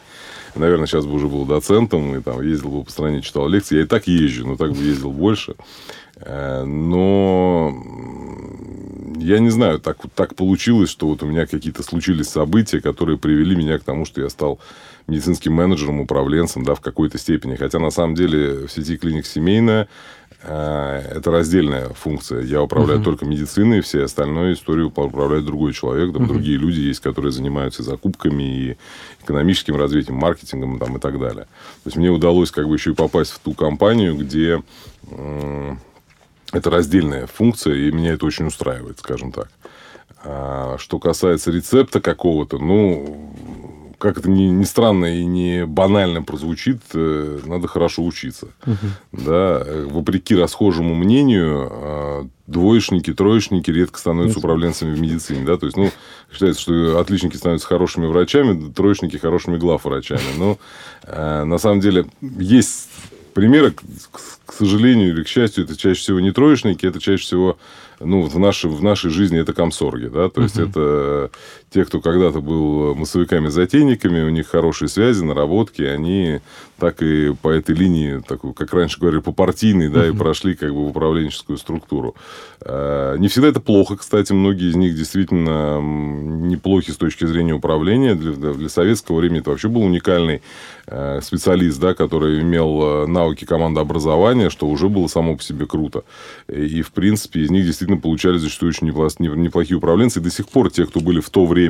Наверное, 0.55 0.85
сейчас 0.85 1.05
бы 1.05 1.13
уже 1.13 1.27
был 1.27 1.45
доцентом, 1.45 2.15
и 2.15 2.21
там 2.21 2.41
ездил 2.41 2.71
бы 2.71 2.83
по 2.83 2.91
стране, 2.91 3.21
читал 3.21 3.47
лекции. 3.47 3.77
Я 3.77 3.83
и 3.83 3.85
так 3.85 4.07
езжу, 4.07 4.45
но 4.45 4.57
так 4.57 4.73
бы 4.73 4.83
ездил 4.83 5.11
больше. 5.11 5.55
Э, 6.17 6.65
но 6.65 7.73
я 9.17 9.39
не 9.39 9.49
знаю, 9.49 9.79
так, 9.79 9.97
так 10.13 10.35
получилось, 10.35 10.89
что 10.89 11.07
вот 11.07 11.23
у 11.23 11.25
меня 11.25 11.45
какие-то 11.45 11.83
случились 11.83 12.27
события, 12.27 12.81
которые 12.81 13.17
привели 13.17 13.55
меня 13.55 13.79
к 13.79 13.83
тому, 13.83 14.05
что 14.05 14.21
я 14.21 14.29
стал 14.29 14.59
медицинским 15.07 15.53
менеджером, 15.53 16.01
управленцем, 16.01 16.63
да, 16.63 16.75
в 16.75 16.81
какой-то 16.81 17.17
степени. 17.17 17.55
Хотя, 17.55 17.79
на 17.79 17.91
самом 17.91 18.15
деле, 18.15 18.67
в 18.67 18.71
сети 18.71 18.97
клиник 18.97 19.25
семейная 19.25 19.87
это 20.43 21.29
раздельная 21.31 21.89
функция. 21.89 22.41
Я 22.41 22.63
управляю 22.63 22.99
uh-huh. 22.99 23.03
только 23.03 23.25
медициной, 23.25 23.81
все 23.81 24.03
остальное 24.03 24.53
историю 24.53 24.87
управляет 24.87 25.45
другой 25.45 25.73
человек. 25.73 26.13
Там 26.13 26.23
uh-huh. 26.23 26.27
другие 26.27 26.57
люди 26.57 26.79
есть, 26.79 26.99
которые 26.99 27.31
занимаются 27.31 27.83
закупками 27.83 28.43
и 28.43 28.77
экономическим 29.23 29.75
развитием, 29.75 30.15
маркетингом 30.15 30.79
там, 30.79 30.97
и 30.97 30.99
так 30.99 31.19
далее. 31.19 31.43
То 31.45 31.87
есть 31.87 31.97
мне 31.97 32.09
удалось 32.09 32.49
как 32.49 32.67
бы 32.67 32.75
еще 32.75 32.91
и 32.91 32.95
попасть 32.95 33.31
в 33.31 33.39
ту 33.39 33.53
компанию, 33.53 34.15
где 34.15 34.63
э, 35.11 35.75
это 36.51 36.69
раздельная 36.69 37.27
функция, 37.27 37.75
и 37.75 37.91
меня 37.91 38.13
это 38.13 38.25
очень 38.25 38.47
устраивает, 38.47 38.99
скажем 38.99 39.31
так. 39.31 39.49
А 40.23 40.77
что 40.79 40.99
касается 40.99 41.51
рецепта 41.51 42.01
какого-то, 42.01 42.57
ну, 42.57 43.31
как 44.01 44.17
это 44.17 44.29
ни, 44.29 44.45
ни 44.45 44.63
странно 44.63 45.19
и 45.19 45.23
не 45.23 45.65
банально 45.67 46.23
прозвучит, 46.23 46.81
э, 46.95 47.39
надо 47.45 47.67
хорошо 47.67 48.03
учиться. 48.03 48.47
Угу. 48.65 49.23
Да, 49.25 49.63
вопреки 49.85 50.35
расхожему 50.35 50.95
мнению, 50.95 51.69
а, 51.71 52.27
двоечники, 52.47 53.13
троечники 53.13 53.69
редко 53.69 53.99
становятся 53.99 54.39
управленцами 54.39 54.95
в 54.95 54.99
медицине. 54.99 55.45
Да? 55.45 55.57
То 55.57 55.67
есть, 55.67 55.77
ну, 55.77 55.91
считается, 56.31 56.61
что 56.61 56.99
отличники 56.99 57.37
становятся 57.37 57.67
хорошими 57.67 58.07
врачами, 58.07 58.71
троечники 58.71 59.17
хорошими 59.17 59.57
главврачами. 59.57 60.19
Но 60.37 60.57
э, 61.03 61.43
на 61.43 61.59
самом 61.59 61.79
деле 61.79 62.07
есть 62.21 62.89
примеры, 63.35 63.73
к 64.45 64.53
сожалению 64.53 65.09
или 65.09 65.23
к 65.23 65.27
счастью, 65.27 65.63
это 65.63 65.77
чаще 65.77 66.01
всего 66.01 66.19
не 66.19 66.31
троечники, 66.31 66.87
это 66.87 66.99
чаще 66.99 67.23
всего 67.23 67.57
ну, 68.03 68.23
в 68.23 68.39
нашей, 68.39 68.69
в 68.69 68.83
нашей 68.83 69.11
жизни 69.11 69.39
это 69.39 69.53
комсорги, 69.53 70.07
да, 70.07 70.29
то 70.29 70.41
есть, 70.41 70.57
uh-huh. 70.57 70.69
это 70.69 71.31
те, 71.73 71.85
кто 71.85 72.01
когда-то 72.01 72.41
был 72.41 72.95
массовиками-затейниками, 72.95 74.23
у 74.23 74.29
них 74.29 74.47
хорошие 74.47 74.89
связи, 74.89 75.23
наработки, 75.23 75.81
они 75.81 76.41
так 76.81 77.03
и 77.03 77.33
по 77.39 77.49
этой 77.49 77.75
линии, 77.75 78.23
такой, 78.27 78.53
как 78.53 78.73
раньше 78.73 78.99
говорили, 78.99 79.21
по 79.21 79.31
партийной, 79.31 79.89
да, 79.89 80.07
и 80.07 80.11
прошли 80.11 80.55
как 80.55 80.73
бы 80.73 80.83
в 80.83 80.87
управленческую 80.87 81.59
структуру. 81.59 82.15
А, 82.59 83.15
не 83.17 83.27
всегда 83.27 83.49
это 83.49 83.59
плохо, 83.59 83.97
кстати, 83.97 84.33
многие 84.33 84.69
из 84.71 84.75
них 84.75 84.95
действительно 84.95 85.79
неплохи 85.79 86.89
с 86.89 86.97
точки 86.97 87.25
зрения 87.25 87.53
управления. 87.53 88.15
Для, 88.15 88.53
для 88.53 88.67
советского 88.67 89.19
времени 89.19 89.41
это 89.41 89.51
вообще 89.51 89.67
был 89.67 89.83
уникальный 89.83 90.41
э, 90.87 91.19
специалист, 91.21 91.79
да, 91.79 91.93
который 91.93 92.41
имел 92.41 92.81
э, 92.81 93.05
навыки 93.05 93.45
командообразования, 93.45 94.49
что 94.49 94.67
уже 94.67 94.89
было 94.89 95.05
само 95.05 95.37
по 95.37 95.43
себе 95.43 95.67
круто. 95.67 96.03
И, 96.47 96.81
в 96.81 96.91
принципе, 96.93 97.41
из 97.41 97.51
них 97.51 97.63
действительно 97.63 97.99
получали 97.99 98.39
зачастую 98.39 98.69
очень 98.69 98.87
неплохие 98.87 99.77
управленцы. 99.77 100.19
И 100.19 100.23
до 100.23 100.31
сих 100.31 100.49
пор 100.49 100.71
те, 100.71 100.87
кто 100.87 100.99
были 100.99 101.19
в 101.19 101.29
то 101.29 101.45
время, 101.45 101.60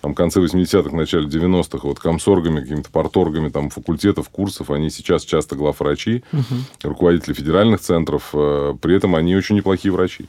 там, 0.00 0.12
в 0.12 0.14
конце 0.14 0.40
80-х, 0.40 0.94
начале 0.94 1.26
90-х, 1.26 1.86
вот 1.86 1.98
комсоргами, 1.98 2.60
какими-то 2.60 2.90
порторгами 2.90 3.48
там, 3.48 3.70
факультетов, 3.70 4.28
курсов, 4.28 4.70
они 4.70 4.90
сейчас 4.90 5.24
часто 5.24 5.56
главврачи, 5.56 6.24
угу. 6.32 6.44
руководители 6.82 7.32
федеральных 7.32 7.80
центров. 7.80 8.30
Э, 8.32 8.74
при 8.80 8.96
этом 8.96 9.14
они 9.14 9.36
очень 9.36 9.56
неплохие 9.56 9.92
врачи. 9.92 10.26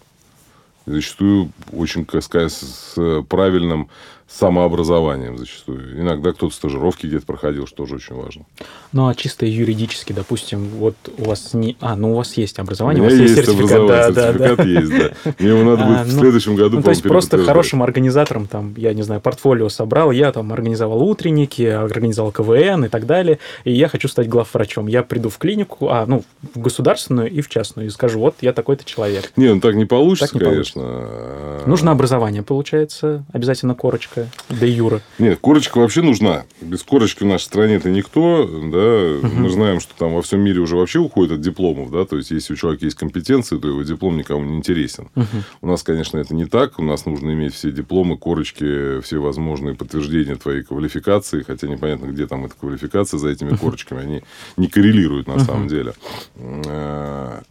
Зачастую 0.85 1.51
очень, 1.71 2.05
как 2.05 2.23
сказать, 2.23 2.51
с 2.51 3.23
правильным 3.29 3.89
самообразованием 4.31 5.37
зачастую. 5.37 5.99
Иногда 5.99 6.31
кто-то 6.31 6.53
стажировки 6.53 7.05
где-то 7.05 7.25
проходил, 7.25 7.67
что 7.67 7.77
тоже 7.77 7.95
очень 7.95 8.15
важно. 8.15 8.45
Ну, 8.91 9.07
а 9.07 9.15
чисто 9.15 9.45
юридически, 9.45 10.13
допустим, 10.13 10.67
вот 10.77 10.95
у 11.17 11.25
вас 11.25 11.53
не... 11.53 11.77
А, 11.81 11.95
ну, 11.95 12.13
у 12.13 12.15
вас 12.15 12.33
есть 12.37 12.57
образование, 12.59 13.03
у, 13.03 13.05
у 13.05 13.09
вас 13.09 13.19
есть, 13.19 13.37
есть 13.37 13.49
сертификат. 13.49 13.87
Да, 13.87 14.13
сертификат 14.13 14.57
да, 14.57 14.63
есть, 14.63 14.91
да. 14.91 15.33
Мне 15.39 15.49
его 15.49 15.63
надо 15.63 15.85
будет 15.85 15.97
а, 15.99 16.03
в 16.03 16.13
ну, 16.13 16.19
следующем 16.19 16.55
году, 16.55 16.77
ну, 16.77 16.83
То 16.83 16.89
есть, 16.91 17.03
просто 17.03 17.37
хорошим 17.43 17.83
организатором, 17.83 18.47
там, 18.47 18.73
я 18.77 18.93
не 18.93 19.03
знаю, 19.03 19.21
портфолио 19.21 19.69
собрал, 19.69 20.11
я 20.11 20.31
там 20.31 20.51
организовал 20.53 21.01
утренники, 21.03 21.63
организовал 21.63 22.31
КВН 22.31 22.85
и 22.85 22.89
так 22.89 23.05
далее, 23.05 23.39
и 23.63 23.71
я 23.71 23.87
хочу 23.89 24.07
стать 24.07 24.29
главврачом. 24.29 24.87
Я 24.87 25.03
приду 25.03 25.29
в 25.29 25.37
клинику, 25.37 25.89
а, 25.89 26.05
ну, 26.05 26.23
в 26.53 26.59
государственную 26.59 27.29
и 27.29 27.41
в 27.41 27.49
частную, 27.49 27.87
и 27.87 27.89
скажу, 27.89 28.19
вот, 28.19 28.35
я 28.41 28.53
такой-то 28.53 28.85
человек. 28.85 29.33
Не, 29.35 29.53
ну, 29.53 29.59
так 29.59 29.75
не 29.75 29.85
получится, 29.85 30.33
так 30.33 30.41
не 30.41 30.49
конечно. 30.49 30.81
Получится. 30.81 31.69
Нужно 31.69 31.91
образование, 31.91 32.43
получается, 32.43 33.23
обязательно 33.33 33.75
корочка 33.75 34.20
корочка 34.21 34.31
де 34.49 34.69
юра. 34.69 35.01
Нет, 35.19 35.39
корочка 35.41 35.77
вообще 35.77 36.01
нужна. 36.01 36.45
Без 36.61 36.83
корочки 36.83 37.23
в 37.23 37.25
нашей 37.25 37.43
стране 37.43 37.75
это 37.75 37.89
никто. 37.89 38.45
Да? 38.45 39.27
Угу. 39.27 39.35
Мы 39.35 39.49
знаем, 39.49 39.79
что 39.79 39.93
там 39.97 40.13
во 40.13 40.21
всем 40.21 40.41
мире 40.41 40.59
уже 40.59 40.75
вообще 40.75 40.99
уходит 40.99 41.33
от 41.33 41.41
дипломов. 41.41 41.91
Да? 41.91 42.05
То 42.05 42.17
есть, 42.17 42.31
если 42.31 42.53
у 42.53 42.55
человека 42.55 42.85
есть 42.85 42.97
компетенции, 42.97 43.57
то 43.57 43.67
его 43.67 43.81
диплом 43.83 44.17
никому 44.17 44.43
не 44.43 44.57
интересен. 44.57 45.09
Угу. 45.15 45.25
У 45.61 45.67
нас, 45.67 45.83
конечно, 45.83 46.17
это 46.17 46.35
не 46.35 46.45
так. 46.45 46.79
У 46.79 46.83
нас 46.83 47.05
нужно 47.05 47.31
иметь 47.31 47.53
все 47.53 47.71
дипломы, 47.71 48.17
корочки, 48.17 49.01
все 49.01 49.19
возможные 49.19 49.75
подтверждения 49.75 50.35
твоей 50.35 50.63
квалификации. 50.63 51.43
Хотя 51.43 51.67
непонятно, 51.67 52.07
где 52.07 52.27
там 52.27 52.45
эта 52.45 52.55
квалификация 52.55 53.17
за 53.17 53.29
этими 53.29 53.55
корочками. 53.55 54.01
Они 54.01 54.23
не 54.57 54.67
коррелируют 54.67 55.27
на 55.27 55.39
самом 55.39 55.67
деле. 55.67 55.93
Э, 56.35 57.41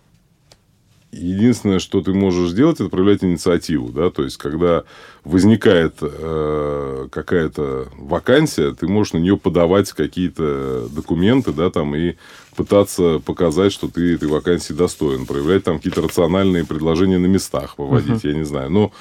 Единственное, 1.13 1.81
что 1.81 2.03
ты 2.03 2.13
можешь 2.13 2.51
сделать, 2.51 2.81
это 2.81 2.89
проявлять 2.89 3.25
инициативу. 3.25 3.89
Да? 3.89 4.11
То 4.11 4.23
есть, 4.23 4.37
когда 4.37 4.85
возникает 5.25 5.97
э, 6.01 7.09
какая-то 7.11 7.89
вакансия, 7.97 8.73
ты 8.73 8.87
можешь 8.87 9.13
на 9.13 9.19
нее 9.19 9.37
подавать 9.37 9.93
какие-то 9.93 10.89
документы, 10.89 11.53
да, 11.53 11.71
там, 11.71 11.95
и 11.95 12.17
пытаться 12.57 13.21
показать, 13.25 13.73
что 13.73 13.89
ты 13.89 14.15
этой 14.15 14.29
вакансии 14.29 14.73
достоин, 14.73 15.25
проявлять 15.25 15.65
там 15.65 15.79
какие-то 15.79 16.03
рациональные 16.03 16.67
предложения 16.67 17.19
на 17.19 17.27
местах, 17.27 17.75
выводить, 17.79 18.25
uh-huh. 18.25 18.33
я 18.33 18.35
не 18.35 18.45
знаю. 18.45 18.71
Но 18.71 18.93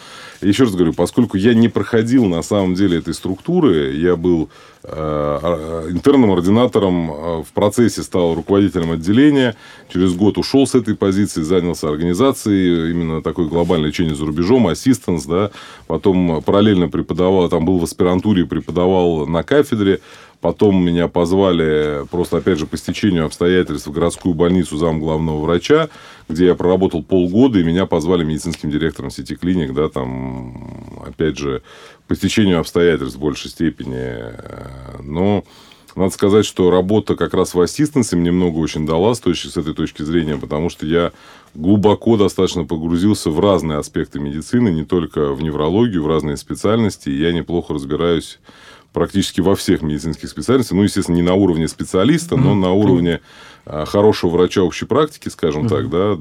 еще 0.41 0.63
раз 0.63 0.73
говорю, 0.73 0.93
поскольку 0.93 1.35
я 1.35 1.53
не 1.53 1.67
проходил 1.67 2.25
на 2.25 2.41
самом 2.41 2.75
деле 2.75 2.99
этой 2.99 3.13
структуры, 3.13 3.93
я 3.95 4.15
был 4.15 4.49
э, 4.83 4.87
а, 4.91 5.89
интерным 5.89 6.31
ординатором, 6.31 7.11
э, 7.11 7.43
в 7.43 7.51
процессе 7.53 8.01
стал 8.03 8.35
руководителем 8.35 8.91
отделения, 8.91 9.57
через 9.91 10.13
год 10.13 10.37
ушел 10.37 10.65
с 10.65 10.75
этой 10.75 10.95
позиции, 10.95 11.41
занялся 11.41 11.89
организацией 11.89 12.91
именно 12.91 13.21
такой 13.21 13.49
глобальной 13.49 13.89
лечения 13.89 14.15
за 14.15 14.25
рубежом, 14.25 14.67
ассистенс, 14.67 15.25
да, 15.25 15.51
потом 15.87 16.08
параллельно 16.41 16.89
преподавал, 16.89 17.49
там 17.49 17.65
был 17.65 17.77
в 17.79 17.83
аспирантуре, 17.83 18.45
преподавал 18.45 19.25
на 19.27 19.43
кафедре, 19.43 19.99
Потом 20.41 20.81
меня 20.81 21.09
позвали 21.09 22.07
просто, 22.09 22.37
опять 22.37 22.59
же, 22.59 22.65
по 22.65 22.77
стечению 22.77 23.25
обстоятельств 23.25 23.87
в 23.87 23.91
городскую 23.91 24.33
больницу 24.33 24.77
зам 24.77 25.01
главного 25.01 25.41
врача, 25.41 25.89
где 26.29 26.45
я 26.45 26.55
проработал 26.55 27.03
полгода, 27.03 27.59
и 27.59 27.63
меня 27.63 27.85
позвали 27.85 28.23
медицинским 28.23 28.71
директором 28.71 29.09
сети 29.09 29.35
клиник, 29.35 29.73
да, 29.73 29.89
там, 29.89 31.01
опять 31.05 31.37
же, 31.37 31.61
по 32.07 32.15
стечению 32.15 32.61
обстоятельств 32.61 33.17
в 33.17 33.19
большей 33.19 33.51
степени. 33.51 34.15
Но 35.03 35.43
надо 35.99 36.13
сказать, 36.13 36.45
что 36.45 36.71
работа 36.71 37.15
как 37.15 37.33
раз 37.33 37.53
в 37.53 37.61
ассистенсе 37.61 38.15
мне 38.15 38.31
много 38.31 38.57
очень 38.57 38.85
дала 38.85 39.13
с, 39.13 39.19
точки, 39.19 39.47
с 39.47 39.57
этой 39.57 39.73
точки 39.73 40.01
зрения, 40.01 40.37
потому 40.37 40.69
что 40.69 40.85
я 40.85 41.11
глубоко 41.53 42.15
достаточно 42.15 42.63
погрузился 42.63 43.29
в 43.29 43.39
разные 43.39 43.79
аспекты 43.79 44.19
медицины, 44.19 44.69
не 44.69 44.85
только 44.85 45.33
в 45.33 45.41
неврологию, 45.41 46.03
в 46.03 46.07
разные 46.07 46.37
специальности. 46.37 47.09
И 47.09 47.19
я 47.19 47.33
неплохо 47.33 47.73
разбираюсь 47.73 48.39
практически 48.93 49.41
во 49.41 49.55
всех 49.55 49.81
медицинских 49.81 50.29
специальностях. 50.29 50.77
Ну, 50.77 50.83
естественно, 50.83 51.15
не 51.15 51.21
на 51.21 51.33
уровне 51.33 51.67
специалиста, 51.67 52.37
но 52.37 52.55
на 52.55 52.71
уровне 52.71 53.19
а, 53.65 53.85
хорошего 53.85 54.31
врача 54.31 54.63
общей 54.63 54.85
практики, 54.85 55.29
скажем 55.29 55.67
так, 55.67 55.89
да, 55.89 56.17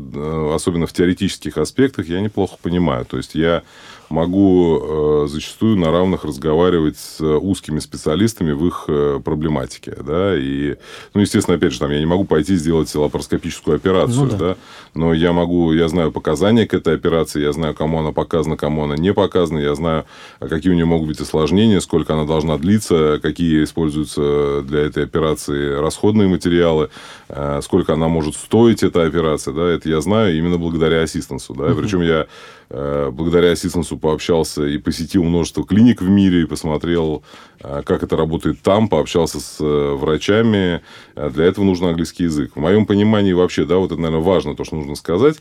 особенно 0.55 0.87
в 0.87 0.93
теоретических 0.93 1.57
аспектах, 1.57 2.09
я 2.09 2.21
неплохо 2.21 2.57
понимаю. 2.61 3.05
То 3.07 3.17
есть 3.17 3.35
я 3.35 3.63
могу 4.09 4.79
э, 4.81 5.27
зачастую 5.29 5.77
на 5.77 5.91
равных 5.91 6.25
разговаривать 6.25 6.99
с 6.99 7.21
узкими 7.21 7.79
специалистами 7.79 8.53
в 8.53 8.67
их 8.67 8.85
э, 8.89 9.21
проблематике, 9.25 9.97
да, 10.05 10.37
и, 10.37 10.77
ну, 11.15 11.21
естественно, 11.21 11.57
опять 11.57 11.73
же, 11.73 11.79
там, 11.79 11.91
я 11.91 11.99
не 11.99 12.07
могу 12.07 12.25
пойти 12.25 12.57
сделать 12.57 12.95
лапароскопическую 12.95 13.77
операцию, 13.77 14.25
ну, 14.25 14.31
да. 14.31 14.37
да, 14.37 14.57
но 14.99 15.15
я 15.15 15.33
могу, 15.33 15.73
я 15.73 15.89
знаю 15.89 16.11
показания 16.11 16.67
к 16.67 16.75
этой 16.75 16.95
операции, 16.95 17.41
я 17.41 17.53
знаю, 17.53 17.73
кому 17.73 18.01
она 18.01 18.11
показана, 18.11 18.57
кому 18.57 18.83
она 18.85 18.97
не 18.97 19.15
показана, 19.15 19.61
я 19.61 19.75
знаю, 19.77 20.05
какие 20.41 20.73
у 20.73 20.75
нее 20.75 20.87
могут 20.87 21.07
быть 21.07 21.21
осложнения, 21.21 21.79
сколько 21.79 22.15
она 22.15 22.25
должна 22.25 22.59
длиться, 22.59 23.21
какие 23.23 23.63
используются 23.63 24.63
для 24.63 24.81
этой 24.81 25.05
операции 25.05 25.81
расходные 25.81 26.29
материалы, 26.29 26.91
э, 27.29 27.61
сколько 27.63 27.93
она 27.93 28.09
может 28.09 28.35
стоить, 28.35 28.83
эта 28.83 29.05
операция, 29.05 29.55
да, 29.55 29.69
это 29.69 29.89
я 29.89 30.01
знаю 30.01 30.37
именно 30.37 30.59
благодаря 30.59 31.03
ассистенсу, 31.03 31.55
да, 31.55 31.65
uh-huh. 31.65 31.81
причем 31.81 32.03
я 32.03 32.27
Э, 32.71 33.11
благодаря 33.11 33.53
ассистенсу 33.53 33.97
пообщался 33.97 34.67
и 34.67 34.77
посетил 34.77 35.25
множество 35.25 35.65
клиник 35.65 36.03
в 36.03 36.09
мире, 36.09 36.43
и 36.43 36.47
посмотрел, 36.47 37.23
э, 37.61 37.83
как 37.85 38.03
это 38.03 38.15
работает 38.15 38.61
там, 38.61 38.89
пообщался 38.89 39.41
с 39.41 39.57
врачами. 39.61 40.83
Для 41.15 41.47
этого 41.47 41.65
нужен 41.65 41.87
английский 41.87 42.25
язык. 42.25 42.53
В 42.55 42.61
моем 42.61 42.85
понимании 42.85 43.33
вообще, 43.33 43.65
да, 43.65 43.77
вот 43.77 43.93
это, 43.93 44.01
наверное, 44.01 44.25
важно, 44.25 44.55
то, 44.55 44.65
что 44.65 44.77
нужно 44.77 44.88
сказать 44.97 45.37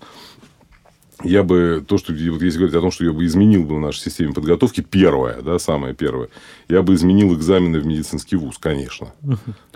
я 1.23 1.43
бы, 1.43 1.83
то, 1.87 1.97
что, 1.97 2.13
вот 2.13 2.41
если 2.41 2.57
говорить 2.57 2.75
о 2.75 2.81
том, 2.81 2.91
что 2.91 3.03
я 3.03 3.11
бы 3.11 3.25
изменил 3.25 3.63
бы 3.63 3.75
в 3.75 3.79
нашей 3.79 4.01
системе 4.01 4.33
подготовки, 4.33 4.81
первое, 4.81 5.41
да, 5.41 5.57
самое 5.57 5.93
первое, 5.95 6.29
я 6.69 6.81
бы 6.83 6.93
изменил 6.93 7.33
экзамены 7.35 7.79
в 7.79 7.85
медицинский 7.85 8.35
вуз, 8.35 8.57
конечно. 8.59 9.07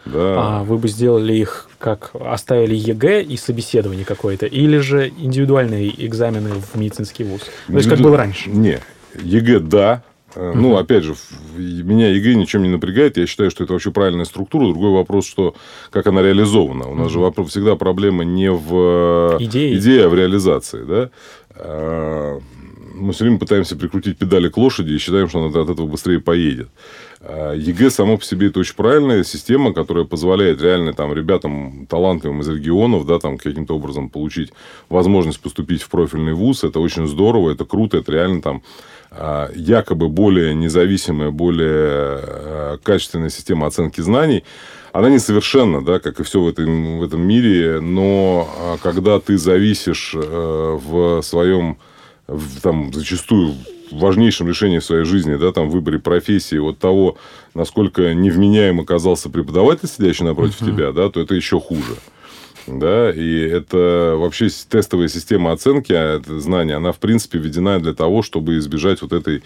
Да. 0.06 0.60
А 0.60 0.64
вы 0.64 0.78
бы 0.78 0.88
сделали 0.88 1.34
их, 1.34 1.70
как 1.80 2.12
оставили 2.14 2.76
ЕГЭ 2.76 3.24
и 3.24 3.38
собеседование 3.38 4.06
какое-то, 4.06 4.46
или 4.46 4.78
же 4.78 5.10
индивидуальные 5.10 6.06
экзамены 6.06 6.56
в 6.56 6.76
медицинский 6.76 7.24
вуз? 7.24 7.42
То 7.68 7.74
есть, 7.74 7.90
как 7.90 8.00
было 8.00 8.18
раньше? 8.18 8.50
Не, 8.50 8.80
ЕГЭ, 9.22 9.60
да, 9.60 10.04
Uh-huh. 10.36 10.54
Ну, 10.56 10.78
опять 10.78 11.04
же, 11.04 11.16
меня 11.58 12.10
ЕГЭ 12.10 12.36
ничем 12.36 12.64
не 12.64 12.70
напрягает. 12.70 13.18
Я 13.18 13.28
считаю, 13.28 13.52
что 13.52 13.64
это 13.64 13.74
вообще 13.74 13.92
правильная 13.92 14.26
структура. 14.26 14.66
Другой 14.66 14.92
вопрос, 14.92 15.28
что 15.28 15.56
как 15.90 16.08
она 16.08 16.22
реализована. 16.22 16.88
У 16.88 16.96
нас 16.96 17.08
uh-huh. 17.08 17.12
же 17.12 17.20
вопрос, 17.20 17.50
всегда 17.50 17.76
проблема 17.76 18.24
не 18.24 18.52
в 18.52 19.38
идее, 19.40 19.78
идее 19.78 20.06
а 20.06 20.10
в 20.10 20.16
реализации. 20.16 20.84
Да? 20.84 21.10
А, 21.56 22.40
мы 22.94 23.14
все 23.14 23.24
время 23.24 23.40
пытаемся 23.40 23.76
прикрутить 23.76 24.18
педали 24.18 24.50
к 24.50 24.58
лошади 24.58 24.94
и 24.94 24.98
считаем, 24.98 25.28
что 25.28 25.44
она 25.44 25.62
от 25.62 25.70
этого 25.70 25.88
быстрее 25.88 26.20
поедет. 26.20 26.70
А, 27.20 27.54
ЕГЭ 27.54 27.90
само 27.90 28.18
по 28.18 28.24
себе 28.24 28.48
это 28.48 28.60
очень 28.60 28.76
правильная 28.76 29.24
система, 29.24 29.74
которая 29.74 30.06
позволяет 30.06 30.62
реально 30.62 30.94
там 30.94 31.14
ребятам 31.14 31.88
талантливым 31.88 32.42
из 32.42 32.50
регионов, 32.50 33.06
да, 33.06 33.20
там 33.20 33.38
каким-то 33.38 33.76
образом 33.76 34.10
получить 34.10 34.52
возможность 34.90 35.40
поступить 35.40 35.82
в 35.82 35.90
профильный 35.90 36.34
вуз. 36.34 36.64
Это 36.64 36.80
очень 36.80 37.08
здорово, 37.08 37.52
это 37.52 37.66
круто, 37.66 37.98
это 37.98 38.12
реально 38.12 38.42
там 38.42 38.62
якобы 39.12 40.08
более 40.08 40.56
независимая, 40.56 41.32
более 41.32 42.78
качественная 42.84 43.30
система 43.30 43.68
оценки 43.68 44.00
знаний. 44.02 44.44
Она 44.94 45.10
несовершенна, 45.10 45.84
да, 45.84 46.00
как 46.00 46.20
и 46.20 46.24
все 46.24 46.42
в 46.42 46.48
этом, 46.48 47.00
в 47.00 47.04
этом 47.04 47.22
мире, 47.22 47.80
но 47.82 48.78
когда 48.82 49.20
ты 49.20 49.38
зависишь 49.38 50.14
э, 50.14 50.20
в 50.20 51.22
своем 51.22 51.78
в, 52.28 52.62
там, 52.62 52.94
зачастую 52.94 53.56
важнейшем 53.92 54.48
решении 54.48 54.80
в 54.80 54.86
своей 54.86 55.06
жизни, 55.06 55.36
да, 55.36 55.52
там, 55.52 55.70
в 55.70 55.74
выборе 55.74 56.00
профессии, 56.00 56.58
от 56.58 56.80
того, 56.80 57.18
насколько 57.54 58.14
невменяем 58.14 58.80
оказался 58.80 59.30
преподаватель, 59.30 59.88
сидящий 59.88 60.26
напротив 60.26 60.62
uh-huh. 60.62 60.72
тебя, 60.72 60.92
да, 60.92 61.10
то 61.10 61.20
это 61.20 61.36
еще 61.36 61.60
хуже 61.60 61.96
да, 62.68 63.12
и 63.12 63.40
это 63.40 64.16
вообще 64.18 64.50
тестовая 64.70 65.08
система 65.08 65.52
оценки 65.52 65.94
а 65.94 66.18
это 66.18 66.40
знания, 66.40 66.76
она, 66.76 66.92
в 66.92 67.00
принципе, 67.00 67.40
введена 67.40 67.80
для 67.80 67.94
того, 67.94 68.22
чтобы 68.22 68.58
избежать 68.58 69.02
вот 69.02 69.14
этой 69.14 69.44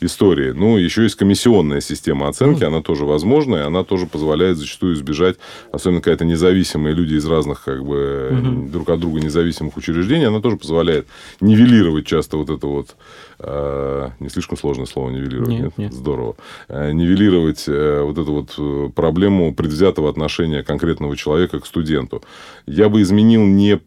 истории. 0.00 0.52
Ну, 0.52 0.76
еще 0.76 1.02
есть 1.02 1.16
комиссионная 1.16 1.80
система 1.80 2.28
оценки, 2.28 2.64
она 2.64 2.82
тоже 2.82 3.04
возможна, 3.04 3.56
и 3.56 3.60
она 3.60 3.84
тоже 3.84 4.06
позволяет 4.06 4.58
зачастую 4.58 4.94
избежать, 4.94 5.36
особенно 5.72 6.00
какая-то 6.00 6.24
независимые 6.24 6.94
люди 6.94 7.14
из 7.14 7.26
разных, 7.26 7.64
как 7.64 7.84
бы, 7.84 8.30
угу. 8.30 8.68
друг 8.70 8.88
от 8.90 9.00
друга 9.00 9.20
независимых 9.20 9.76
учреждений, 9.76 10.26
она 10.26 10.40
тоже 10.40 10.56
позволяет 10.56 11.06
нивелировать 11.40 12.06
часто 12.06 12.36
вот 12.36 12.50
это 12.50 12.66
вот 12.66 12.96
не 13.40 14.28
слишком 14.30 14.56
сложное 14.56 14.86
слово 14.86 15.10
нивелировать, 15.10 15.50
нет? 15.50 15.62
нет? 15.62 15.78
нет. 15.78 15.92
Здорово. 15.92 16.36
Э, 16.68 16.90
нивелировать 16.90 17.64
э, 17.68 18.02
вот 18.02 18.18
эту 18.18 18.32
вот 18.32 18.94
проблему 18.94 19.54
предвзятого 19.54 20.10
отношения 20.10 20.62
конкретного 20.64 21.16
человека 21.16 21.60
к 21.60 21.66
студенту. 21.66 22.22
Я 22.66 22.88
бы 22.88 23.00
изменил 23.02 23.44
не 23.46 23.80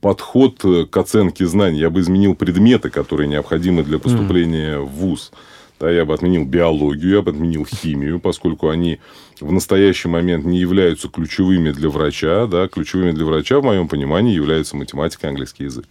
подход 0.00 0.62
к 0.90 0.96
оценке 0.96 1.46
знаний, 1.46 1.80
я 1.80 1.90
бы 1.90 2.00
изменил 2.00 2.34
предметы, 2.34 2.90
которые 2.90 3.28
необходимы 3.28 3.82
для 3.82 3.98
поступления 3.98 4.76
mm. 4.76 4.84
в 4.84 4.88
ВУЗ. 4.88 5.32
Да, 5.80 5.88
я 5.90 6.04
бы 6.04 6.12
отменил 6.12 6.44
биологию, 6.44 7.16
я 7.16 7.22
бы 7.22 7.30
отменил 7.30 7.64
химию, 7.64 8.18
поскольку 8.18 8.68
они 8.68 8.98
в 9.40 9.52
настоящий 9.52 10.08
момент 10.08 10.44
не 10.44 10.58
являются 10.58 11.08
ключевыми 11.08 11.70
для 11.70 11.88
врача. 11.88 12.46
Да, 12.46 12.66
ключевыми 12.66 13.12
для 13.12 13.24
врача, 13.24 13.60
в 13.60 13.64
моем 13.64 13.86
понимании, 13.86 14.34
являются 14.34 14.76
математика 14.76 15.26
и 15.26 15.30
английский 15.30 15.64
язык. 15.64 15.86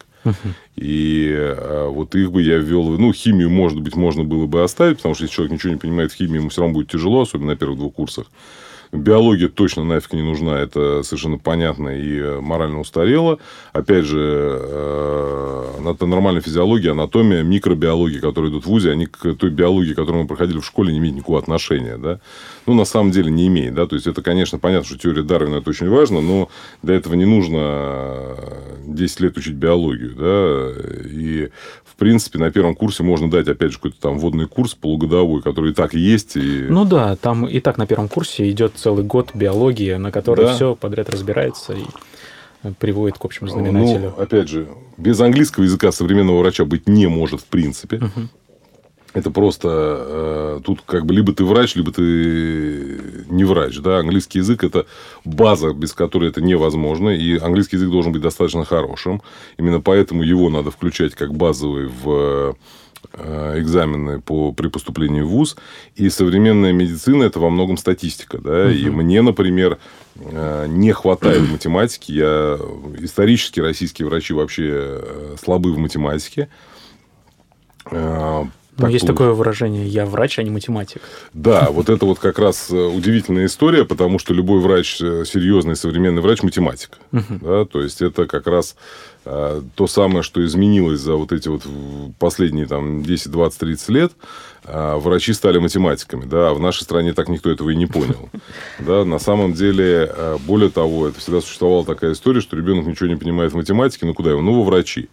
И 0.75 1.33
а, 1.35 1.89
вот 1.89 2.15
их 2.15 2.31
бы 2.31 2.41
я 2.41 2.57
ввел... 2.57 2.97
Ну, 2.97 3.13
химию, 3.13 3.49
может 3.49 3.79
быть, 3.81 3.95
можно 3.95 4.23
было 4.23 4.45
бы 4.45 4.63
оставить, 4.63 4.97
потому 4.97 5.15
что 5.15 5.23
если 5.23 5.35
человек 5.35 5.53
ничего 5.53 5.73
не 5.73 5.79
понимает 5.79 6.11
в 6.11 6.15
химии, 6.15 6.37
ему 6.37 6.49
все 6.49 6.61
равно 6.61 6.73
будет 6.73 6.91
тяжело, 6.91 7.21
особенно 7.21 7.51
на 7.51 7.55
первых 7.55 7.77
двух 7.77 7.93
курсах. 7.93 8.27
Биология 8.91 9.49
точно 9.49 9.83
нафиг 9.83 10.13
не 10.13 10.21
нужна, 10.21 10.59
это 10.59 11.03
совершенно 11.03 11.37
понятно 11.37 11.89
и 11.89 12.19
э, 12.19 12.39
морально 12.39 12.79
устарело. 12.79 13.39
Опять 13.73 14.05
же, 14.05 14.19
э, 14.19 15.91
это 15.91 16.05
нормальная 16.05 16.41
физиология, 16.41 16.91
анатомия, 16.91 17.43
микробиология, 17.43 18.19
которые 18.19 18.51
идут 18.51 18.65
в 18.65 18.67
ВУЗе, 18.67 18.91
они 18.91 19.05
к 19.05 19.33
той 19.35 19.49
биологии, 19.49 19.93
которую 19.93 20.23
мы 20.23 20.27
проходили 20.27 20.59
в 20.59 20.65
школе, 20.65 20.93
не 20.93 20.99
имеют 20.99 21.17
никакого 21.17 21.39
отношения. 21.39 21.97
Да? 21.97 22.19
Ну, 22.65 22.73
на 22.73 22.85
самом 22.85 23.11
деле, 23.11 23.31
не 23.31 23.47
имеет. 23.47 23.73
Да? 23.73 23.87
То 23.87 23.95
есть, 23.95 24.07
это, 24.07 24.21
конечно, 24.21 24.59
понятно, 24.59 24.87
что 24.87 24.97
теория 24.97 25.23
Дарвина 25.23 25.55
это 25.55 25.69
очень 25.69 25.89
важно, 25.89 26.21
но 26.21 26.49
для 26.83 26.95
этого 26.95 27.15
не 27.15 27.25
нужно 27.25 28.37
10 28.85 29.19
лет 29.19 29.37
учить 29.37 29.55
биологию. 29.55 30.15
Да? 30.15 31.09
И, 31.09 31.49
принципе, 31.97 32.39
на 32.39 32.51
первом 32.51 32.75
курсе 32.75 33.03
можно 33.03 33.29
дать, 33.29 33.47
опять 33.47 33.71
же, 33.71 33.77
какой-то 33.77 33.99
там 33.99 34.17
вводный 34.19 34.47
курс 34.47 34.73
полугодовой, 34.75 35.41
который 35.41 35.71
и 35.71 35.73
так 35.73 35.93
есть. 35.93 36.35
И... 36.37 36.65
Ну 36.69 36.85
да, 36.85 37.15
там 37.15 37.45
и 37.45 37.59
так 37.59 37.77
на 37.77 37.87
первом 37.87 38.07
курсе 38.07 38.49
идет 38.49 38.73
целый 38.75 39.03
год 39.03 39.31
биологии, 39.33 39.93
на 39.95 40.11
которой 40.11 40.45
да. 40.45 40.55
все 40.55 40.75
подряд 40.75 41.09
разбирается 41.09 41.73
и 41.73 42.71
приводит 42.79 43.17
к 43.17 43.25
общему 43.25 43.49
знаменателю. 43.49 44.13
Ну, 44.15 44.23
опять 44.23 44.49
же, 44.49 44.67
без 44.97 45.19
английского 45.19 45.63
языка 45.63 45.91
современного 45.91 46.39
врача 46.39 46.65
быть 46.65 46.87
не 46.87 47.07
может 47.07 47.41
в 47.41 47.45
принципе. 47.45 47.97
Угу. 47.97 48.27
Это 49.13 49.31
просто 49.31 49.67
э, 49.69 50.59
тут 50.63 50.81
как 50.85 51.05
бы 51.05 51.13
либо 51.13 51.33
ты 51.33 51.43
врач, 51.43 51.75
либо 51.75 51.91
ты 51.91 52.99
не 53.29 53.45
врач. 53.45 53.77
Да? 53.79 53.99
Английский 53.99 54.39
язык 54.39 54.63
это 54.63 54.85
база, 55.25 55.73
без 55.73 55.93
которой 55.93 56.29
это 56.29 56.41
невозможно. 56.41 57.09
И 57.09 57.37
английский 57.37 57.77
язык 57.77 57.89
должен 57.89 58.11
быть 58.11 58.21
достаточно 58.21 58.65
хорошим. 58.65 59.21
Именно 59.57 59.81
поэтому 59.81 60.23
его 60.23 60.49
надо 60.49 60.71
включать 60.71 61.15
как 61.15 61.33
базовый 61.33 61.87
в 61.87 62.55
Э, 63.13 63.55
экзамены 63.57 64.21
по, 64.21 64.51
при 64.51 64.67
поступлении 64.67 65.21
в 65.21 65.29
ВУЗ. 65.29 65.55
И 65.95 66.09
современная 66.09 66.71
медицина– 66.71 67.23
это 67.25 67.39
во 67.39 67.49
многом 67.49 67.77
статистика. 67.77 68.37
Да? 68.37 68.65
Угу. 68.65 68.69
И 68.69 68.89
мне, 68.89 69.21
например, 69.21 69.77
э, 70.15 70.65
не 70.67 70.91
хватает 70.91 71.49
математики. 71.49 72.11
Я... 72.11 72.59
Исторически 72.99 73.59
российские 73.59 74.07
врачи 74.07 74.33
вообще 74.33 74.69
э, 74.69 75.35
слабы 75.43 75.73
в 75.73 75.77
математике. 75.77 76.49
Так 78.77 78.91
есть 78.91 79.07
такое 79.07 79.31
выражение 79.31 79.87
«я 79.87 80.05
врач, 80.05 80.39
а 80.39 80.43
не 80.43 80.51
математик». 80.51 81.01
Да, 81.33 81.69
вот 81.71 81.89
это 81.89 82.05
вот 82.05 82.19
как 82.19 82.39
раз 82.39 82.69
удивительная 82.69 83.47
история, 83.47 83.85
потому 83.85 84.19
что 84.19 84.33
любой 84.33 84.59
врач, 84.61 84.97
серьезный 84.97 85.75
современный 85.75 86.21
врач– 86.21 86.41
математик. 86.43 86.99
Да, 87.11 87.65
то 87.65 87.81
есть, 87.81 88.01
это 88.01 88.25
как 88.27 88.47
раз 88.47 88.75
то 89.75 89.87
самое, 89.87 90.23
что 90.23 90.45
изменилось 90.45 90.99
за 90.99 91.15
вот 91.15 91.31
эти 91.31 91.47
вот 91.49 91.63
последние 92.19 92.65
там 92.65 93.03
10, 93.03 93.31
20, 93.31 93.59
30 93.59 93.89
лет, 93.89 94.13
а, 94.69 94.97
врачи 94.97 95.31
стали 95.31 95.59
математиками, 95.59 96.25
да, 96.25 96.49
а 96.49 96.53
в 96.53 96.59
нашей 96.59 96.83
стране 96.83 97.13
так 97.13 97.29
никто 97.29 97.49
этого 97.49 97.69
и 97.69 97.75
не 97.75 97.85
понял. 97.85 98.29
Да, 98.79 99.05
на 99.05 99.19
самом 99.19 99.53
деле, 99.53 100.09
а, 100.13 100.37
более 100.39 100.69
того, 100.69 101.07
это 101.07 101.19
всегда 101.19 101.41
существовала 101.41 101.85
такая 101.85 102.13
история, 102.13 102.41
что 102.41 102.55
ребенок 102.55 102.85
ничего 102.85 103.07
не 103.07 103.15
понимает 103.15 103.53
в 103.53 103.55
математике, 103.55 104.05
ну 104.05 104.13
куда 104.13 104.31
его? 104.31 104.41
Ну, 104.41 104.59
во 104.59 104.63
врачи. 104.63 105.09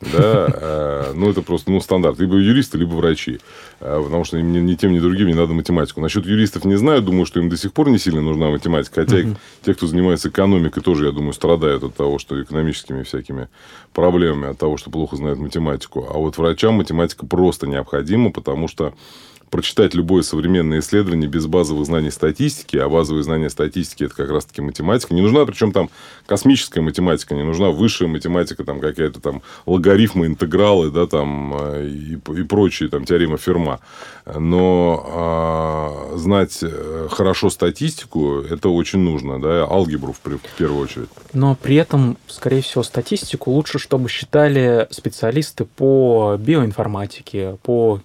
Да, 0.00 1.12
ну, 1.14 1.30
это 1.30 1.42
просто, 1.42 1.70
ну, 1.70 1.80
стандарт. 1.80 2.18
Либо 2.18 2.36
юристы, 2.36 2.78
либо 2.78 2.94
врачи. 2.94 3.40
Потому 3.78 4.24
что 4.24 4.40
ни, 4.40 4.58
ни 4.58 4.74
тем, 4.74 4.92
ни 4.92 4.98
другим 4.98 5.28
не 5.28 5.34
надо 5.34 5.52
математику. 5.52 6.00
Насчет 6.00 6.26
юристов 6.26 6.64
не 6.64 6.76
знаю, 6.76 7.02
думаю, 7.02 7.26
что 7.26 7.40
им 7.40 7.48
до 7.48 7.56
сих 7.56 7.72
пор 7.72 7.88
не 7.90 7.98
сильно 7.98 8.20
нужна 8.20 8.50
математика. 8.50 9.02
Хотя 9.02 9.28
те, 9.64 9.74
кто 9.74 9.86
занимается 9.86 10.28
экономикой, 10.28 10.82
тоже, 10.82 11.06
я 11.06 11.12
думаю, 11.12 11.32
страдают 11.32 11.82
от 11.82 11.94
того, 11.94 12.18
что 12.18 12.40
экономическими 12.40 13.02
всякими 13.02 13.47
проблемами, 13.92 14.50
от 14.50 14.58
того, 14.58 14.76
что 14.76 14.90
плохо 14.90 15.16
знают 15.16 15.38
математику. 15.38 16.06
А 16.08 16.18
вот 16.18 16.38
врачам 16.38 16.74
математика 16.74 17.26
просто 17.26 17.66
необходима, 17.66 18.30
потому 18.30 18.68
что 18.68 18.94
прочитать 19.50 19.94
любое 19.94 20.22
современное 20.22 20.80
исследование 20.80 21.28
без 21.28 21.46
базовых 21.46 21.86
знаний 21.86 22.10
статистики, 22.10 22.76
а 22.76 22.88
базовые 22.88 23.22
знания 23.22 23.50
статистики 23.50 24.04
это 24.04 24.14
как 24.14 24.30
раз-таки 24.30 24.60
математика. 24.60 25.14
Не 25.14 25.22
нужна, 25.22 25.44
причем 25.46 25.72
там 25.72 25.90
космическая 26.26 26.80
математика, 26.80 27.34
не 27.34 27.42
нужна 27.42 27.70
высшая 27.70 28.08
математика, 28.08 28.64
там 28.64 28.80
какая-то 28.80 29.20
там 29.20 29.42
логарифмы, 29.66 30.26
интегралы, 30.26 30.90
да, 30.90 31.06
там 31.06 31.54
э, 31.58 31.88
и, 31.88 32.14
и 32.14 32.42
прочие 32.42 32.88
там 32.88 33.04
теоремы 33.04 33.38
Ферма. 33.38 33.80
Но 34.26 35.06
а, 35.06 36.12
знать 36.16 36.58
э, 36.62 37.08
хорошо 37.10 37.50
статистику 37.50 38.40
это 38.40 38.68
очень 38.68 38.98
нужно, 38.98 39.40
да, 39.40 39.64
алгебру 39.64 40.12
в, 40.12 40.18
в 40.18 40.58
первую 40.58 40.82
очередь. 40.82 41.08
Но 41.32 41.56
при 41.60 41.76
этом, 41.76 42.18
скорее 42.26 42.62
всего, 42.62 42.82
статистику 42.82 43.50
лучше, 43.50 43.78
чтобы 43.78 44.08
считали 44.08 44.86
специалисты 44.90 45.64
по 45.64 46.36
биоинформатике, 46.38 47.56
по 47.62 48.00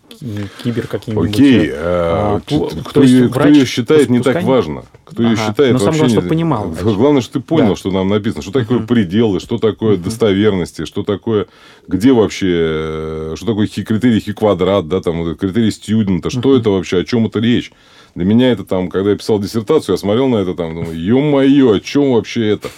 кибер 0.63 0.87
каким-нибудь 0.87 1.32
Окей, 1.33 1.69
а, 1.73 2.39
кто, 2.39 2.69
кто, 2.85 3.03
есть, 3.03 3.31
кто 3.31 3.47
ее 3.47 3.65
считает, 3.65 4.09
не 4.09 4.21
так 4.21 4.43
важно. 4.43 4.83
Кто 5.05 5.23
ага. 5.23 5.31
ее 5.31 5.37
считает, 5.37 5.73
Но 5.73 5.79
самое 5.79 5.97
главное, 5.99 6.09
чтобы 6.09 6.29
понимал. 6.29 6.69
Врач. 6.69 6.95
Главное, 6.95 7.21
что 7.21 7.33
ты 7.33 7.39
понял, 7.39 7.69
да. 7.69 7.75
что 7.75 7.91
нам 7.91 8.09
написано, 8.09 8.41
что 8.41 8.51
такое 8.51 8.79
угу. 8.79 8.87
пределы, 8.87 9.39
что 9.39 9.57
такое 9.57 9.95
угу. 9.95 10.03
достоверности, 10.03 10.85
что 10.85 11.03
такое, 11.03 11.47
где 11.87 12.13
вообще, 12.13 12.49
э, 12.51 13.33
что 13.37 13.45
такое 13.45 13.67
критерий 13.67 14.19
хи 14.19 14.33
квадрат, 14.33 14.87
да, 14.87 15.01
там 15.01 15.35
критерий 15.35 15.71
студента, 15.71 16.29
что 16.29 16.49
угу. 16.49 16.57
это 16.57 16.69
вообще, 16.69 16.99
о 16.99 17.03
чем 17.03 17.27
это 17.27 17.39
речь. 17.39 17.71
Для 18.15 18.25
меня 18.25 18.51
это 18.51 18.63
там, 18.63 18.89
когда 18.89 19.11
я 19.11 19.17
писал 19.17 19.39
диссертацию, 19.39 19.93
я 19.93 19.97
смотрел 19.97 20.27
на 20.27 20.37
это 20.37 20.53
там, 20.53 20.75
думаю, 20.75 20.99
ё-моё, 20.99 21.73
о 21.73 21.79
чем 21.79 22.13
вообще 22.13 22.47
это? 22.49 22.69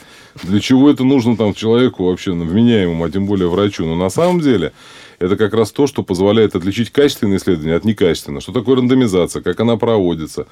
Для 0.44 0.60
чего 0.60 0.90
это 0.90 1.04
нужно 1.04 1.38
там 1.38 1.54
человеку 1.54 2.06
вообще, 2.06 2.32
вменяемому, 2.32 3.04
а 3.04 3.10
тем 3.10 3.26
более 3.26 3.50
врачу? 3.50 3.86
Но 3.86 3.96
на 3.96 4.10
самом 4.10 4.42
деле 4.42 4.74
это 5.26 5.38
как 5.38 5.54
раз 5.54 5.72
то, 5.72 5.88
что 5.88 6.04
позволяет 6.04 6.56
отличить 6.56 6.92
качественные 6.92 7.38
исследования 7.38 7.76
от 7.76 7.86
некачественных. 7.86 8.44
Что 8.44 8.52
такое 8.52 8.78
рандомизация, 8.78 9.42
как 9.42 9.60
она 9.60 9.78
проводится, 9.78 10.48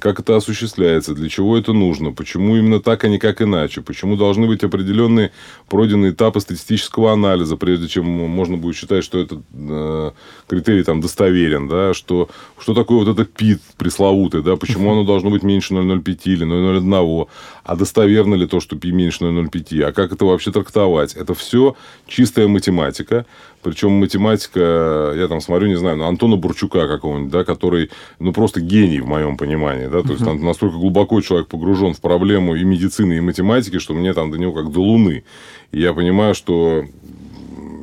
как 0.00 0.20
это 0.20 0.36
осуществляется, 0.36 1.14
для 1.14 1.28
чего 1.28 1.56
это 1.56 1.72
нужно, 1.72 2.12
почему 2.12 2.56
именно 2.56 2.80
так, 2.80 3.04
а 3.04 3.08
не 3.08 3.18
как 3.18 3.42
иначе, 3.42 3.80
почему 3.80 4.16
должны 4.16 4.46
быть 4.46 4.62
определенные 4.64 5.32
пройденные 5.68 6.12
этапы 6.12 6.40
статистического 6.40 7.12
анализа, 7.12 7.56
прежде 7.56 7.88
чем 7.88 8.04
можно 8.06 8.56
будет 8.56 8.76
считать, 8.76 9.04
что 9.04 9.18
этот 9.18 9.40
э, 9.52 10.10
критерий 10.48 10.84
там 10.84 11.00
достоверен, 11.00 11.68
да, 11.68 11.94
что, 11.94 12.28
что 12.58 12.74
такое 12.74 13.04
вот 13.04 13.08
это 13.08 13.24
ПИТ 13.24 13.60
пресловутый, 13.76 14.42
да, 14.42 14.56
почему 14.56 14.92
оно 14.92 15.04
должно 15.04 15.30
быть 15.30 15.42
меньше 15.42 15.74
0,05 15.74 16.18
или 16.24 16.46
0,01, 16.46 17.28
а 17.64 17.76
достоверно 17.76 18.34
ли 18.34 18.46
то, 18.46 18.60
что 18.60 18.76
пи 18.76 18.92
меньше 18.92 19.24
0,05, 19.24 19.82
а 19.82 19.92
как 19.92 20.12
это 20.12 20.24
вообще 20.24 20.52
трактовать. 20.52 21.14
Это 21.14 21.34
все 21.34 21.76
чистая 22.06 22.48
математика, 22.48 23.26
причем 23.62 23.92
математика, 23.92 25.12
я 25.16 25.28
там 25.28 25.40
смотрю, 25.40 25.68
не 25.68 25.76
знаю, 25.76 25.96
на 25.96 26.08
Антона 26.08 26.36
Бурчука 26.36 26.88
какого-нибудь, 26.88 27.30
да, 27.30 27.44
который, 27.44 27.90
ну, 28.18 28.32
просто 28.32 28.60
гений 28.60 29.00
в 29.00 29.06
моем 29.06 29.36
понимании, 29.36 29.71
да, 29.90 30.02
то 30.02 30.12
есть, 30.12 30.24
там 30.24 30.42
настолько 30.44 30.76
глубоко 30.76 31.20
человек 31.20 31.48
погружен 31.48 31.94
в 31.94 32.00
проблему 32.00 32.54
и 32.54 32.64
медицины, 32.64 33.14
и 33.14 33.20
математики, 33.20 33.78
что 33.78 33.94
мне 33.94 34.14
там 34.14 34.30
до 34.30 34.38
него 34.38 34.52
как 34.52 34.70
до 34.70 34.80
Луны. 34.80 35.24
И 35.70 35.80
я 35.80 35.92
понимаю, 35.92 36.34
что 36.34 36.84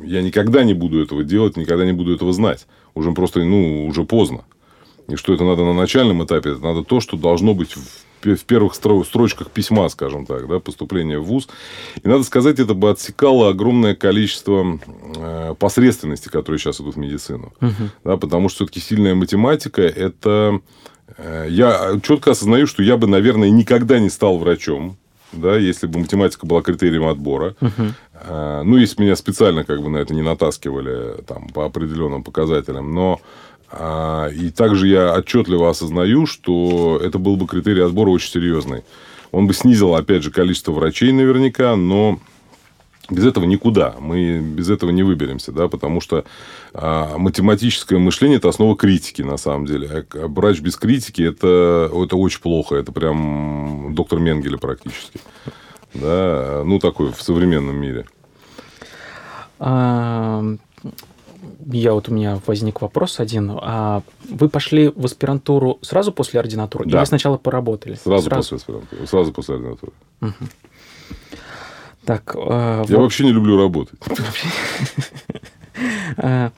я 0.04 0.22
никогда 0.22 0.64
не 0.64 0.74
буду 0.74 1.02
этого 1.02 1.24
делать, 1.24 1.56
никогда 1.56 1.84
не 1.84 1.92
буду 1.92 2.14
этого 2.14 2.32
знать. 2.32 2.66
Уже 2.94 3.12
просто, 3.12 3.44
ну, 3.44 3.86
уже 3.86 4.04
поздно. 4.04 4.44
И 5.08 5.16
что 5.16 5.34
это 5.34 5.44
надо 5.44 5.64
на 5.64 5.74
начальном 5.74 6.24
этапе, 6.24 6.50
это 6.50 6.62
надо 6.62 6.84
то, 6.84 7.00
что 7.00 7.16
должно 7.16 7.54
быть 7.54 7.76
в 7.76 8.04
в 8.22 8.44
первых 8.44 8.74
строчках 8.74 9.50
письма, 9.50 9.88
скажем 9.88 10.26
так, 10.26 10.46
да, 10.48 10.60
поступления 10.60 11.18
в 11.18 11.24
ВУЗ. 11.24 11.48
И 12.02 12.08
надо 12.08 12.22
сказать, 12.22 12.58
это 12.58 12.74
бы 12.74 12.90
отсекало 12.90 13.48
огромное 13.48 13.94
количество 13.94 14.78
э, 15.16 15.54
посредственности, 15.58 16.28
которые 16.28 16.58
сейчас 16.58 16.80
идут 16.80 16.96
в 16.96 16.98
медицину. 16.98 17.52
Угу. 17.60 17.90
Да, 18.04 18.16
потому 18.16 18.48
что 18.48 18.58
все-таки 18.58 18.80
сильная 18.80 19.14
математика 19.14 19.82
это 19.82 20.60
я 21.18 22.00
четко 22.02 22.32
осознаю, 22.32 22.66
что 22.66 22.82
я 22.82 22.96
бы, 22.96 23.06
наверное, 23.06 23.50
никогда 23.50 23.98
не 23.98 24.10
стал 24.10 24.38
врачом, 24.38 24.96
да, 25.32 25.56
если 25.56 25.86
бы 25.86 26.00
математика 26.00 26.46
была 26.46 26.62
критерием 26.62 27.06
отбора. 27.06 27.54
Угу. 27.60 28.64
Ну, 28.64 28.76
если 28.76 29.02
меня 29.02 29.16
специально 29.16 29.64
как 29.64 29.82
бы 29.82 29.88
на 29.88 29.98
это 29.98 30.12
не 30.12 30.22
натаскивали 30.22 31.22
там, 31.26 31.48
по 31.48 31.64
определенным 31.64 32.22
показателям. 32.22 32.92
Но 32.94 33.20
а, 33.72 34.28
и 34.28 34.50
также 34.50 34.88
я 34.88 35.14
отчетливо 35.14 35.70
осознаю, 35.70 36.26
что 36.26 37.00
это 37.02 37.18
был 37.18 37.36
бы 37.36 37.46
критерий 37.46 37.82
отбора 37.82 38.10
очень 38.10 38.30
серьезный. 38.30 38.82
Он 39.30 39.46
бы 39.46 39.54
снизил, 39.54 39.94
опять 39.94 40.24
же, 40.24 40.30
количество 40.30 40.72
врачей 40.72 41.12
наверняка, 41.12 41.76
но 41.76 42.18
без 43.10 43.26
этого 43.26 43.44
никуда. 43.44 43.94
Мы 43.98 44.38
без 44.38 44.70
этого 44.70 44.90
не 44.90 45.02
выберемся, 45.02 45.52
да, 45.52 45.68
потому 45.68 46.00
что 46.00 46.24
а, 46.72 47.18
математическое 47.18 47.98
мышление 47.98 48.38
это 48.38 48.48
основа 48.48 48.76
критики, 48.76 49.22
на 49.22 49.36
самом 49.36 49.66
деле. 49.66 50.06
А 50.14 50.28
врач 50.28 50.60
без 50.60 50.76
критики 50.76 51.22
это, 51.22 51.90
это 51.92 52.16
очень 52.16 52.40
плохо. 52.40 52.76
Это 52.76 52.92
прям 52.92 53.94
доктор 53.94 54.18
Менгеле 54.18 54.58
практически. 54.58 55.20
Да, 55.92 56.62
ну, 56.64 56.78
такой 56.78 57.12
в 57.12 57.20
современном 57.20 57.76
мире 57.76 58.06
я 61.72 61.94
вот 61.94 62.08
у 62.08 62.14
меня 62.14 62.40
возник 62.46 62.80
вопрос 62.80 63.20
один. 63.20 63.52
А 63.60 64.02
вы 64.28 64.48
пошли 64.48 64.88
в 64.88 65.04
аспирантуру 65.04 65.78
сразу 65.82 66.12
после 66.12 66.40
ординатуры 66.40 66.86
да. 66.86 66.98
или 66.98 67.04
сначала 67.04 67.36
поработали? 67.36 67.94
Сразу, 67.94 68.24
сразу? 68.24 68.40
после 68.40 68.56
аспирантуры, 68.56 69.06
сразу 69.06 69.32
после 69.32 69.54
ординатуры. 69.56 69.92
Угу. 70.20 70.34
Так, 72.04 72.34
э, 72.34 72.84
я 72.88 72.96
вот... 72.96 73.02
вообще 73.02 73.24
не 73.24 73.32
люблю 73.32 73.56
работать. 73.56 73.98
Э, 76.16 76.50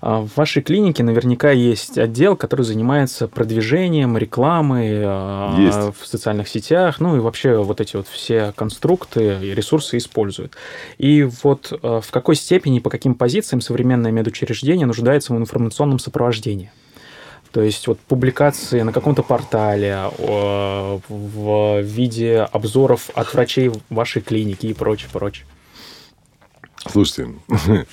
а 0.00 0.20
в 0.22 0.36
вашей 0.36 0.62
клинике 0.62 1.02
наверняка 1.02 1.50
есть 1.50 1.98
отдел, 1.98 2.36
который 2.36 2.62
занимается 2.62 3.28
продвижением, 3.28 4.16
рекламой 4.16 4.88
э, 4.90 5.54
есть. 5.58 6.00
в 6.00 6.06
социальных 6.06 6.48
сетях, 6.48 7.00
ну 7.00 7.16
и 7.16 7.20
вообще 7.20 7.62
вот 7.62 7.80
эти 7.80 7.96
вот 7.96 8.08
все 8.08 8.52
конструкты 8.56 9.38
и 9.42 9.54
ресурсы 9.54 9.98
используют. 9.98 10.54
И 10.98 11.28
вот 11.42 11.72
э, 11.72 12.00
в 12.02 12.10
какой 12.10 12.34
степени, 12.34 12.80
по 12.80 12.90
каким 12.90 13.14
позициям 13.14 13.60
современное 13.60 14.10
медучреждение 14.10 14.86
нуждается 14.86 15.32
в 15.32 15.36
информационном 15.36 15.98
сопровождении? 15.98 16.70
То 17.56 17.62
есть 17.62 17.86
вот 17.86 17.98
публикации 18.00 18.82
на 18.82 18.92
каком-то 18.92 19.22
портале 19.22 20.10
в 21.08 21.80
виде 21.80 22.40
обзоров 22.52 23.08
от 23.14 23.32
врачей 23.32 23.70
вашей 23.88 24.20
клиники 24.20 24.66
и 24.66 24.74
прочее, 24.74 25.08
прочее. 25.10 25.46
Слушайте, 26.86 27.30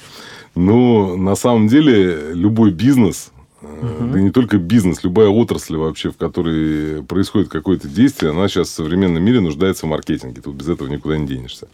Ну, 0.56 1.16
на 1.16 1.36
самом 1.36 1.70
деле, 1.70 2.34
любой 2.34 2.72
бизнес, 2.72 3.32
угу. 3.62 4.10
да 4.12 4.20
не 4.20 4.32
только 4.32 4.58
бизнес, 4.58 5.02
любая 5.02 5.30
отрасль 5.30 5.78
вообще, 5.78 6.12
в 6.12 6.18
которой 6.18 7.02
происходит 7.02 7.48
какое-то 7.48 7.88
действие, 7.88 8.34
она 8.34 8.50
сейчас 8.50 8.68
в 8.68 8.74
современном 8.74 9.24
мире 9.24 9.40
нуждается 9.40 9.86
в 9.86 9.90
маркетинге. 9.90 10.42
Тут 10.42 10.56
без 10.56 10.68
этого 10.68 10.90
никуда 10.90 11.18
не 11.18 11.26
денешься. 11.26 11.70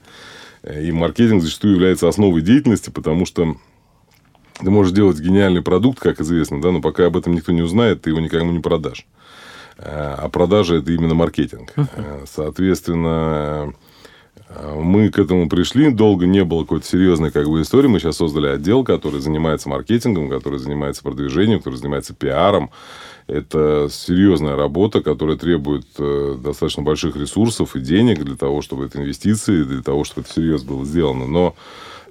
И 0.63 0.91
маркетинг 0.91 1.41
зачастую 1.41 1.73
является 1.73 2.07
основой 2.07 2.43
деятельности, 2.43 2.91
потому 2.91 3.25
что 3.25 3.55
ты 4.59 4.69
можешь 4.69 4.93
делать 4.93 5.19
гениальный 5.19 5.61
продукт, 5.61 5.99
как 5.99 6.19
известно, 6.21 6.61
да, 6.61 6.71
но 6.71 6.81
пока 6.81 7.05
об 7.05 7.17
этом 7.17 7.33
никто 7.33 7.51
не 7.51 7.61
узнает, 7.61 8.01
ты 8.01 8.09
его 8.09 8.19
никому 8.19 8.51
не 8.51 8.59
продашь. 8.59 9.05
А 9.77 10.27
продажа 10.29 10.75
это 10.75 10.91
именно 10.91 11.13
маркетинг. 11.13 11.71
Uh-huh. 11.75 12.27
Соответственно, 12.29 13.73
мы 14.75 15.09
к 15.09 15.19
этому 15.19 15.47
пришли, 15.47 15.91
долго 15.91 16.25
не 16.25 16.43
было 16.43 16.63
какой-то 16.63 16.85
серьезной 16.85 17.31
как 17.31 17.47
бы, 17.47 17.61
истории. 17.61 17.87
Мы 17.87 17.99
сейчас 17.99 18.17
создали 18.17 18.47
отдел, 18.47 18.83
который 18.83 19.21
занимается 19.21 19.69
маркетингом, 19.69 20.29
который 20.29 20.59
занимается 20.59 21.03
продвижением, 21.03 21.59
который 21.59 21.75
занимается 21.75 22.13
пиаром. 22.13 22.71
Это 23.27 23.87
серьезная 23.91 24.55
работа, 24.55 25.01
которая 25.01 25.37
требует 25.37 25.85
э, 25.99 26.35
достаточно 26.43 26.83
больших 26.83 27.15
ресурсов 27.15 27.75
и 27.75 27.79
денег 27.79 28.23
для 28.25 28.35
того, 28.35 28.61
чтобы 28.61 28.85
это 28.85 28.99
инвестиции, 28.99 29.63
для 29.63 29.83
того, 29.83 30.03
чтобы 30.03 30.21
это 30.21 30.33
серьезно 30.33 30.73
было 30.73 30.83
сделано. 30.83 31.27
Но 31.27 31.55
А, 31.55 31.55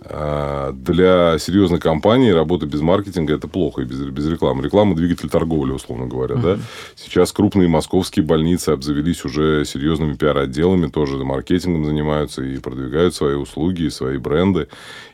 для 0.01 1.39
серьезной 1.39 1.81
компании 1.81 2.31
работа 2.31 2.67
без 2.67 2.81
маркетинга 2.81 3.35
это 3.35 3.49
плохо 3.49 3.83
и 3.83 3.85
без, 3.85 4.01
без 4.01 4.27
рекламы. 4.27 4.63
Реклама 4.63 4.95
двигатель 4.95 5.29
торговли, 5.29 5.73
условно 5.73 6.07
говоря. 6.07 6.37
Uh-huh. 6.37 6.57
Да? 6.57 6.59
Сейчас 6.95 7.33
крупные 7.33 7.69
московские 7.69 8.25
больницы 8.25 8.71
обзавелись 8.71 9.25
уже 9.25 9.65
серьезными 9.65 10.15
пиар-отделами, 10.15 10.87
тоже 10.87 11.17
маркетингом 11.25 11.85
занимаются 11.85 12.43
и 12.43 12.59
продвигают 12.59 13.15
свои 13.15 13.35
услуги, 13.35 13.83
и 13.83 13.91
свои 13.91 14.19
бренды. 14.19 14.69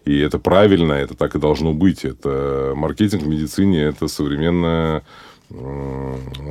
И 0.04 0.18
это 0.18 0.38
правильно, 0.38 0.92
это 0.92 1.14
так 1.14 1.34
и 1.34 1.38
должно 1.38 1.72
быть. 1.72 2.04
Это 2.04 2.74
маркетинг 2.76 3.22
в 3.22 3.28
медицине 3.28 3.82
это 3.84 4.08
современная 4.08 5.02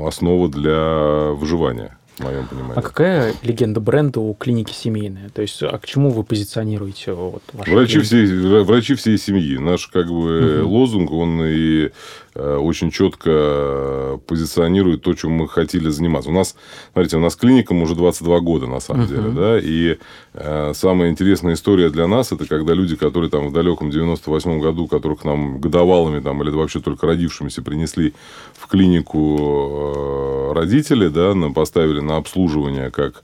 основа 0.05 0.49
для 0.49 1.31
выживания 1.33 1.97
в 2.17 2.23
моем 2.23 2.47
понимании. 2.47 2.73
А 2.75 2.81
какая 2.81 3.33
легенда 3.41 3.79
бренда 3.79 4.19
у 4.19 4.33
клиники 4.33 4.73
семейная? 4.73 5.29
То 5.29 5.41
есть, 5.41 5.61
а 5.63 5.77
к 5.77 5.85
чему 5.85 6.09
вы 6.09 6.23
позиционируете 6.23 7.13
вот, 7.13 7.43
врачи, 7.53 7.99
всей, 7.99 8.27
врачи 8.63 8.95
всей 8.95 9.17
семьи. 9.17 9.57
Наш 9.57 9.87
как 9.87 10.07
бы 10.07 10.61
угу. 10.61 10.69
лозунг, 10.69 11.11
он 11.11 11.43
и 11.43 11.91
очень 12.35 12.91
четко 12.91 14.19
позиционирует 14.27 15.01
то, 15.01 15.13
чем 15.13 15.31
мы 15.31 15.47
хотели 15.47 15.89
заниматься. 15.89 16.29
У 16.29 16.33
нас, 16.33 16.55
смотрите, 16.91 17.17
у 17.17 17.19
нас 17.19 17.35
клиникам 17.35 17.81
уже 17.81 17.95
22 17.95 18.39
года, 18.39 18.67
на 18.67 18.79
самом 18.79 19.03
uh-huh. 19.03 19.07
деле, 19.07 19.29
да, 19.29 19.59
и 19.59 19.97
э, 20.33 20.73
самая 20.73 21.09
интересная 21.09 21.53
история 21.53 21.89
для 21.89 22.07
нас, 22.07 22.31
это 22.31 22.47
когда 22.47 22.73
люди, 22.73 22.95
которые 22.95 23.29
там 23.29 23.49
в 23.49 23.53
далеком 23.53 23.89
98 23.89 24.59
году, 24.59 24.87
которых 24.87 25.23
нам 25.25 25.59
годовалыми 25.59 26.19
там, 26.21 26.41
или 26.41 26.49
вообще 26.49 26.79
только 26.79 27.07
родившимися 27.07 27.61
принесли 27.61 28.13
в 28.53 28.67
клинику 28.67 29.37
э, 29.37 30.53
родители, 30.53 31.07
да, 31.07 31.33
нам 31.33 31.53
поставили 31.53 31.99
на 31.99 32.17
обслуживание 32.17 32.91
как 32.91 33.23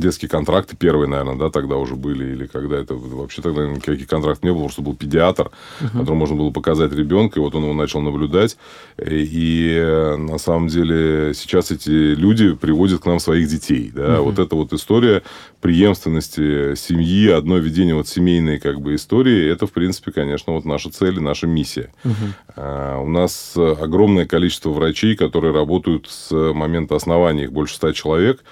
детские 0.00 0.28
контракты 0.28 0.76
первые, 0.76 1.08
наверное, 1.08 1.36
да, 1.36 1.50
тогда 1.50 1.76
уже 1.76 1.94
были, 1.94 2.32
или 2.32 2.46
когда 2.46 2.76
это 2.76 2.94
вообще 2.94 3.42
тогда 3.42 3.66
никаких 3.66 4.06
контрактов 4.06 4.44
не 4.44 4.50
было, 4.50 4.66
потому 4.66 4.70
что 4.70 4.82
был 4.82 4.94
педиатр, 4.94 5.50
uh-huh. 5.80 5.92
которому 5.92 6.16
можно 6.16 6.36
было 6.36 6.50
показать 6.50 6.92
ребенка, 6.92 7.40
и 7.40 7.42
вот 7.42 7.54
он 7.54 7.64
его 7.64 7.72
начал 7.72 8.00
наблюдать. 8.00 8.58
И 8.98 9.74
э, 9.74 10.16
на 10.16 10.38
самом 10.38 10.68
деле 10.68 11.32
сейчас 11.34 11.70
эти 11.70 11.88
люди 11.88 12.52
приводят 12.54 13.02
к 13.02 13.06
нам 13.06 13.20
своих 13.20 13.48
детей. 13.48 13.90
Да? 13.94 14.16
Uh-huh. 14.16 14.22
Вот 14.22 14.38
эта 14.38 14.54
вот 14.54 14.72
история 14.72 15.22
преемственности 15.60 16.74
семьи, 16.74 17.28
одно 17.28 17.58
ведение 17.58 17.94
вот 17.94 18.08
семейной 18.08 18.58
как 18.58 18.80
бы 18.80 18.94
истории, 18.94 19.50
это, 19.50 19.66
в 19.66 19.72
принципе, 19.72 20.10
конечно, 20.10 20.54
вот 20.54 20.64
наша 20.64 20.90
цель 20.90 21.16
и 21.16 21.20
наша 21.20 21.46
миссия. 21.46 21.92
Угу. 22.04 22.14
А, 22.56 22.98
у 22.98 23.08
нас 23.08 23.54
огромное 23.56 24.26
количество 24.26 24.70
врачей, 24.70 25.16
которые 25.16 25.52
работают 25.52 26.08
с 26.08 26.30
момента 26.30 26.96
основания, 26.96 27.44
их 27.44 27.52
больше 27.52 27.76
ста 27.76 27.92
человек, 27.92 28.42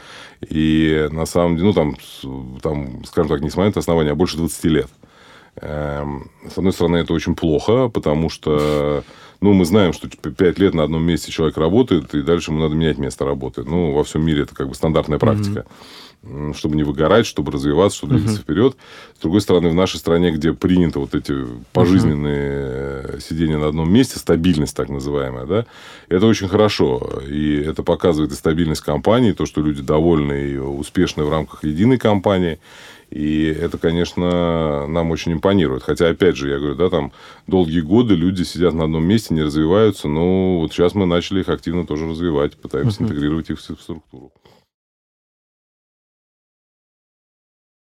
и 0.46 1.08
на 1.10 1.24
самом 1.24 1.56
деле, 1.56 1.68
ну, 1.68 1.72
там, 1.72 1.96
там, 2.62 3.04
скажем 3.04 3.28
так, 3.28 3.40
не 3.40 3.50
с 3.50 3.56
момента 3.56 3.80
основания, 3.80 4.10
а 4.10 4.14
больше 4.14 4.36
20 4.36 4.64
лет. 4.64 4.88
Эм, 5.60 6.30
с 6.48 6.58
одной 6.58 6.72
стороны, 6.72 6.98
это 6.98 7.14
очень 7.14 7.34
плохо, 7.34 7.88
потому 7.88 8.28
что 8.28 9.02
ну, 9.40 9.52
мы 9.52 9.64
знаем, 9.64 9.92
что 9.92 10.08
пять 10.08 10.58
лет 10.58 10.74
на 10.74 10.82
одном 10.82 11.04
месте 11.04 11.30
человек 11.30 11.56
работает, 11.58 12.12
и 12.12 12.22
дальше 12.22 12.50
ему 12.50 12.60
надо 12.60 12.74
менять 12.74 12.98
место 12.98 13.24
работы. 13.24 13.62
Ну, 13.62 13.92
во 13.92 14.02
всем 14.02 14.24
мире 14.26 14.42
это 14.42 14.54
как 14.54 14.68
бы 14.68 14.74
стандартная 14.74 15.18
практика. 15.18 15.60
Mm-hmm 15.60 16.07
чтобы 16.54 16.76
не 16.76 16.82
выгорать, 16.82 17.26
чтобы 17.26 17.52
развиваться, 17.52 17.98
чтобы 17.98 18.14
двигаться 18.14 18.40
uh-huh. 18.40 18.42
вперед. 18.42 18.76
С 19.16 19.20
другой 19.20 19.40
стороны, 19.40 19.70
в 19.70 19.74
нашей 19.74 19.98
стране, 19.98 20.30
где 20.32 20.52
принято 20.52 20.98
вот 20.98 21.14
эти 21.14 21.34
пожизненные 21.72 23.02
uh-huh. 23.02 23.20
сидения 23.20 23.58
на 23.58 23.68
одном 23.68 23.92
месте, 23.92 24.18
стабильность 24.18 24.76
так 24.76 24.88
называемая, 24.88 25.46
да, 25.46 25.66
это 26.08 26.26
очень 26.26 26.48
хорошо. 26.48 27.20
И 27.28 27.56
это 27.56 27.82
показывает 27.82 28.32
и 28.32 28.34
стабильность 28.34 28.82
компании, 28.82 29.32
то, 29.32 29.46
что 29.46 29.60
люди 29.60 29.82
довольны 29.82 30.48
и 30.48 30.56
успешны 30.56 31.24
в 31.24 31.30
рамках 31.30 31.64
единой 31.64 31.98
компании. 31.98 32.58
И 33.10 33.44
это, 33.46 33.78
конечно, 33.78 34.86
нам 34.86 35.10
очень 35.10 35.32
импонирует. 35.32 35.82
Хотя, 35.82 36.08
опять 36.08 36.36
же, 36.36 36.50
я 36.50 36.58
говорю, 36.58 36.74
да, 36.74 36.90
там 36.90 37.12
долгие 37.46 37.80
годы 37.80 38.14
люди 38.14 38.42
сидят 38.42 38.74
на 38.74 38.84
одном 38.84 39.04
месте, 39.04 39.32
не 39.32 39.42
развиваются. 39.42 40.08
Но 40.08 40.60
вот 40.60 40.72
сейчас 40.72 40.94
мы 40.94 41.06
начали 41.06 41.40
их 41.40 41.48
активно 41.48 41.86
тоже 41.86 42.06
развивать, 42.06 42.56
пытаемся 42.58 43.00
uh-huh. 43.00 43.04
интегрировать 43.04 43.48
их 43.48 43.58
в 43.58 43.62
структуру. 43.62 44.30